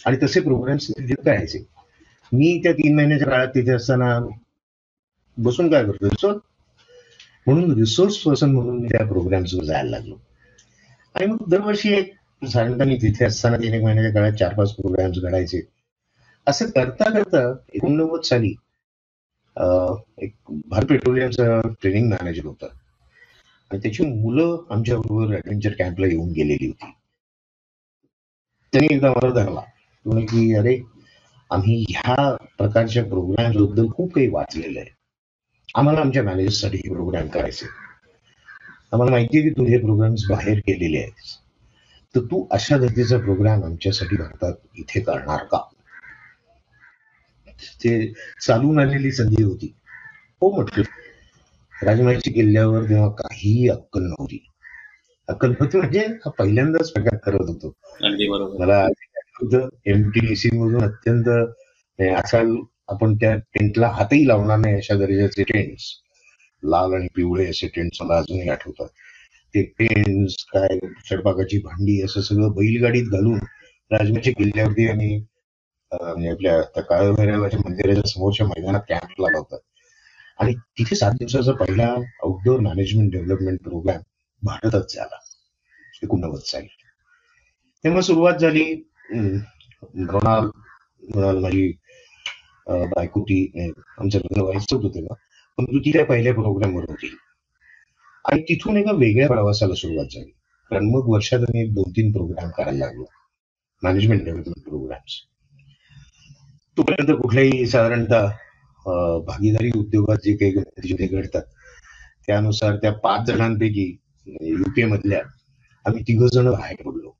आणि 0.05 0.17
तसे 0.23 0.39
प्रोग्राम्स 0.41 0.87
करायचे 1.25 1.63
मी 2.31 2.59
त्या 2.63 2.71
तीन 2.73 2.95
महिन्याच्या 2.95 3.27
काळात 3.27 3.47
तिथे 3.47 3.71
असताना 3.71 4.17
बसून 5.37 5.69
काय 5.71 5.83
करतो 5.85 6.05
रिसोर्स 6.05 6.37
म्हणून 7.49 7.71
रिसोर्स 7.79 8.17
पर्सन 8.17 8.49
म्हणून 8.51 8.79
मी 8.81 8.87
त्या 8.87 9.05
प्रोग्राम्सवर 9.07 9.63
जायला 9.63 9.89
लागलो. 9.89 10.15
आणि 11.15 11.25
मग 11.25 11.37
दरवर्षी 11.49 11.93
एक 11.93 12.13
साधारणतः 12.41 12.95
तिथे 13.01 13.25
असताना 13.25 13.57
तीन 13.57 13.73
एक 13.73 13.83
महिन्याच्या 13.83 14.13
काळात 14.13 14.31
चार 14.31 14.53
पाच 14.53 14.71
प्रोग्राम्स 14.75 15.17
घडायचे. 15.19 15.61
असं 16.47 16.69
करता 16.69 17.09
करता 17.09 17.41
एकोणनव्वद 17.73 18.21
साली 18.21 18.53
एक 20.17 20.33
भारत 20.67 20.85
पेट्रोलियमचा 20.85 21.59
ट्रेनिंग 21.81 22.09
मॅनेजर 22.09 22.45
होता. 22.45 22.65
आणि 23.71 23.79
त्याची 23.79 24.05
मुलं 24.05 24.57
आमच्या 24.69 24.97
बरोबर 24.97 25.33
ऍडव्हेंचर 25.35 25.71
कॅम्पला 25.79 26.07
येऊन 26.07 26.31
गेलेली 26.31 26.67
होती. 26.67 26.91
त्यांनी 28.73 28.95
एकदा 28.95 29.09
मला 29.11 29.33
धरला. 29.33 29.61
की 30.05 30.53
अरे 30.55 30.77
आम्ही 31.51 31.85
ह्या 31.89 32.35
प्रकारच्या 32.57 33.03
प्रोग्रामबद्दल 33.03 33.87
खूप 33.95 34.13
काही 34.13 34.27
वाचलेलं 34.27 34.79
आहे. 34.79 34.98
आम्हाला 35.75 35.99
आमच्या 35.99 36.23
मॅनेजरसाठी 36.23 36.77
हे 36.77 36.93
प्रोग्राम 36.93 37.27
करायचे 37.27 37.65
आम्हाला 38.93 39.11
माहिती 39.11 39.37
आहे 39.37 39.49
की 39.49 39.53
तू 39.53 39.65
हे 39.65 39.77
प्रोग्राम्स 39.77 40.25
बाहेर 40.29 40.59
केलेले 40.59 40.97
आहेत. 40.97 41.37
तर 42.15 42.19
तू 42.21 42.47
अशा 42.51 42.77
धर्तीचा 42.77 43.17
प्रोग्राम 43.17 43.63
आमच्यासाठी 43.63 44.15
भारतात 44.15 44.53
इथे 44.75 44.99
करणार 44.99 45.43
का? 45.43 45.57
ते 47.83 48.13
चालून 48.41 48.79
आलेली 48.79 49.11
संधी 49.11 49.43
होती. 49.43 49.73
हो 50.41 50.51
म्हटलं. 50.55 50.83
राजमाची 51.73 52.31
किल्ल्यावर 52.31 52.83
तेव्हा 52.83 53.09
काहीही 53.09 53.69
अक्कल 53.69 54.01
नव्हती. 54.01 54.45
अक्कल 55.27 55.49
नव्हती 55.49 55.77
म्हणजे 55.77 55.99
हा 55.99 56.29
पहिल्यांदाच 56.29 56.91
प्रकार 56.91 57.17
करत 57.17 57.49
होतो. 57.49 57.73
मला 58.59 58.85
एमटीडीसी 59.85 60.49
मधून 60.57 60.83
अत्यंत 60.83 61.29
आजकाल 61.99 62.55
आपण 62.89 63.15
त्या 63.15 63.35
टेंटला 63.53 63.87
हातही 63.87 64.27
लावणार 64.27 64.57
नाही 64.57 64.75
अशा 64.75 64.95
दर्जाचे 64.95 65.43
टेंट्स. 65.43 65.91
लाल 66.63 66.93
आणि 66.93 67.07
पिवळे 67.15 67.45
असे 67.49 67.67
टेंट्स 67.67 68.01
मला 68.01 68.17
अजूनही 68.17 68.49
आठवतात. 68.49 68.87
ते 69.55 69.61
टेंट्स 69.79 70.35
काय 70.45 70.77
स्वयंपाकाची 70.77 71.57
भांडी 71.57 72.01
असं 72.01 72.21
सगळं 72.21 72.51
बैलगाडीत 72.51 73.05
घालून 73.11 73.39
राजमाच्या 73.91 74.33
किल्ल्यावरती 74.33 74.87
आम्ही 74.89 75.17
म्हणजे 75.91 76.29
आपल्या 76.29 76.81
काळभैरवाच्या 76.81 77.59
मंदिराच्या 77.59 78.09
समोरच्या 78.09 78.47
मैदानात 78.47 78.81
कॅम्प 78.89 79.21
लावला 79.21 79.37
होता 79.37 79.57
आणि 80.39 80.53
तिथे 80.77 80.95
सात 80.95 81.11
दिवसाचा 81.11 81.51
पहिला 81.53 81.87
आउटडोअर 82.23 82.59
मॅनेजमेंट 82.59 83.11
डेव्हलपमेंट 83.11 83.59
प्रोग्राम 83.63 84.01
भारतात 84.43 84.81
झाला. 84.89 85.17
एकोणनव्वद 86.03 86.41
साली. 86.41 86.67
तेव्हा 87.83 88.01
सुरुवात 88.01 88.33
झाली 88.33 88.63
मृणाल 89.13 90.49
मृणाल 91.15 91.37
माझी 91.37 91.71
बायकोटी 92.67 93.69
आमच्या 93.99 94.21
लग्न 94.21 94.41
होते 94.73 95.01
ना 95.01 95.13
पण 95.57 95.65
ती 95.75 95.91
त्या 95.93 96.05
पहिल्या 96.05 96.33
प्रोग्रामवर 96.33 96.83
होती. 96.89 97.15
आणि 98.25 98.41
तिथून 98.49 98.77
एका 98.77 98.91
वेगळ्या 98.91 99.27
प्रवासाला 99.27 99.73
सुरुवात 99.75 100.05
झाली. 100.05 100.29
कारण 100.71 100.85
मग 100.85 101.09
वर्षात 101.09 101.39
आम्ही 101.39 101.65
दोन 101.73 101.91
तीन 101.91 102.11
प्रोग्राम 102.11 102.49
करायला 102.57 102.85
लागलो. 102.85 103.05
मॅनेजमेंट 103.83 104.23
डेव्हलपमेंट 104.23 104.63
प्रोग्राम्स 104.65 105.21
तोपर्यंत 106.77 107.11
कुठल्याही 107.21 107.65
साधारणतः 107.67 108.27
भागीदारी 109.25 109.71
उद्योगात 109.77 110.17
जे 110.23 110.35
काही 110.37 110.51
गणपती 110.51 111.07
घडतात 111.07 111.43
त्यानुसार 112.27 112.75
त्या 112.75 112.91
पाच 113.03 113.25
जणांपैकी 113.27 113.85
युपीए 114.41 114.85
मधल्या 114.85 115.19
आम्ही 115.85 116.03
तिघ 116.03 116.21
जण 116.23 116.49
बाहेर 116.51 116.81
पडलो. 116.85 117.15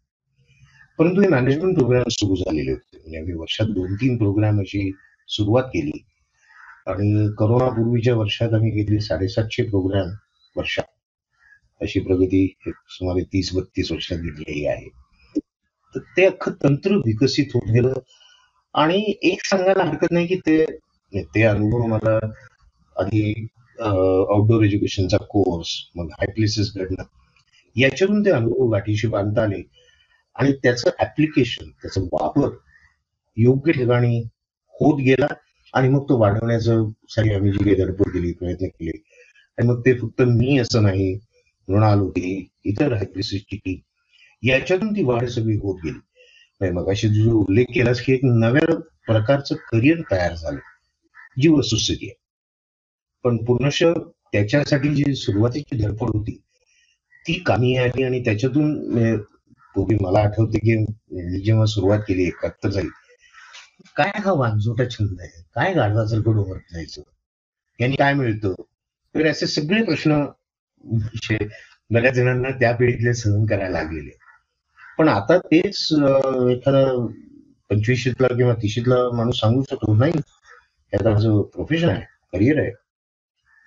परंतु 0.99 1.21
हे 1.21 1.27
मॅनेजमेंट 1.27 1.77
प्रोग्राम 1.77 2.09
सुरू 2.11 2.35
झालेले 2.35 2.71
होते. 2.71 2.97
म्हणजे 2.97 3.17
आम्ही 3.19 3.33
वर्षात 3.33 3.67
दोन 3.67 3.93
तीन 3.95 4.17
प्रोग्राम 4.17 4.59
अशी 4.59 4.91
सुरुवात 5.29 5.63
केली. 5.63 5.99
आणि 6.87 7.27
करोनापूर्वीच्या 7.39 8.15
वर्षात 8.15 8.53
आम्ही 8.53 8.71
घेतली 8.71 8.99
साडेसातशे 8.99 9.63
प्रोग्राम 9.63 10.09
वर्षात. 10.55 10.83
अशी 11.81 11.99
प्रगती 11.99 12.45
सुमारे 12.89 13.23
तीस 13.23 13.53
बत्तीस 13.55 13.91
वर्षात 13.91 14.17
घेतलेली 14.17 14.65
आहे. 14.65 14.87
तर 15.95 15.99
ते 16.17 16.25
अख्खं 16.25 16.51
तंत्र 16.63 16.95
विकसित 17.05 17.55
होत 17.55 17.71
गेलं. 17.73 17.93
आणि 18.75 19.13
एक 19.23 19.45
सांगायला 19.45 19.83
हरकत 19.83 20.11
नाही 20.11 20.27
की 20.27 20.35
ते 20.35 20.65
ते 21.33 21.43
अनुभव 21.43 21.85
मला 21.87 22.15
आधी 22.95 23.47
आउटडोर 23.79 24.63
एज्युकेशनचा 24.63 25.17
कोर्स 25.29 25.69
मग 25.95 26.09
हाय 26.11 26.31
प्लेसेस 26.33 26.71
घडणं 26.75 27.03
याच्यातून 27.75 28.21
ते 28.25 28.31
अनुभव 28.31 28.71
गाठीशी 28.71 29.07
बांधता 29.07 29.43
आले. 29.43 29.61
आणि 30.35 30.51
त्याचं 30.53 30.89
ऍप्लिकेशन 30.99 31.69
त्याचा 31.71 32.01
वापर 32.13 32.49
योग्य 33.37 33.71
ठिकाणी 33.71 34.21
होत 34.79 35.01
गेला 35.01 35.27
आणि 35.73 35.89
मग 35.89 36.03
तो 36.09 36.17
वाढवण्याचं 36.17 36.89
साठी 37.09 37.33
आम्ही 37.33 37.51
जी 37.51 37.63
काही 37.63 37.75
धडपड 37.75 38.09
केली 38.09 38.31
प्रयत्न 38.33 38.67
केले. 38.67 38.91
आणि 39.57 39.67
मग 39.67 39.79
ते 39.79 39.93
फक्त 39.93 40.21
मी 40.21 40.57
असं 40.59 40.83
नाही 40.83 41.13
मृणाल 41.67 41.99
होती 41.99 42.47
इतर 42.65 42.95
टीम 43.03 43.75
याच्यातून 44.43 44.91
ती 44.95 45.03
वाढ 45.03 45.25
सगळी 45.25 45.55
होत 45.57 45.79
गेली. 45.85 46.71
मग 46.71 46.89
अशी 46.89 47.07
जो 47.09 47.31
उल्लेख 47.39 47.65
केलास 47.73 48.01
की 48.01 48.13
एक 48.13 48.19
नव्या 48.23 48.75
प्रकारचं 49.07 49.55
करिअर 49.71 50.01
तयार 50.11 50.35
झालं 50.35 50.59
जी 51.41 51.49
वस्तुस्थिती 51.49 52.05
आहे. 52.05 52.15
पण 53.25 53.37
पूर्णश 53.45 53.83
त्याच्यासाठी 53.83 54.89
जी 54.95 55.13
सुरुवातीची 55.15 55.77
धडपड 55.77 56.09
होती 56.09 56.35
ती 57.25 57.33
कामी 57.45 57.75
आली 57.77 58.03
आणि 58.03 58.23
त्याच्यातून 58.25 59.17
पूर्वी 59.75 59.97
मला 60.01 60.19
आठवते 60.19 60.59
की 60.59 60.75
मी 60.75 61.41
जेव्हा 61.41 61.65
सुरुवात 61.65 61.99
केली 61.99 62.23
एकाहत्तर 62.23 62.69
जाईल 62.69 62.89
काय 63.99 64.11
हा 64.25 64.31
वांजोटा 64.33 64.83
छंद 64.89 65.19
आहे? 65.21 65.41
काय 65.55 65.73
गाढवासारखं 65.73 66.35
डोंगरात 66.35 66.73
जायचं 66.73 67.01
यांनी 67.79 67.95
काय 67.95 68.13
मिळतं? 68.13 68.53
तर 69.15 69.25
असे 69.27 69.47
सगळे 69.47 69.83
प्रश्न 69.83 70.25
बऱ्याच 71.91 72.13
जणांना 72.13 72.49
त्या 72.49 72.71
पिढीतले 72.75 73.13
सहन 73.13 73.45
करायला 73.45 73.69
लागलेले. 73.69 74.11
पण 74.97 75.07
आता 75.07 75.37
तेच 75.37 75.87
एखादा 76.51 76.83
पंचवीशीतला 77.69 78.27
किंवा 78.27 78.53
तिशीतला 78.53 78.95
माणूस 79.13 79.39
सांगू 79.39 79.63
शकतो 79.69 79.93
नाही 79.95 80.11
त्याचा 80.13 81.09
माझं 81.09 81.41
प्रोफेशन 81.41 81.89
आहे 81.89 82.01
करिअर 82.33 82.59
आहे. 82.59 82.71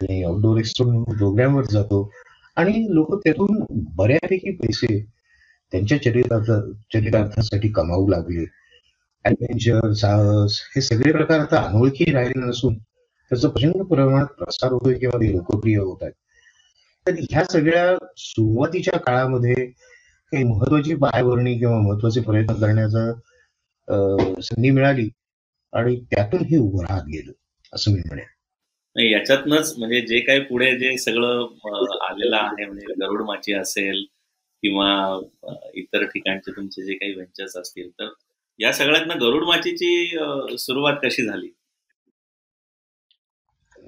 मी 0.00 0.22
आउटडोर 0.24 0.58
एक्सप्लोर 0.58 1.16
प्रोग्रामवर 1.16 1.64
जातो. 1.70 2.10
आणि 2.56 2.86
लोक 2.90 3.14
त्यातून 3.24 3.64
बऱ्यापैकी 3.96 4.50
पैसे 4.56 4.98
त्यांच्या 5.72 6.02
चरितार्थ 6.02 6.50
चरितार्थासाठी 6.94 7.68
कमावू 7.68 8.08
लागले. 8.08 8.44
ॲडव्हेंचर 9.24 9.92
साहस 9.94 10.60
हे 10.76 10.80
सगळे 10.80 11.12
प्रकार 11.12 11.40
आता 11.40 11.62
अनोळखी 11.64 12.10
राहिले 12.12 12.40
नसून 12.40 12.74
त्याचा 12.78 13.48
प्रचंड 13.48 13.82
प्रमाणात 13.88 14.26
प्रसार 14.38 14.72
होतोय 14.72 14.94
किंवा 14.94 15.18
ते 15.20 15.30
लोकप्रिय 15.32 15.76
होत 15.78 16.02
आहेत. 16.02 16.12
तर 17.06 17.14
ह्या 17.30 17.44
सगळ्या 17.44 17.96
सुरुवातीच्या 18.18 18.98
काळामध्ये 18.98 19.54
काही 19.66 20.42
महत्वाची 20.44 20.94
पायाभरणी 20.94 21.58
किंवा 21.58 21.78
महत्त्वाचे 21.78 22.20
प्रयत्न 22.20 22.54
करण्याचा 22.54 23.12
संधी 24.42 24.70
मिळाली 24.70 25.08
आणि 25.72 25.96
त्यातून 26.10 26.44
हे 26.46 26.56
उभं 26.58 26.84
राहत 26.84 27.04
गेलं 27.08 27.32
असं 27.72 27.92
मी 27.92 28.00
म्हणेन. 28.06 28.26
याच्यातनच 28.96 29.74
म्हणजे 29.78 30.00
जे 30.06 30.18
काही 30.20 30.40
पुढे 30.40 30.70
जे 30.78 30.96
सगळं 30.98 31.44
आलेलं 32.08 32.36
आहे 32.36 32.66
म्हणजे 32.66 32.94
गरुड 33.00 33.22
माची 33.26 33.52
असेल 33.54 34.04
किंवा 34.62 34.88
इतर 35.74 36.04
ठिकाणचे 36.04 36.50
तुमचे 36.56 36.84
जे 36.84 36.94
काही 36.94 37.12
व्हेंचर्स 37.14 37.56
असतील 37.56 37.88
तर 37.90 38.08
या 38.58 38.72
सगळ्यातनं 38.72 39.20
गरुड 39.20 39.44
माचीची 39.44 40.16
सुरुवात 40.58 40.96
कशी 41.04 41.26
झाली? 41.26 41.48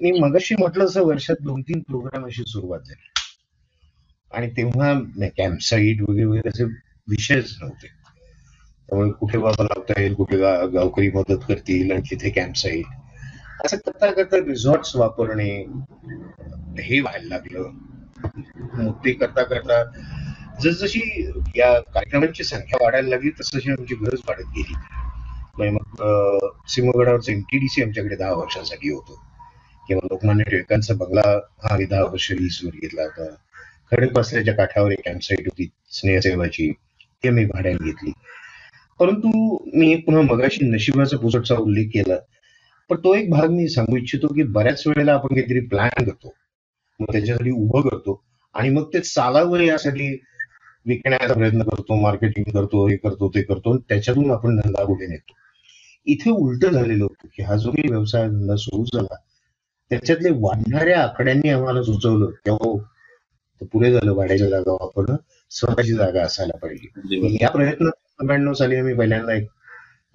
मी 0.01 0.11
मगाशी 0.19 0.55
म्हटलं 0.59 0.85
असं 0.85 1.03
वर्षात 1.03 1.35
दोन 1.41 1.61
तीन 1.61 1.79
प्रोग्राम 1.79 2.25
अशी 2.25 2.43
सुरुवात 2.47 2.79
झाली. 2.79 3.09
आणि 4.33 4.49
तेव्हा 4.51 4.93
कॅम्पसाईट 5.37 6.01
वगैरे 6.01 6.25
वगैरे 6.25 6.49
असे 6.49 6.63
विषयच 7.07 7.55
नव्हते. 7.61 7.87
त्यामुळे 8.89 9.11
कुठे 9.11 9.37
बाबा 9.37 9.63
लावता 9.63 10.01
येईल 10.01 10.13
कुठे 10.13 10.37
गावकरी 10.67 11.09
मदत 11.11 11.45
करतील 11.47 11.91
आणि 11.91 12.01
तिथे 12.11 12.29
कॅम्पसाईट 12.29 12.85
असं 13.65 13.77
करता 13.77 14.11
करता 14.11 14.37
रिसॉर्ट्स 14.37 14.95
वापरणे 14.95 15.49
हे 16.81 16.99
व्हायला 16.99 17.27
लागलं. 17.27 17.71
ते 19.05 19.11
करता 19.13 19.43
करता 19.43 19.83
जसजशी 20.61 21.31
या 21.55 21.79
कार्यक्रमांची 21.79 22.43
संख्या 22.43 22.83
वाढायला 22.83 23.09
लागली 23.09 23.29
तसशी 23.29 23.71
आमची 23.71 23.95
गरज 23.95 24.19
वाढत 24.27 24.43
गेली. 24.57 24.73
म्हणजे 25.57 25.69
मग 25.71 26.05
सिंहगडावरचं 26.67 27.31
एमटीडीसी 27.31 27.83
आमच्याकडे 27.83 28.15
दहा 28.15 28.33
वर्षासाठी 28.33 28.89
होतो. 28.89 29.21
किंवा 29.87 30.07
लोकमान्य 30.11 30.43
टिळकांचा 30.43 30.93
बंगला 30.93 31.39
हा 31.63 31.77
दहा 31.89 32.03
वर्ष 32.03 32.31
वीसवर 32.31 32.71
घेतला 32.81 33.01
होता. 33.01 33.35
खडकवासल्याच्या 33.91 34.53
काठावर 34.53 34.91
एक 34.91 34.99
कॅम्पसाईट 35.05 35.39
होती 35.39 35.69
स्नेहसेवाची. 35.91 36.71
ती 37.23 37.29
मी 37.29 37.45
भाड्याने 37.45 37.85
घेतली. 37.85 38.11
परंतु 38.99 39.57
मी 39.73 39.95
पुन्हा 39.95 40.21
मगाशी 40.21 40.69
नशिबाचा 40.69 41.17
पुसटचा 41.17 41.55
उल्लेख 41.55 41.85
केला. 41.87 42.15
पण 42.89 42.97
तो 42.97 43.15
एक 43.15 43.29
भाग 43.29 43.49
मी 43.49 43.67
सांगू 43.67 43.97
इच्छितो 43.97 44.27
की 44.27 44.43
बऱ्याच 44.43 44.83
वेळेला 44.87 45.13
आपण 45.13 45.27
काहीतरी 45.27 45.59
प्लॅन 45.59 46.03
करतो. 46.03 46.33
मग 46.99 47.11
त्याच्यासाठी 47.11 47.51
उभं 47.51 47.81
करतो. 47.81 48.23
आणि 48.53 48.69
मग 48.69 48.83
ते 48.93 48.99
चालावं 48.99 49.59
यासाठी 49.59 50.17
विकण्याचा 50.85 51.33
प्रयत्न 51.33 51.63
करतो 51.63 51.95
मार्केटिंग 51.95 52.51
करतो 52.53 52.87
हे 52.87 52.95
करतो 52.97 53.29
ते 53.29 53.41
करतो 53.41 53.77
त्याच्यातून 53.79 54.31
आपण 54.31 54.55
धंदा 54.55 54.83
कुठे 54.83 55.07
नेतो. 55.07 55.33
इथे 56.07 56.29
उलट 56.31 56.65
झालेलं 56.65 57.03
होतं 57.03 57.27
की 57.35 57.43
हा 57.43 57.55
जो 57.55 57.71
काही 57.71 57.89
व्यवसाय 57.89 58.27
धंदा 58.27 58.55
सुरू 58.55 58.83
झाला 58.85 59.15
त्याच्यातले 59.91 60.29
वाढणाऱ्या 60.31 61.01
आकड्यांनी 61.03 61.49
आम्हाला 61.49 61.81
सुचवलं 61.83 62.31
तेव्हा 62.45 62.67
हो, 62.69 62.77
पुढे 63.61 63.91
झालं 63.93 64.13
भाड्याच्या 64.15 64.49
जागा 64.49 64.71
वापरणं 64.71 65.15
स्वतःची 65.51 65.93
जागा 65.93 66.23
असायला 66.23 66.57
पाहिजे. 66.57 67.37
या 67.41 67.49
प्रयत्न 67.49 67.89
नव्याण्णव 68.21 68.53
साली 68.53 68.75
आम्ही 68.75 68.93
पहिल्यांदा 68.93 69.33
एक 69.33 69.47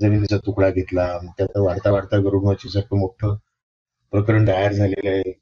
जमिनीचा 0.00 0.36
तुकडा 0.36 0.70
घेतला 0.70 1.06
त्यात 1.38 1.56
वाढता 1.56 1.90
वाढता 1.90 2.18
गरुडमाची 2.18 2.68
सारखं 2.68 2.98
मोठं 2.98 3.36
प्रकरण 4.12 4.46
तयार 4.48 4.72
झालेलं 4.72 5.10
आहे. 5.10 5.32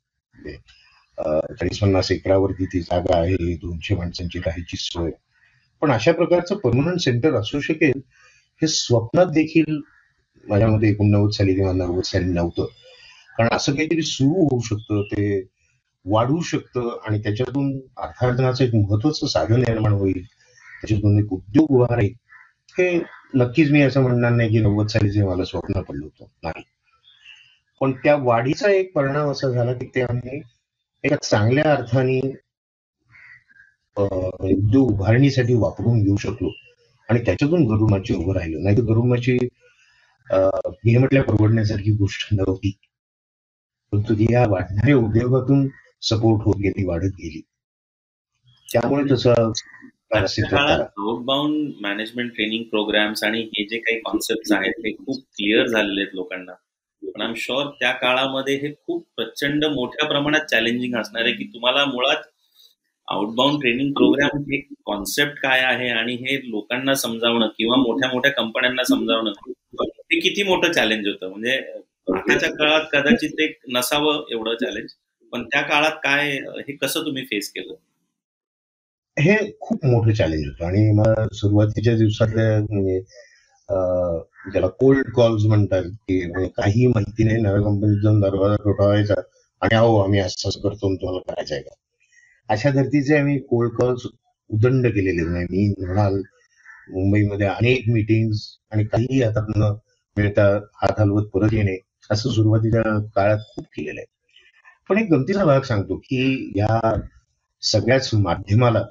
चाळीस 1.18 1.78
पन्नास 1.78 2.12
एकरावरती 2.12 2.64
ती 2.64 2.80
जागा 2.80 3.18
आहे 3.18 3.54
दोनशे 3.54 3.94
माणसांची 3.94 4.38
राहायची 4.38 4.76
सोय. 4.76 5.10
पण 5.80 5.90
अशा 5.90 6.12
प्रकारचं 6.12 6.56
परमनंट 6.56 7.00
सेंटर 7.00 7.34
असू 7.34 7.60
शकेल 7.60 8.00
हे 8.62 8.66
स्वप्नात 8.66 9.26
देखील 9.26 9.80
माझ्यामध्ये 10.48 10.90
एकोणनव्वद 10.90 11.30
साली 11.30 11.54
किंवा 11.54 11.72
नव्वद 11.72 12.02
साली 12.02 12.24
नव्हतं. 12.24 12.64
कारण 13.38 13.48
असं 13.52 13.74
काहीतरी 13.74 14.02
सुरू 14.02 14.30
होऊ 14.30 14.60
शकतं 14.60 15.02
ते 15.02 15.46
वाढू 16.04 16.40
शकतं 16.40 16.98
आणि 17.06 17.18
त्याच्यातून 17.18 17.80
अर्थार्जनाचं 17.96 18.64
एक 18.64 18.74
महत्वाचं 18.74 19.26
साधन 19.26 19.60
निर्माण 19.60 19.92
होईल. 19.92 20.22
त्याच्यातून 20.82 21.18
एक 21.18 21.32
उद्योग 21.32 21.70
उभारेल 21.70 22.12
हे 22.78 23.00
नक्कीच 23.34 23.70
मी 23.70 23.82
असं 23.82 24.02
म्हणणार 24.02 24.30
नाही 24.30 24.50
की 24.50 24.58
नव्वद 24.58 24.86
साली 24.86 25.10
जे 25.10 25.22
मला 25.22 25.44
स्वप्न 25.44 25.80
पडलं 25.80 26.04
होतं. 26.04 26.24
नाही. 26.42 26.62
पण 27.80 27.92
त्या 27.92 28.16
वाढीचा 28.16 28.70
एक 28.70 28.92
परिणाम 28.94 29.30
असा 29.30 29.50
झाला 29.50 29.72
की 29.72 29.86
ते 29.86 30.02
आम्ही 30.02 30.40
एका 31.04 31.16
चांगल्या 31.16 31.72
अर्थाने 31.72 32.20
उद्योग 33.96 34.90
उभारणीसाठी 34.92 35.54
वापरून 35.54 36.02
घेऊ 36.02 36.16
शकलो. 36.16 36.50
आणि 37.08 37.20
त्याच्यातून 37.24 37.64
गरुमाची 37.66 38.14
उभं 38.14 38.34
राहिलो. 38.34 38.58
नाही 38.62 38.76
तर 38.76 38.82
गरुमाची 38.82 39.36
हे 40.30 40.96
म्हटल्या 40.98 41.22
परवडण्यासारखी 41.22 41.92
गोष्ट 41.92 42.34
नव्हती. 42.34 42.70
परंतु 43.92 44.14
ती 44.14 44.26
या 44.32 44.44
वाढणाऱ्या 44.48 44.96
उद्योगातून 44.96 45.66
सपोर्ट 46.02 46.42
होत 46.44 46.56
गेली 46.56 46.84
वाढत 46.86 47.14
गेली. 47.18 47.40
त्यामुळे 48.68 49.04
तसं 49.10 49.52
मॅनेजमेंट 51.82 52.30
ट्रेनिंग 52.34 52.64
प्रोग्राम्स 52.64 53.24
आणि 53.24 53.40
हे 53.42 53.64
जे 53.64 53.78
काही 53.78 54.00
कॉन्सेप्ट 54.00 54.52
आहेत 54.52 54.72
ते 54.72 54.92
खूप 54.92 55.16
क्लिअर 55.36 55.66
झालेले 55.66 56.00
आहेत 56.00 56.14
लोकांना. 56.14 56.52
पण 57.02 57.22
आम 57.22 57.32
शुअर 57.36 57.66
त्या 57.80 57.90
काळामध्ये 57.92 58.54
हे 58.56 58.72
खूप 58.76 59.06
प्रचंड 59.16 59.64
मोठ्या 59.64 60.06
प्रमाणात 60.08 60.46
चॅलेंजिंग 60.50 60.94
असणार 60.94 61.24
आहे 61.24 61.32
की 61.32 61.44
तुम्हाला 61.44 61.84
मुळात 61.84 62.22
आउटबाउंड 63.08 63.60
ट्रेनिंग 63.60 63.92
प्रोग्राम 63.92 64.40
हे 64.42 64.60
कॉन्सेप्ट 64.86 65.38
काय 65.42 65.60
आहे 65.60 65.88
आणि 65.90 66.14
हे 66.14 66.36
लोकांना 66.50 66.94
समजावणं 66.94 67.48
किंवा 67.48 67.76
मोठ्या 67.76 68.08
मोठ्या 68.12 68.32
कंपन्यांना 68.32 68.82
समजावणं 68.84 69.32
हे 70.10 70.20
किती 70.20 70.42
मोठं 70.42 70.72
चॅलेंज 70.72 71.06
होतं? 71.08 71.28
म्हणजे 71.30 71.56
आताच्या 72.08 72.50
काळात 72.50 72.84
कदाचित 72.92 73.30
ते 73.30 73.46
नसावं 73.72 74.24
एवढं 74.30 74.54
चॅलेंज 74.54 74.90
पण 75.32 75.44
त्या 75.44 75.62
काळात 75.62 75.96
काय 76.04 76.30
हे 76.58 76.76
कसं 76.76 77.04
तुम्ही 77.06 77.24
फेस 77.24 77.50
केलं? 77.52 77.74
हे 79.16 79.36
खूप 79.60 79.84
मोठं 79.86 80.12
चॅलेंज 80.12 80.46
होतं 80.46 80.64
आणि 80.64 80.90
मला 80.92 81.26
सुरुवातीच्या 81.34 81.96
दिवसातल्या 81.96 82.58
म्हणजे 82.60 83.00
ज्याला 83.68 84.66
कोल्ड 84.66 85.10
कॉल्स 85.14 85.44
म्हणतात 85.44 85.82
की 85.82 86.20
काही 86.48 86.86
माहिती 86.86 87.24
नाही 87.24 87.40
नव्या 87.42 87.60
कंपनीत 87.62 88.02
जाऊन 88.02 88.20
दरवाजा 88.20 88.56
ठोठावायचा 88.56 89.14
आणि 89.62 89.74
अहो 89.74 89.98
आम्ही 90.00 90.20
असं 90.20 90.60
करतो 90.60 90.94
तुम्हाला 90.94 91.18
करायचं 91.18 91.54
आहे 91.54 91.62
का? 91.62 91.74
अशा 92.48 92.70
धर्तीचे 92.70 93.16
आम्ही 93.16 93.38
कोल्ड 93.38 93.72
कॉल्स 93.72 94.06
उदंड 94.50 94.86
केलेले 94.86 95.28
नाही 95.28 95.46
मी 95.50 95.86
म्हणाल 95.86 96.14
मुंबईमध्ये 96.90 97.46
अनेक 97.46 97.88
मीटिंग्स 97.88 98.58
आणि 98.72 98.84
काही 98.84 99.22
हातात 99.22 99.46
न 99.56 99.72
मिळता 100.16 100.44
हात 100.74 101.00
हलवत 101.00 101.26
परत 101.26 101.52
येणे 101.52 101.76
असं 102.10 102.30
सुरुवातीच्या 102.30 102.82
काळात 103.16 103.38
खूप 103.54 103.64
केलेलं 103.64 104.00
आहे. 104.00 104.06
पण 104.88 104.98
एक 104.98 105.10
गमतीचा 105.12 105.44
भाग 105.44 105.60
सांगतो 105.60 105.96
की 105.96 106.52
या 106.56 106.94
सगळ्याच 107.62 108.10
माध्यमाला 108.14 108.84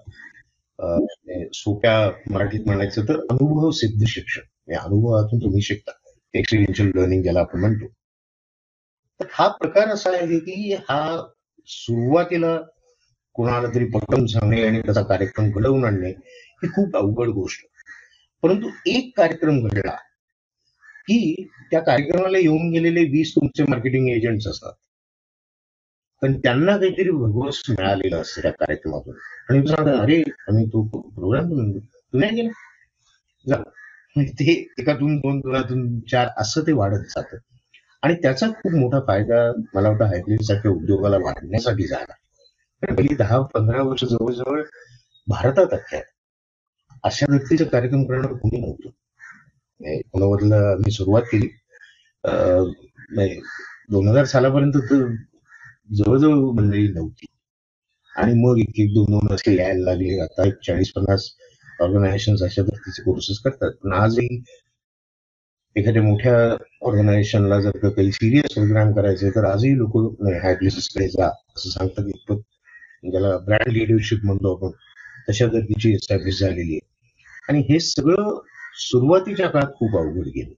सोप्या 1.54 2.12
मराठीत 2.32 2.60
म्हणायचं 2.66 3.08
तर 3.08 3.20
अनुभव 3.20 3.72
सिद्ध 3.72 4.06
शिक्षण. 4.08 4.42
या 4.70 4.80
अनुभवातून 4.82 5.40
तुम्ही 5.40 5.62
शिकता. 5.62 5.92
एक्सपिरियन्शियल 6.34 6.92
लर्निंग 6.96 7.24
ज्याला 7.24 7.40
आपण 7.40 7.60
म्हणतो. 7.60 7.88
तर 9.20 9.26
हा 9.32 9.48
प्रकार 9.48 9.88
असा 9.88 10.10
आहे 10.10 10.40
की 10.40 10.74
हा 10.74 11.28
सुरुवातीला 11.66 12.58
कोणाला 13.34 13.68
तरी 13.76 13.86
पटवून 13.86 14.26
सांगणे 14.26 14.68
आणि 14.68 14.82
त्याचा 14.82 15.02
कार्यक्रम 15.02 15.50
घडवून 15.50 15.86
आणणे 15.86 16.10
ही 16.10 16.68
खूप 16.68 16.98
अवघड 16.98 17.28
गोष्ट. 17.30 17.66
परंतु 18.42 18.70
एक 18.86 19.18
कार्यक्रम 19.18 19.68
घडला 19.68 19.96
की 21.02 21.50
त्या 21.72 21.80
कार्यक्रमाला 21.80 22.38
येऊन 22.38 22.72
गेलेले 22.72 23.00
वीस 23.00 23.36
तुमचे 23.36 23.64
मार्केटिंग 23.64 24.10
एजंट्स 24.10 24.48
असतात. 24.48 24.74
पण 26.22 26.40
त्यांना 26.40 26.78
काहीतरी 26.78 27.10
भगवस 27.10 27.62
मिळालेलं 27.70 28.22
असतं 28.22 28.42
त्या 28.42 28.52
कार्यक्रमातून. 28.52 29.16
आणि 29.50 29.68
सांगतात 29.68 30.02
अरे 30.02 30.24
आम्ही 30.48 30.66
तो 30.66 30.88
प्रोग्राम 31.10 31.50
तुम्ही 31.50 32.20
नाही 32.20 32.42
गेला. 32.42 33.64
म्हणजे 34.18 34.34
ते 34.40 34.52
एकातून 34.80 35.16
दोन 35.18 35.40
दोनातून 35.40 36.00
चार 36.12 36.28
असं 36.38 36.62
ते 36.68 36.72
वाढत 36.74 37.04
जातं. 37.10 37.38
आणि 38.04 38.14
त्याचा 38.16 38.48
खूप 38.54 38.74
मोठा 38.74 39.00
फायदा 39.08 39.40
मला 39.76 39.90
वाटतं 39.90 40.06
हायब्रिड 40.06 40.42
सारख्या 40.42 40.72
उद्योगाला 40.72 41.18
वाढण्यासाठी 41.18 41.88
झाला. 41.88 42.14
पहिली 42.84 43.16
दहा 43.16 43.40
पंधरा 43.54 43.82
वर्ष 43.84 44.04
जवळजवळ 44.04 44.62
भारतात 45.28 45.74
अख्ख्या 45.74 46.02
अशा 47.04 47.26
व्यक्तीचा 47.30 47.66
कार्यक्रम 47.66 48.04
करणं 48.04 48.36
कोणी 48.38 48.60
नव्हतं. 48.60 48.90
म्हणजे 49.82 50.02
पुण्यामधलं 50.12 50.82
मी 50.86 50.92
सुरुवात 50.92 51.22
केली. 51.32 51.48
म्हणजे 52.24 53.40
दोन 53.92 54.08
हजार 54.08 54.26
सालापर्यंत 54.26 54.78
तर 54.92 55.06
जवळजवळ 55.94 56.52
मंडळी 56.56 56.88
नव्हती. 56.88 57.26
आणि 58.16 58.34
मग 58.34 58.60
एक 58.60 58.80
एक 58.80 58.94
दोन 58.94 59.12
दोन 59.12 59.34
असे 59.36 59.56
यायला 59.58 59.84
लागले. 59.86 60.20
आता 60.22 60.48
एक 60.48 60.54
चाळीस 60.68 60.92
पन्नास 60.94 61.30
ऑर्गनायझेशन 61.80 62.36
अशा 62.46 62.62
गोष्टीचे 62.64 63.04
कोर्सेस 63.04 63.40
करतात. 63.40 63.72
पण 63.84 63.94
आजही 63.94 64.42
एखाद्या 65.76 66.02
मोठ्या 66.04 66.36
ऑर्गनायझेशनला 66.88 67.60
जर 67.62 67.78
का 67.82 67.90
काही 67.90 68.12
सिरियस 68.12 68.54
प्रोग्राम 68.54 68.94
करायचे 68.94 69.30
तर 69.30 69.46
आजही 69.46 69.78
लोक 69.78 69.98
कडे 70.20 71.08
जा 71.10 71.28
असं 71.28 71.70
सांगतात 71.70 72.08
इतपत 72.08 72.42
ज्याला 73.04 73.38
ब्रँड 73.38 73.72
लिडरशिप 73.74 74.26
म्हणतो 74.26 74.56
आपण 74.56 74.72
तशा 75.30 75.46
गर्दीची 75.46 75.94
एस्टॅब्लिश 75.94 76.40
झालेली 76.40 76.74
आहे. 76.74 76.80
आणि 77.50 77.60
हे 77.70 77.80
सगळं 77.80 78.40
सुरुवातीच्या 78.80 79.48
काळात 79.50 79.72
खूप 79.76 79.98
अवघड 79.98 80.28
गेलं. 80.28 80.54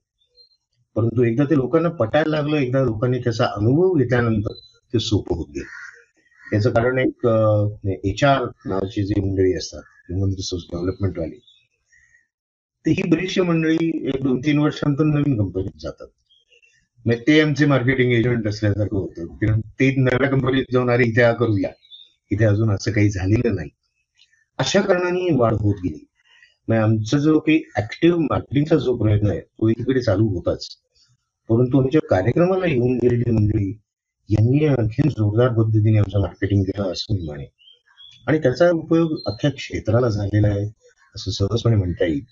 परंतु 0.95 1.23
एकदा 1.23 1.43
ते 1.49 1.55
लोकांना 1.55 1.89
पटायला 1.89 2.29
लागलं 2.29 2.57
एकदा 2.57 2.83
लोकांनी 2.83 3.19
त्याचा 3.19 3.45
अनुभव 3.55 3.97
घेतल्यानंतर 3.97 4.53
ते 4.93 4.99
सोपं 4.99 5.35
होत 5.35 5.47
गेलं. 5.49 5.67
याचं 6.53 6.69
कारण 6.73 6.97
एक 6.99 7.25
एच 8.05 8.23
आर 8.23 8.45
नावाची 8.65 9.03
जी 9.05 9.21
मंडळी 9.21 9.53
असतात 9.53 9.81
ह्युमन 10.09 10.29
रिसोर्स 10.29 10.63
डेव्हलपमेंट 10.63 11.19
वाली. 11.19 11.35
ते 12.85 12.91
ही 12.91 13.03
बरीचशी 13.09 13.41
मंडळी 13.41 14.09
एक 14.15 14.23
दोन 14.23 14.39
तीन 14.39 14.59
वर्षांतून 14.59 15.09
नवीन 15.09 15.37
कंपनीत 15.37 15.79
जातात. 15.79 16.07
मग 17.05 17.13
ते 17.13 17.41
आमचे 17.41 17.65
मार्केटिंग 17.65 18.11
एजंट 18.11 18.47
असल्यासारखं 18.47 18.97
होतं. 18.97 19.25
कारण 19.25 19.59
ते 19.59 19.95
नव्या 19.97 20.29
कंपनीत 20.29 20.63
जाऊन 20.71 20.91
अरे 20.91 21.03
इथे 21.03 21.33
करूया. 21.33 21.69
इथे 22.31 22.45
अजून 22.45 22.71
असं 22.71 22.91
काही 22.91 23.09
झालेलं 23.09 23.55
नाही. 23.55 23.69
अशा 24.57 24.81
कारणाने 24.81 25.35
वाढ 25.35 25.53
होत 25.53 25.75
गेली. 25.83 26.05
मग 26.67 26.75
आमचा 26.75 27.17
जो 27.17 27.39
काही 27.39 27.61
ऍक्टिव्ह 27.77 28.19
मार्केटिंगचा 28.19 28.75
जो 28.75 28.97
प्रयत्न 28.97 29.27
आहे 29.27 29.39
तो 29.39 29.69
इकडे 29.69 30.01
चालू 30.01 30.27
होताच. 30.27 30.67
परंतु 31.49 31.81
आमच्या 31.81 32.01
कार्यक्रमाला 32.09 32.65
येऊन 32.65 32.97
गेलेली 32.97 33.31
मंडळी 33.31 33.79
यांनी 34.29 34.65
आणखी 34.65 35.09
जोरदार 35.09 35.47
पद्धतीने 35.47 35.97
आमचं 35.97 36.19
मार्केटिंग 36.19 36.63
केलं 36.63 36.91
असं 36.91 37.15
मी 37.15 37.25
म्हणे 37.25 37.45
आणि 38.27 38.39
त्याचा 38.39 38.69
उपयोग 38.71 39.17
अख्ख्या 39.25 39.51
क्षेत्राला 39.51 40.09
झालेला 40.09 40.47
आहे 40.47 40.65
असं 41.15 41.31
सहजपणे 41.31 41.75
म्हणता 41.75 42.05
येईल. 42.05 42.23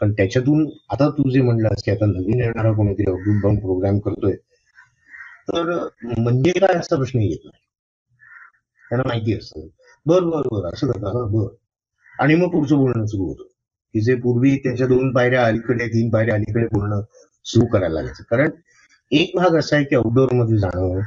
कारण 0.00 0.12
त्याच्यातून 0.12 0.70
आता 0.90 1.10
तू 1.10 1.30
जे 1.30 1.42
म्हणलास 1.42 1.82
की 1.82 1.90
आता 1.90 2.06
नवीन 2.06 2.40
येणारा 2.40 2.72
कोणीतरी 2.72 3.10
अवधूत 3.10 3.58
प्रोग्राम 3.58 3.98
करतोय 3.98 4.32
तर 5.48 5.88
म्हणजे 6.18 6.52
काय 6.52 6.74
असा 6.74 6.96
प्रश्न 6.96 7.18
येत 7.18 7.38
नाही. 7.44 7.60
त्यांना 8.88 9.08
माहिती 9.08 9.34
असतं. 9.34 9.66
बर 10.06 10.20
बर 10.20 10.42
बर 10.52 10.74
असं 10.74 10.86
करता. 10.86 11.24
बर. 11.24 11.46
आणि 12.20 12.34
मग 12.34 12.48
पुढचं 12.48 12.76
बोलणं 12.76 13.06
सुरू 13.06 13.24
होतं. 13.24 13.42
की 13.92 14.00
जे 14.00 14.14
पूर्वी 14.14 14.56
त्याच्या 14.56 14.86
दोन 14.86 15.12
पायऱ्या 15.12 15.46
अलीकडे 15.46 15.86
तीन 15.86 16.10
पायऱ्या 16.10 16.34
अलीकडे 16.34 16.66
बोलणं 16.66 17.00
सुरू 17.44 17.66
करायला 17.66 17.94
लागायचं. 17.94 18.22
कारण 18.22 18.50
एक 19.12 19.32
भाग 19.34 19.56
असा 19.56 19.76
आहे 19.76 19.84
की 19.84 19.96
आउटडोअरमध्ये 19.96 20.58
जाणं 20.58 21.00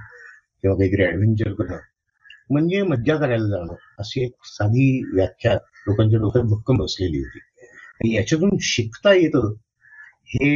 किंवा 0.62 0.76
काहीतरी 0.76 1.04
ऍडव्हेंचर 1.04 1.54
करणं 1.54 1.78
म्हणजे 2.50 2.82
मज्जा 2.84 3.16
करायला 3.18 3.48
जाणं. 3.48 3.74
अशी 4.00 4.24
एक 4.26 4.46
साधी 4.46 4.88
व्याख्या 5.14 5.54
लोकांच्या 5.88 6.20
डोक्यात 6.20 6.46
भक्कम 6.50 6.78
बसलेली 6.78 7.20
होती. 7.20 7.40
आणि 8.00 8.16
याच्यातून 8.16 8.58
शिकता 8.62 9.14
येतं 9.14 9.54
हे 10.30 10.50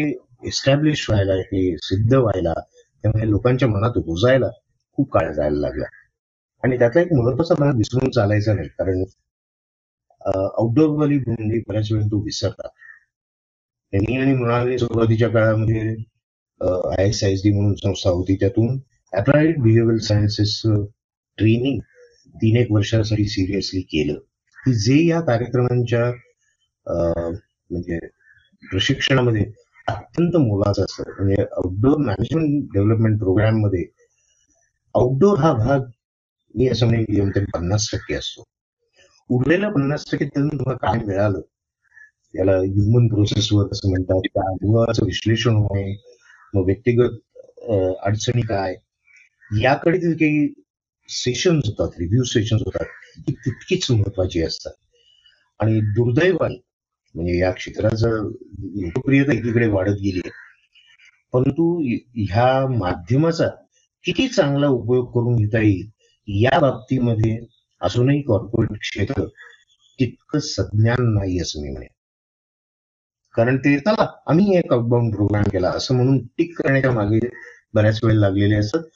एस्टॅब्लिश 0.48 1.10
व्हायला 1.10 1.34
हे 1.44 1.76
सिद्ध 1.84 2.14
व्हायला 2.14 2.54
त्यामुळे 3.04 3.30
लोकांच्या 3.30 3.68
मनात 3.70 3.98
रुजायला 3.98 4.50
खूप 4.98 5.12
काळ 5.14 5.32
जायला 5.34 5.60
लागला. 5.60 5.86
आणि 6.64 6.78
त्यातला 6.80 7.02
एक 7.02 7.14
महत्त्वाचा 7.14 7.56
भाग 7.60 7.76
विसरून 7.78 8.10
चालायचा 8.12 8.54
नाही 8.54 8.68
कारण 8.80 9.04
आउटडोअर 10.22 10.90
भूमी 10.90 11.18
म्हणजे 11.18 11.62
बऱ्याच 11.68 11.92
वेळ 11.92 12.02
तो 12.12 12.22
विसरतात. 12.24 12.70
त्यांनी 13.94 14.18
आणि 14.18 14.34
म्हणाले 14.36 14.78
सुरुवातीच्या 14.80 15.30
काळामध्ये 15.30 15.82
आय 16.62 17.08
एस 17.08 17.24
आय 17.24 17.34
डी 17.44 17.52
म्हणून 17.54 17.74
संस्था 17.76 18.10
होती 18.10 18.36
त्यातून 18.36 18.78
अप्लाइड 19.14 19.62
बिहेव्हिअर 19.62 20.00
सायन्सेस 20.08 20.62
ट्रेनिंग 21.38 21.80
तीन 22.36 22.58
एक 22.58 22.72
वर्षासाठी 22.72 23.26
सिरियसली 23.30 23.82
केलं. 23.94 24.20
की 24.58 24.74
जे 24.80 24.96
या 25.08 25.20
कार्यक्रमांच्या 25.28 26.06
म्हणजे 26.88 28.00
प्रशिक्षणामध्ये 28.64 29.44
अत्यंत 29.88 30.36
मोलाचं 30.38 30.84
असतं. 30.84 31.12
म्हणजे 31.18 31.42
आउटडोअर 31.42 31.98
मॅनेजमेंट 32.06 32.70
डेव्हलपमेंट 32.74 33.20
प्रोग्राममध्ये 33.20 33.84
आउटडोअर 34.96 35.40
हा 35.40 35.54
भाग 35.54 35.90
मी 36.56 36.68
असं 36.70 36.86
म्हणेन 36.88 37.30
तरी 37.36 37.46
पन्नास 37.54 37.90
टक्के 37.94 38.14
असतो. 38.16 38.44
उरलेल्या 39.30 39.70
पन्नास 39.70 40.06
टक्के 40.12 40.26
त्यातून 40.26 40.58
तुम्हाला 40.60 40.78
काय 40.88 41.06
मिळालं? 41.06 41.40
त्याला 42.34 42.56
ह्युमन 42.58 43.08
प्रोसेसवर 43.08 43.68
असं 43.72 43.90
म्हणतात. 43.90 44.22
त्या 44.34 44.44
अनुभवाचं 44.50 45.06
विश्लेषण 45.06 45.56
होणे 45.56 45.92
मग 46.54 46.66
व्यक्तिगत 46.66 47.18
अडचणी 48.06 48.42
काय? 48.42 48.76
याकडे 49.52 49.98
काही 50.00 50.48
सेशन्स 51.12 51.68
होतात 51.68 52.00
रिव्ह्यू 52.00 52.24
सेशन्स 52.24 52.62
होतात. 52.66 52.86
ती 53.18 53.32
तितकीच 53.46 53.92
महत्वाची 53.92 54.42
असतात. 54.42 54.74
आणि 55.60 55.80
दुर्दैवाने 55.96 56.56
म्हणजे 57.16 57.38
या 57.40 57.52
क्षेत्राचं 57.52 58.10
लोकप्रियता 58.76 59.34
एकीकडे 59.34 59.68
वाढत 59.68 59.92
गेली 59.92 60.20
आहे. 60.26 60.30
परंतु 61.34 61.66
ह्या 62.30 62.68
माध्यमाचा 62.68 63.48
किती 64.06 64.28
चांगला 64.28 64.68
उपयोग 64.68 65.12
करून 65.12 65.36
घेता 65.36 65.60
येईल 65.60 65.90
या 66.28 66.60
बाबतीमध्ये 66.60 67.38
अजूनही 67.82 68.22
कॉर्पोरेट 68.22 68.80
क्षेत्र 68.80 69.26
तितकं 70.00 70.40
सज्ञान 70.40 71.14
नाही 71.14 71.40
असं 71.42 71.62
मी 71.62 71.70
म्हणेन. 71.70 71.90
कारण 73.36 73.58
ते 73.58 73.78
चला 73.80 74.08
आम्ही 74.28 74.58
एक 74.58 74.74
अकबाउंड 74.74 75.14
प्रोग्राम 75.16 75.44
केला 75.44 75.70
असं 75.70 75.96
म्हणून 75.96 76.18
टिक 76.38 76.58
करण्याच्या 76.62 76.92
मागे 76.92 77.20
बऱ्याच 77.74 78.00
वेळ 78.04 78.16
लागलेले 78.16 78.56
असत 78.56 78.88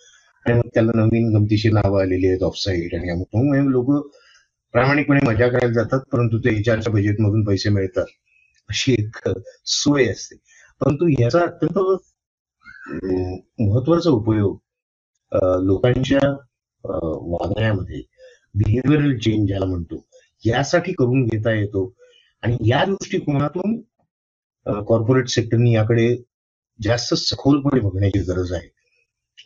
आणि 0.46 0.58
मग 0.58 0.68
त्याला 0.74 0.92
नवीन 0.96 1.30
गमतीशी 1.36 1.70
नावं 1.74 2.02
आलेली 2.02 2.28
आहेत 2.28 2.44
ऑफसाईट 2.44 2.94
आणि 2.96 3.10
अमुक. 3.10 3.28
लोक 3.72 3.92
प्रामाणिकपणे 4.74 5.20
मजा 5.26 5.48
करायला 5.48 5.74
जातात 5.74 6.00
परंतु 6.12 6.38
ते 6.46 6.56
एचआरच्या 6.60 6.94
बजेटमधून 6.94 7.44
पैसे 7.46 7.70
मिळतात. 7.70 8.06
अशी 8.70 8.94
एक 8.94 9.18
सोय 9.74 10.08
असते. 10.12 10.36
परंतु 10.82 11.08
याचा 11.22 11.42
अत्यंत 11.42 11.78
महत्त्वाचा 13.62 14.10
उपयोग 14.10 14.58
लोकांच्या 15.66 16.30
वागण्यामध्ये 16.84 18.02
बिहेव्हिअरल 18.56 19.18
चेंज 19.18 19.48
ज्याला 19.48 19.66
म्हणतो 19.66 20.06
यासाठी 20.44 20.94
करून 20.94 21.24
घेता 21.26 21.54
येतो. 21.54 21.92
आणि 22.44 22.58
या 22.70 22.84
दृष्टिकोनातून 22.86 23.76
कॉर्पोरेट 24.88 25.28
सेक्टरनी 25.30 25.74
याकडे 25.74 26.16
जास्त 26.80 27.14
सखोलपणे 27.14 27.80
बघण्याची 27.80 28.20
गरज 28.32 28.52
आहे. 28.54 28.68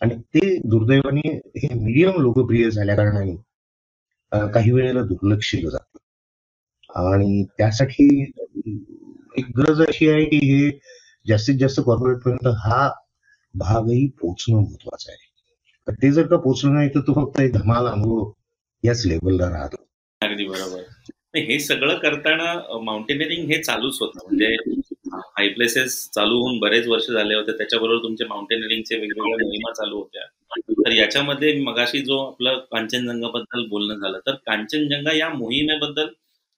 आणि 0.01 0.15
ते 0.35 0.55
दुर्दैवाने 0.69 1.29
हे 1.57 1.73
मीडियम 1.75 2.21
लोकप्रिय 2.21 2.69
झाल्या 2.69 2.95
कारणाने 2.95 3.35
काही 4.53 4.71
वेळेला 4.71 5.01
दुर्लक्षित 5.01 5.69
जात. 5.69 5.97
आणि 6.95 7.43
त्यासाठी 7.57 8.31
एक 9.37 9.45
गरज 9.57 9.81
अशी 9.81 10.09
आहे 10.09 10.25
की 10.25 10.37
हे 10.37 10.69
जास्तीत 11.27 11.55
जास्त 11.59 11.79
कॉर्पोरेट 11.85 12.17
पर्यंत 12.17 12.47
हा 12.57 12.89
भागही 13.55 14.07
पोचणं 14.19 14.57
महत्वाचं 14.57 15.11
आहे. 15.11 15.27
ते 15.91 16.11
जर 16.11 16.27
का 16.27 16.37
पोचलं 16.37 16.73
नाही 16.73 16.89
तर 16.89 16.99
तो 16.99 17.13
फक्त 17.13 17.39
एक 17.39 17.53
धमाल 17.53 17.87
अनुभव 17.87 18.31
याच 18.83 19.05
लेवलला 19.05 19.49
राहतो. 19.49 19.75
अगदी 20.21 20.45
बरोबर. 20.45 20.81
हे 21.35 21.59
सगळं 21.59 21.97
करताना 21.97 22.79
माउंटेनिअरिंग 22.81 23.49
हे 23.51 23.61
चालूच 23.63 23.97
होतं. 24.01 24.19
म्हणजे 24.25 24.55
हाय 25.13 25.47
प्लेसेस 25.49 25.95
चालू 26.15 26.37
होऊन 26.39 26.59
बरेच 26.59 26.87
वर्ष 26.87 27.07
झाले 27.11 27.35
होते. 27.35 27.51
त्याच्याबरोबर 27.57 28.03
तुमचे 28.03 28.25
माउंटेनिअरिंगचे 28.25 28.95
वेगवेगळ्या 28.95 29.37
मोहिमा 29.41 29.71
चालू 29.73 29.97
होत्या. 29.97 30.25
तर 30.83 30.91
याच्यामध्ये 30.91 31.53
मगाशी 31.63 32.01
जो 32.01 32.17
आपलं 32.19 32.57
कांचनजंगाबद्दल 32.71 33.65
बोलणं 33.69 33.99
झालं 33.99 34.19
तर 34.27 34.35
कांचनजंगा 34.45 35.15
या 35.17 35.29
मोहिमेबद्दल 35.29 36.07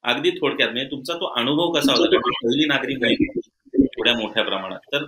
अगदी 0.04 0.30
थोडक्यात 0.30 0.70
म्हणजे 0.70 0.90
तुमचा 0.90 1.14
तो 1.14 1.26
अनुभव 1.36 1.72
कसा 1.72 1.92
होता? 1.92 2.18
पहिली 2.18 2.66
नागरिक 2.66 2.98
मोहीम 2.98 3.40
एवढ्या 3.74 4.14
मोठ्या 4.14 4.42
प्रमाणात. 4.44 4.78
तर 4.92 5.04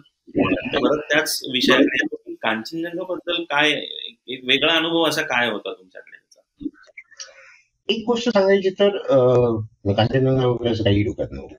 त्याच 1.09 1.40
विषयाकडे 1.53 2.34
कांचनजंगा 2.42 3.05
बद्दल 3.09 3.42
काय 3.51 3.70
एक 3.70 4.40
वेगळा 4.47 4.72
अनुभव 4.76 5.05
असा 5.09 5.22
काय 5.22 5.51
होता 5.51 5.72
तुमच्याकडे? 5.72 6.12
एक 7.88 8.05
गोष्ट 8.07 8.28
सांगायची 8.28 8.70
तर 8.70 8.97
कांचनजंगा 9.86 10.47
वगैरे 10.47 10.82
काही 10.84 11.03
डोक्यात 11.03 11.32
नव्हतं. 11.32 11.55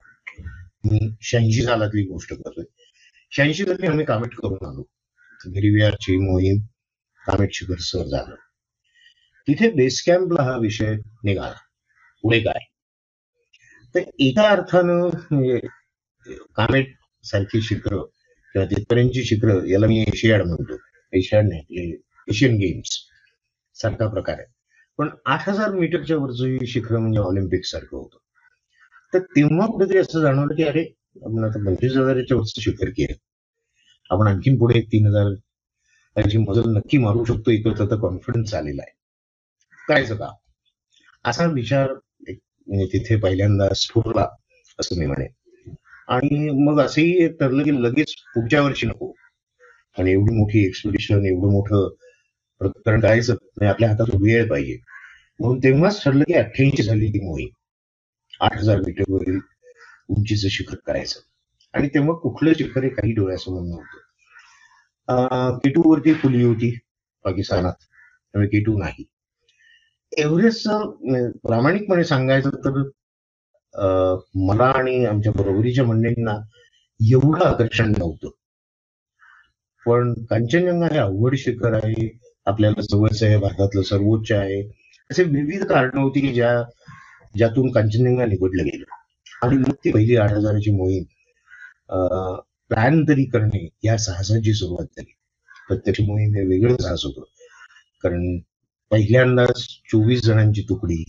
मी 0.86 1.16
शहाऐंशी 1.22 1.64
सालातली 1.64 2.04
गोष्ट 2.04 2.34
करतोय. 2.34 2.64
शहाऐंशी 3.32 3.64
साली 3.64 3.88
आम्ही 3.88 4.06
कामेट 4.06 4.36
करून 4.36 4.66
आलो. 4.66 4.82
गिरिविहारची 5.48 6.18
मोहीम 6.18 6.58
कामेट 7.28 7.54
शिखर 7.54 7.76
सर 7.80 8.04
झालं. 8.04 8.36
तिथे 9.48 9.72
बेस 9.72 10.04
कॅम्पला 10.06 10.44
हा 10.44 10.58
विषय 10.58 10.96
निघाला. 11.24 11.56
पुढे 12.22 12.40
काय? 12.40 12.60
तर 13.96 14.00
एका 14.20 14.50
अर्थानं 14.50 15.10
म्हणजे 15.32 15.60
कामेट 16.56 16.96
सारखी 17.24 17.62
शिखर 17.62 17.96
किंवा 18.54 18.66
तिथपर्यंतची 18.66 19.24
शिखर 19.24 19.66
याला 19.66 19.88
मी 19.88 20.02
एशियाड 20.02 20.42
म्हणतो. 20.42 20.78
एशियाड 21.14 21.46
नाही 21.46 21.92
एशियन 22.30 22.56
गेम्स 22.56 22.98
सारखा 23.82 24.08
प्रकार 24.08 24.36
आहे. 24.40 24.54
पण 24.98 25.10
आठ 25.26 25.50
हजार 25.50 25.72
मीटरच्या 25.72 26.18
वरचं 26.18 26.66
शिखर 26.66 26.98
म्हणजे 26.98 27.20
ऑलिम्पिक 27.20 27.66
सारखं 27.66 27.98
होतं. 27.98 28.18
तर 29.16 29.20
तेव्हा 29.20 29.68
कुठेतरी 29.68 29.98
असं 29.98 30.22
जाणवलं 30.22 30.56
की 30.56 30.64
अरे 30.64 30.82
आपण 31.26 31.44
आता 31.44 31.66
पंचवीस 31.66 31.92
हजाराच्या 31.92 32.38
वरचं 32.38 32.62
शिखर 32.62 32.90
केलं 32.90 33.14
आपण 34.10 34.28
आणखीन 34.28 34.58
पुढे 34.58 34.82
तीन 34.82 35.08
हजार 35.08 35.34
त्याची 36.16 36.38
मजल 36.38 36.70
नक्की 36.78 36.98
मारू 36.98 37.24
शकतो 37.26 37.52
इथं 37.52 37.84
आता 37.84 37.96
कॉन्फिडन्स 37.96 38.54
आलेला 38.54 38.82
आहे. 38.82 38.94
करायचं 39.88 40.16
का 40.16 40.30
असा 41.26 41.46
विचार 41.46 41.94
म्हणजे 42.68 42.86
तिथे 42.86 43.16
पहिल्यांदा 43.16 43.68
स्फुरला 43.74 44.28
असं 44.80 45.00
मी 45.00 45.06
म्हणे 45.06 45.28
आणि 46.08 46.50
मग 46.50 46.80
असंही 46.82 47.28
ठरलं 47.28 47.64
की 47.64 47.84
लगेच 47.84 48.14
पुढच्या 48.36 48.62
वर्षी 48.62 48.88
नको. 48.88 49.14
आणि 49.98 50.12
एवढी 50.12 50.36
मोठी 50.36 50.66
एक्सपिडिशन 50.66 51.26
एवढं 51.26 51.52
मोठं 51.52 51.88
प्रकरण 52.60 53.00
करायचं 53.00 53.66
आपल्या 53.68 53.90
हातात 53.90 54.16
वेळ 54.16 54.50
पाहिजे. 54.50 54.78
म्हणून 55.40 55.60
तेव्हाच 55.60 56.04
ठरलं 56.04 56.24
की 56.24 56.34
अठ्ठ्याऐंशी 56.34 56.84
झाली 56.84 57.10
ती 57.10 57.26
मोहीम. 57.26 57.48
आठ 58.42 58.58
हजार 58.58 58.80
मीटरवरील 58.80 59.40
उंचीचं 60.10 60.48
शिखर 60.52 60.76
करायचं. 60.88 61.20
आणि 61.74 61.88
तेव्हा 61.88 62.16
कुठलं 62.20 62.54
शिखर 62.58 62.84
हे 62.84 62.90
काही 62.90 63.14
डोळ्यासमोर 63.14 63.62
नव्हतं. 63.62 65.58
केटू 65.58 65.82
वरती 65.86 66.14
खुली 66.14 66.44
होती 66.44 66.78
पाकिस्तानात. 67.24 67.74
त्यामुळे 67.74 68.48
केटू 68.48 68.78
नाही. 68.78 69.04
एव्हरेस्ट 70.18 70.68
प्रामाणिकपणे 71.48 72.04
सांगायचं 72.04 72.50
तर 72.66 72.82
मला 74.36 74.66
आणि 74.76 75.06
आमच्या 75.06 75.32
बरोबरीच्या 75.32 75.86
मंडळींना 75.86 76.36
एवढं 77.00 77.46
आकर्षण 77.46 77.94
नव्हतं. 77.98 78.30
पण 79.86 80.14
कांचनजंगा 80.30 80.88
हे 80.92 80.98
अवघड 80.98 81.36
शिखर 81.38 81.74
आहे. 81.74 82.18
आपल्याला 82.46 82.82
जवळच 82.82 83.24
आहे 83.24 83.38
भारतातलं 83.38 83.82
सर्वोच्च 83.82 84.32
आहे. 84.32 84.62
असे 85.12 85.24
विविध 85.24 85.66
कारण 85.66 85.98
होती 85.98 86.20
की 86.22 86.34
ज्या 86.34 86.62
ज्यातून 87.36 87.72
कांचनजंगा 87.72 88.26
निवडलं 88.26 88.64
गेलं. 88.64 88.84
आणि 89.44 89.58
मग 89.58 89.74
ती 89.86 89.92
पहिली 89.92 90.16
आठ 90.16 90.32
हजाराची 90.34 90.72
मोहीम 90.72 91.04
प्लॅन 92.72 93.04
तरी 93.08 93.24
करणे 93.26 93.68
या 93.84 93.98
साहसाची 93.98 94.54
सुरुवात 94.54 94.86
झाली. 94.86 95.12
प्रत्यक्ष 95.68 96.02
मोहीम 96.02 96.36
हे 96.36 96.46
वेगळं 96.48 96.76
साहस 96.76 97.06
होतं. 97.06 97.22
कारण 98.04 98.38
पहिल्यांदाच 98.92 99.62
चोवीस 99.92 100.22
जणांची 100.22 100.62
तुकडी 100.70 101.04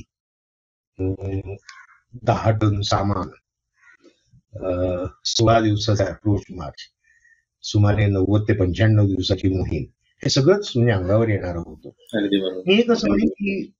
दहा 2.27 2.51
टन 2.51 2.81
सामान 2.81 3.29
सोळा 5.27 5.59
दिवसाचा 5.61 6.05
अप्रोच 6.05 6.43
मार्च 6.51 6.83
सुमारे 7.65 8.07
नव्वद 8.07 8.43
ते 8.49 8.53
पंच्याण्णव 8.53 9.07
दिवसाची 9.07 9.49
मोहीम 9.49 9.85
हे 10.23 10.31
सगळंच 10.31 10.71
म्हणजे 10.77 10.93
अंगावर 10.93 11.29
येणार 11.29 11.57
होतं. 11.57 11.91
मी 12.67 12.81
कसं 12.83 13.09
म्हणजे 13.09 13.27
की 13.27 13.73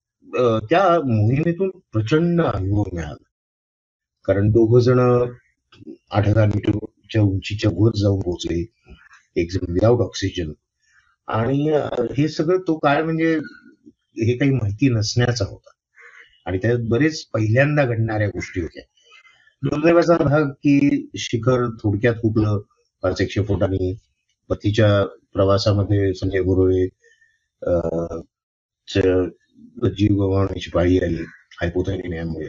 त्या 0.71 0.83
मोहिमेतून 1.07 1.71
प्रचंड 1.93 2.41
अनुभव 2.43 2.83
मिळाला. 2.93 3.25
कारण 4.25 4.49
दोघ 4.51 4.79
जण 4.83 4.99
आठ 6.11 6.29
हजार 6.29 6.47
मीटरच्या 6.47 7.23
उंचीच्या 7.23 7.71
वर 7.75 7.97
जाऊन 7.97 8.21
पोहोचले. 8.21 8.65
एक 9.37 9.51
जण 9.53 9.73
विदाऊट 9.73 10.01
ऑक्सिजन 10.01 10.53
आणि 11.29 11.71
हे 12.19 12.29
सगळं 12.29 12.59
तो 12.69 12.77
काळ 12.79 13.03
म्हणजे 13.05 13.35
हे 14.17 14.37
काही 14.39 14.51
माहिती 14.51 14.89
नसण्याचा 14.89 15.45
होता. 15.45 15.71
आणि 16.47 16.59
त्यात 16.59 16.79
बरेच 16.89 17.25
पहिल्यांदा 17.27 17.85
घडणाऱ्या 17.85 18.29
गोष्टी 18.29 18.61
होत्या. 18.61 18.83
दुर्दैवाचा 19.63 20.17
भाग 20.19 20.49
की 20.63 21.09
शिखर 21.19 21.67
थोडक्यात 21.83 22.15
हुकलं. 22.23 22.59
पाच 23.03 23.21
एकशे 23.21 23.43
फुटांनी 23.45 23.95
पतीच्या 24.49 25.05
प्रवासामध्ये 25.33 26.13
संजय 26.15 26.41
गुरुळे 26.43 26.87
जीव 29.97 30.15
गमावण्याची 30.23 30.71
पाळी 30.71 30.99
आली 31.05 31.23
हायपोथॅनिमियामुळे 31.61 32.47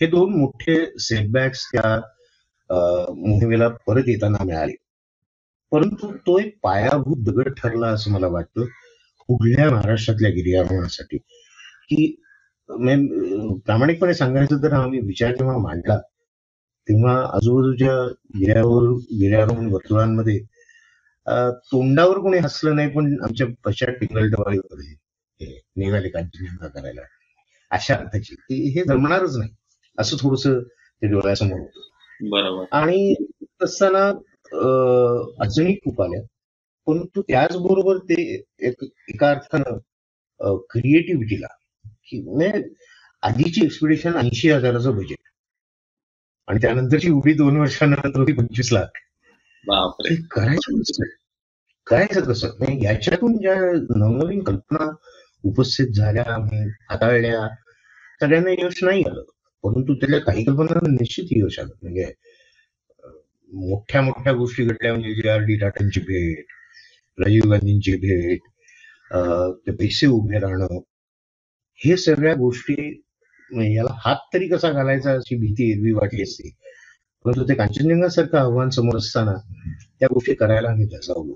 हे 0.00 0.06
दोन 0.06 0.34
मोठे 0.38 0.74
सेटबॅक्स 1.00 1.64
त्या 1.72 1.96
मोहिमेला 2.70 3.68
परत 3.86 4.08
येताना 4.08 4.44
मिळाले. 4.44 4.74
परंतु 5.72 6.12
तो 6.26 6.38
एक 6.38 6.56
पायाभूत 6.62 7.24
दगड 7.26 7.48
ठरला 7.58 7.88
असं 7.88 8.10
मला 8.12 8.26
वाटतं 8.28 8.66
उघड्या 9.28 9.70
महाराष्ट्रातल्या 9.70 10.30
गिर्यारोहणासाठी. 10.30 11.16
की 11.88 12.06
प्रामाणिकपणे 13.66 14.14
सांगायचं 14.14 14.62
तर 14.62 14.72
आम्ही 14.72 15.00
विचार 15.00 15.34
जेव्हा 15.34 15.56
मांडला 15.58 15.98
तेव्हा 16.88 17.14
आजूबाजूच्या 17.34 17.94
गिर्यावर 18.38 18.88
गिर्यारोहण 19.20 19.72
वर्तुळांमध्ये 19.72 20.38
तोंडावर 21.72 22.18
कोणी 22.18 22.38
हसलं 22.38 22.76
नाही 22.76 22.90
पण 22.90 23.16
आमच्या 23.22 23.46
पश्चात 23.64 23.92
टिंगल 24.00 24.30
टवाळी 24.30 24.58
वगैरे 24.58 24.94
निघाले 25.40 26.08
कांचनजंगा 26.08 26.68
करायला? 26.68 27.00
अशा 27.70 27.94
अर्थाची 27.94 28.34
हे 28.70 28.82
जमणारच 28.84 29.36
नाही. 29.36 29.50
असं 29.98 30.16
थोडस 30.20 30.46
ते 30.46 31.06
डोळ्यासमोर 31.06 31.60
होत. 31.60 31.82
बरोबर. 32.20 32.64
आणि 32.72 33.14
असताना 33.62 34.06
अडचणी 35.44 35.74
खूप 35.74 36.02
आल्या. 36.02 36.22
परंतु 36.86 37.22
त्याचबरोबर 37.22 37.96
ते 37.98 38.42
एक 38.60 38.82
एका 39.08 39.30
अर्थानं 39.30 40.56
क्रिएटिव्हिटीला 40.70 41.46
की 42.06 42.20
म्हणजे 42.22 42.62
आधीची 43.22 43.64
एक्सपिडिशन 43.64 44.14
ऐंशी 44.16 44.50
हजाराचं 44.50 44.96
बजेट 44.96 45.18
आणि 46.48 46.58
त्यानंतरची 46.60 47.10
उभी 47.10 47.32
दोन 47.32 47.56
वर्षानंतर 47.56 48.20
होती 48.20 48.32
पंचवीस 48.32 48.72
लाख. 48.72 48.86
करायचं 50.30 50.78
कसं? 50.80 51.04
करायचं 51.86 52.20
कसं? 52.20 52.48
याच्यातून 52.82 53.36
ज्या 53.36 53.54
नवनवीन 53.96 54.42
कल्पना 54.42 54.90
उपस्थित 55.48 55.88
झाल्या 55.96 56.24
हाताळल्या. 56.90 57.46
सगळ्यांना 58.20 58.50
यश 58.64 58.82
नाही 58.84 59.02
आलं. 59.10 59.22
परंतु 59.64 59.94
त्याच्या 60.00 60.18
काही 60.26 60.44
कल्पना 60.44 60.80
निश्चित 60.90 61.28
यश 61.36 61.58
आलं. 61.60 61.72
म्हणजे 61.82 62.12
मोठ्या 63.52 64.00
मोठ्या 64.02 64.32
गोष्टी 64.32 64.64
घडल्या. 64.64 64.92
म्हणजे 64.92 65.14
जे 65.22 65.28
आर 65.30 65.40
डी 65.46 65.56
टाटांची 65.60 66.00
भेट 66.08 66.44
राजीव 67.18 67.50
गांधींची 67.50 67.96
भेट 68.06 68.40
ते 69.66 69.72
पैसे 69.76 70.06
उभे 70.06 70.38
राहणं. 70.40 70.78
हे 71.80 71.96
सगळ्या 71.96 72.34
गोष्टी 72.34 72.74
म्हणजे 73.50 73.74
याला 73.74 73.94
हात 74.04 74.16
तरी 74.34 74.48
कसा 74.48 74.70
घालायचा 74.72 75.12
अशी 75.14 75.36
भीती 75.40 75.70
एरवी 75.72 75.92
वाटली 75.92 76.22
असते. 76.22 76.50
परंतु 77.24 77.44
ते 77.48 77.54
कांचनजंगा 77.54 78.08
सारखं 78.08 78.38
आव्हान 78.38 78.68
समोर 78.70 78.96
असताना 78.96 79.32
त्या 80.00 80.08
गोष्टी 80.12 80.34
करायला 80.34 80.68
आम्ही 80.70 80.86
धसावलो 80.94 81.34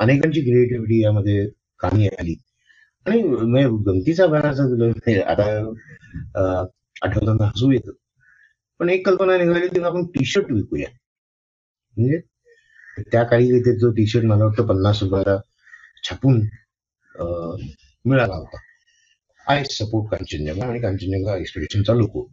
अनेकांची 0.00 0.40
क्रिएटिव्हिटी 0.40 1.02
यामध्ये 1.02 1.46
कामी 1.80 2.06
आली. 2.18 2.34
आणि 3.06 3.22
गमतीचा 3.86 4.26
भागाचा 4.26 4.62
आता 5.30 5.44
आठवताना 7.02 7.44
हसू 7.44 7.70
येत. 7.72 7.90
पण 8.80 8.88
एक 8.90 9.06
कल्पना 9.06 9.36
निघाली 9.38 9.68
की 9.68 9.80
आपण 9.84 10.04
टी 10.14 10.24
शर्ट 10.24 10.50
विकूया. 10.52 10.88
म्हणजे 11.96 12.20
त्या 13.12 13.22
काळी 13.24 13.60
जो 13.78 13.90
टी 13.92 14.06
शर्ट 14.06 14.24
मला 14.26 14.44
वाटतं 14.44 14.66
पन्नास 14.66 15.02
रुपयाला 15.02 15.36
छापून 16.04 16.40
मिळाला 18.04 18.34
होता. 18.34 18.58
आय 19.46 19.62
सपोर्ट 19.70 20.10
कांचनजंगा 20.10 20.66
आणि 20.66 20.80
कांचनजंगा 20.80 21.36
एक्सपिडिशनचा 21.36 21.94
लोको. 21.94 22.26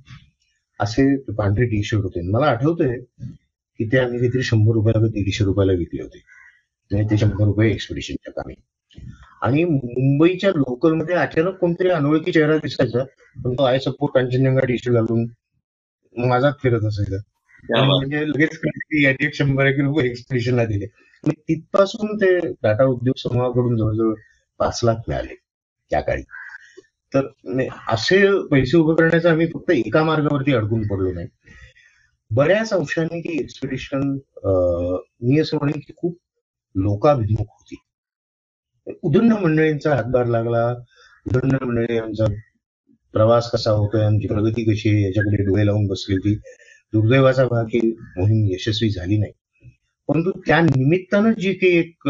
असे 0.79 1.15
पांढरे 1.37 1.65
टी 1.69 1.83
शर्ट 1.83 2.03
होते. 2.03 2.21
मला 2.31 2.45
आठवतंय 2.45 2.97
की 3.79 3.85
ते 3.91 3.97
आम्ही 3.99 4.19
काहीतरी 4.19 4.43
शंभर 4.43 4.73
रुपयाला 4.73 5.07
दीडशे 5.07 5.45
रुपयाला 5.45 5.73
विकले 5.77 6.01
होते. 6.01 6.19
त्याच्या 6.91 7.09
ते 7.11 7.17
शंभर 7.17 7.45
रुपये 7.45 7.71
एक्सपिडिशनच्या 7.71 8.33
कामी. 8.33 8.53
आणि 9.41 9.63
मुंबईच्या 9.63 10.49
लोकलमध्ये 10.49 11.15
अचानक 11.15 11.55
कोणतरी 11.57 11.89
अनोळखी 11.89 12.31
चेहरा 12.31 12.57
दिसायचा. 12.57 13.03
पण 13.43 13.53
तो 13.53 13.63
I 13.63 13.79
support 13.79 14.13
Kanchenjunga 14.13 14.65
T 14.67 14.77
shirt 14.77 14.95
घालून 14.95 15.25
माझाच 16.15 16.55
फिरत 16.63 16.85
असायचा. 16.85 17.17
म्हणजे 17.85 18.27
लगेच 18.27 18.59
एक 19.21 19.35
शंभर 19.35 19.65
एक 19.65 19.79
रुपये 19.79 20.09
एक्सपिडिशनला 20.09 20.65
दिले. 20.65 20.85
तिथपासून 21.23 22.15
ते 22.15 22.37
टाटा 22.53 22.83
उद्योग 22.83 23.17
समूहाकडून 23.19 23.75
जवळजवळ 23.77 24.13
पाच 24.59 24.79
लाख 24.83 24.95
मिळाले 25.07 25.35
त्या 25.91 26.01
काळी. 26.01 26.21
तर 27.13 27.27
असे 27.87 28.17
पैसे 28.47 28.77
उभे 28.77 28.93
करण्याचा 28.95 29.31
आम्ही 29.31 29.47
फक्त 29.53 29.71
एका 29.71 30.03
मार्गावरती 30.03 30.53
अडकून 30.53 30.87
पडलो 30.87 31.11
नाही. 31.13 31.27
बऱ्याच 32.31 32.73
अंशाने 32.73 33.19
ती 33.19 33.39
एक्सपिडिशन 33.39 34.17
मी 35.21 35.39
असं 35.39 35.57
म्हणेन 35.57 35.79
की 35.79 35.93
खूप 35.97 36.17
लोकाभिमुख 36.75 37.45
होती. 37.49 37.75
उदंड 39.03 39.33
मंडळींचा 39.33 39.95
हातभार 39.95 40.25
लागला. 40.25 40.67
उदंड 41.27 41.63
मंडळी 41.63 41.97
आमचा 41.97 42.25
प्रवास 43.13 43.51
कसा 43.51 43.71
होतोय? 43.71 44.05
आमची 44.05 44.27
प्रगती 44.27 44.63
कशी 44.63 44.89
आहे? 44.89 45.03
याच्याकडे 45.03 45.43
डोळे 45.43 45.65
लावून 45.65 45.87
बसली 45.87 46.15
होती. 46.15 46.35
दुर्दैवाचा 46.93 47.45
भाग 47.45 47.65
ही 47.65 47.95
मोहीम 48.17 48.47
यशस्वी 48.51 48.89
झाली 48.89 49.17
नाही. 49.17 49.31
परंतु 50.07 50.31
त्या 50.47 50.61
निमित्तानं 50.61 51.31
जी 51.33 51.53
काही 51.53 51.77
एक 51.77 52.07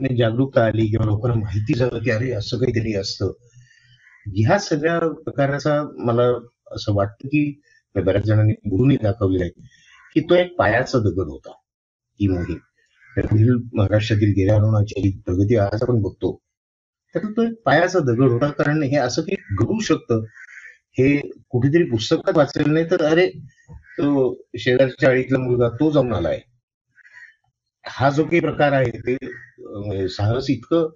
म्हणजे 0.00 0.16
जागरूकता 0.16 0.64
आली 0.64 0.86
किंवा 0.86 1.06
लोकांना 1.06 1.40
माहिती 1.40 1.74
झालं 1.74 1.98
की 1.98 2.10
अरे 2.10 2.32
असं 2.32 2.56
काहीतरी 2.56 2.94
असतं. 2.94 3.32
ह्या 4.36 4.58
सगळ्या 4.58 4.98
प्रकाराचा 4.98 5.82
मला 5.96 6.22
असं 6.70 6.94
वाटतं 6.94 7.28
की 7.28 7.60
बऱ्याच 7.94 8.24
जणांनी 8.24 8.52
गुरुनी 8.52 8.96
दाखवलेलं 8.96 9.44
आहे 9.44 9.60
की 10.14 10.20
तो 10.20 10.34
एक 10.34 10.56
पायाचा 10.56 10.98
दगड 10.98 11.28
होता 11.28 11.50
ही 12.20 12.28
मोहीम. 12.28 12.58
त्यातील 13.18 13.56
महाराष्ट्रातील 13.74 14.28
गिर्यारोहणाची 14.28 15.02
जी 15.02 15.20
प्रगती 15.26 15.56
आज 15.56 15.82
आपण 15.82 16.02
बघतो 16.02 16.40
त्यातून 17.14 17.32
तो 17.32 17.42
एक 17.42 17.62
पायाचा 17.64 17.98
दगड 17.98 18.30
होता 18.30 18.50
कारण 18.50 18.82
हे 18.82 18.96
असं 18.96 19.22
काही 19.22 19.36
घडू 19.58 19.80
शकतं? 19.80 20.24
हे 20.98 21.30
कुठेतरी 21.48 21.84
पुस्तकात 21.84 22.36
वाचलेलं 22.36 22.72
नाही 22.74 22.86
तर 22.90 23.02
अरे 23.02 23.26
तो 23.70 24.34
शेजारच्या 24.58 25.06
चाळीतला 25.06 25.38
मुलगा 25.38 25.68
तो 25.68 25.90
जाऊन 25.90 26.12
आलाय. 26.12 26.40
हा 27.86 28.10
जो 28.10 28.24
काही 28.24 28.40
प्रकार 28.40 28.72
आहे 28.72 28.90
ते 28.90 29.16
म्हणजे 29.60 30.08
साहस 30.08 30.46
इतकं 30.50 30.88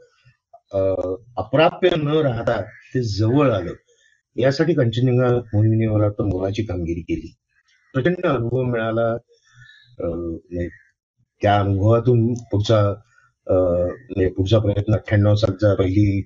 अं, 0.75 1.17
अप्राप्य 1.37 1.91
न 1.97 2.09
राहता 2.09 2.61
ते 2.63 3.03
जवळ 3.03 3.51
आलं. 3.53 3.73
यासाठी 4.37 4.75
कंचनजंगा 4.75 5.29
मोहिमेने 5.31 5.87
मला 5.87 6.03
वाटतं 6.05 6.25
मोलाची 6.25 6.63
कामगिरी 6.63 7.01
केली. 7.01 7.35
प्रचंड 7.95 8.27
अनुभव 8.27 8.63
मिळाला. 8.63 9.13
अं, 9.99 10.31
म्हणजे 10.33 10.69
त्या 11.43 11.59
अनुभवातून 11.61 12.35
पुढचा 12.35 12.79
अं, 13.47 13.87
म्हणजे 13.87 14.29
पुढचा 14.29 14.59
प्रयत्न 14.59 14.95
अठ्ठ्याण्णव 14.95 15.35
सालचा 15.35 15.75
पहिली 15.75 16.21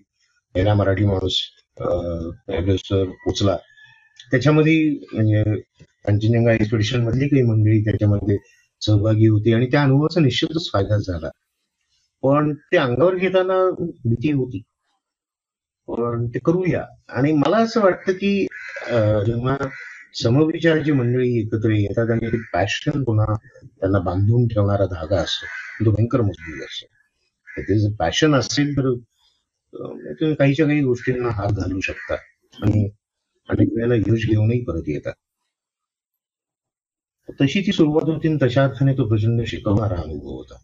पहिला 0.55 0.75
मराठी 0.75 1.05
माणूस 1.05 1.41
अं, 1.81 2.31
एव्हरेस्टवर 2.49 3.05
पोचला 3.05 3.57
त्याच्यामध्ये 4.31 4.99
म्हणजे 5.13 5.43
कंचनजंगा 6.07 6.53
एक्सपिडिशन 6.53 7.03
मधली 7.05 7.29
काही 7.29 7.43
मंडळी 7.43 7.81
त्याच्यामध्ये 7.81 8.37
सहभागी 8.81 9.27
होती 9.27 9.53
आणि 9.53 9.67
त्या 9.67 9.83
अनुभवाचा 9.83 10.21
निश्चितच 10.21 10.71
फायदा 10.73 10.97
झाला. 10.97 11.29
पण 12.23 12.55
ते 12.55 12.77
अंगावर 12.77 13.15
घेताना 13.15 13.55
भीती 13.81 14.33
होती. 14.33 14.63
पण 15.89 16.27
ते 16.27 16.39
करूया. 16.39 16.85
आणि 17.09 17.33
मला 17.33 17.57
असं 17.57 17.81
वाटतं 17.81 18.13
की 18.13 18.47
जेव्हा 19.27 19.57
समविचाराची 20.23 20.93
मंडळी 20.93 21.39
एकत्र 21.41 21.71
येतात 21.71 22.11
आणि 22.11 22.27
ते 22.27 22.37
पॅशन 22.53 23.03
पुन्हा 23.05 23.35
त्यांना 23.81 23.99
बांधून 23.99 24.47
ठेवणारा 24.49 24.87
धागा 24.87 25.21
असतो. 25.21 25.47
तो 25.85 25.91
भयंकर 25.91 26.21
मजबूत 26.21 26.63
असतो. 26.63 26.87
ते 27.63 27.79
जर 27.79 27.89
पॅशन 27.99 28.35
असेल 28.35 28.77
तर 28.77 28.93
तुम्ही 30.21 30.35
काहीच्या 30.35 30.67
काही 30.67 30.83
गोष्टींना 30.83 31.29
हात 31.29 31.53
घालू 31.53 31.81
शकता 31.81 32.15
आणि 32.63 32.89
अनेक 33.49 33.69
वेळेला 33.77 33.95
यश 33.95 34.27
घेऊनही 34.27 34.65
परत 34.65 34.83
येतात. 34.87 35.13
तशी 37.41 37.61
ती 37.61 37.73
सुरुवात 37.73 38.09
होती 38.09 38.29
आणि 38.29 38.39
तशा 38.43 38.65
अर्थाने 38.65 38.93
तो 38.93 39.09
प्रचंड 39.09 39.45
शिकवणारा 39.47 39.95
अनुभव 39.95 40.29
होता. 40.29 40.55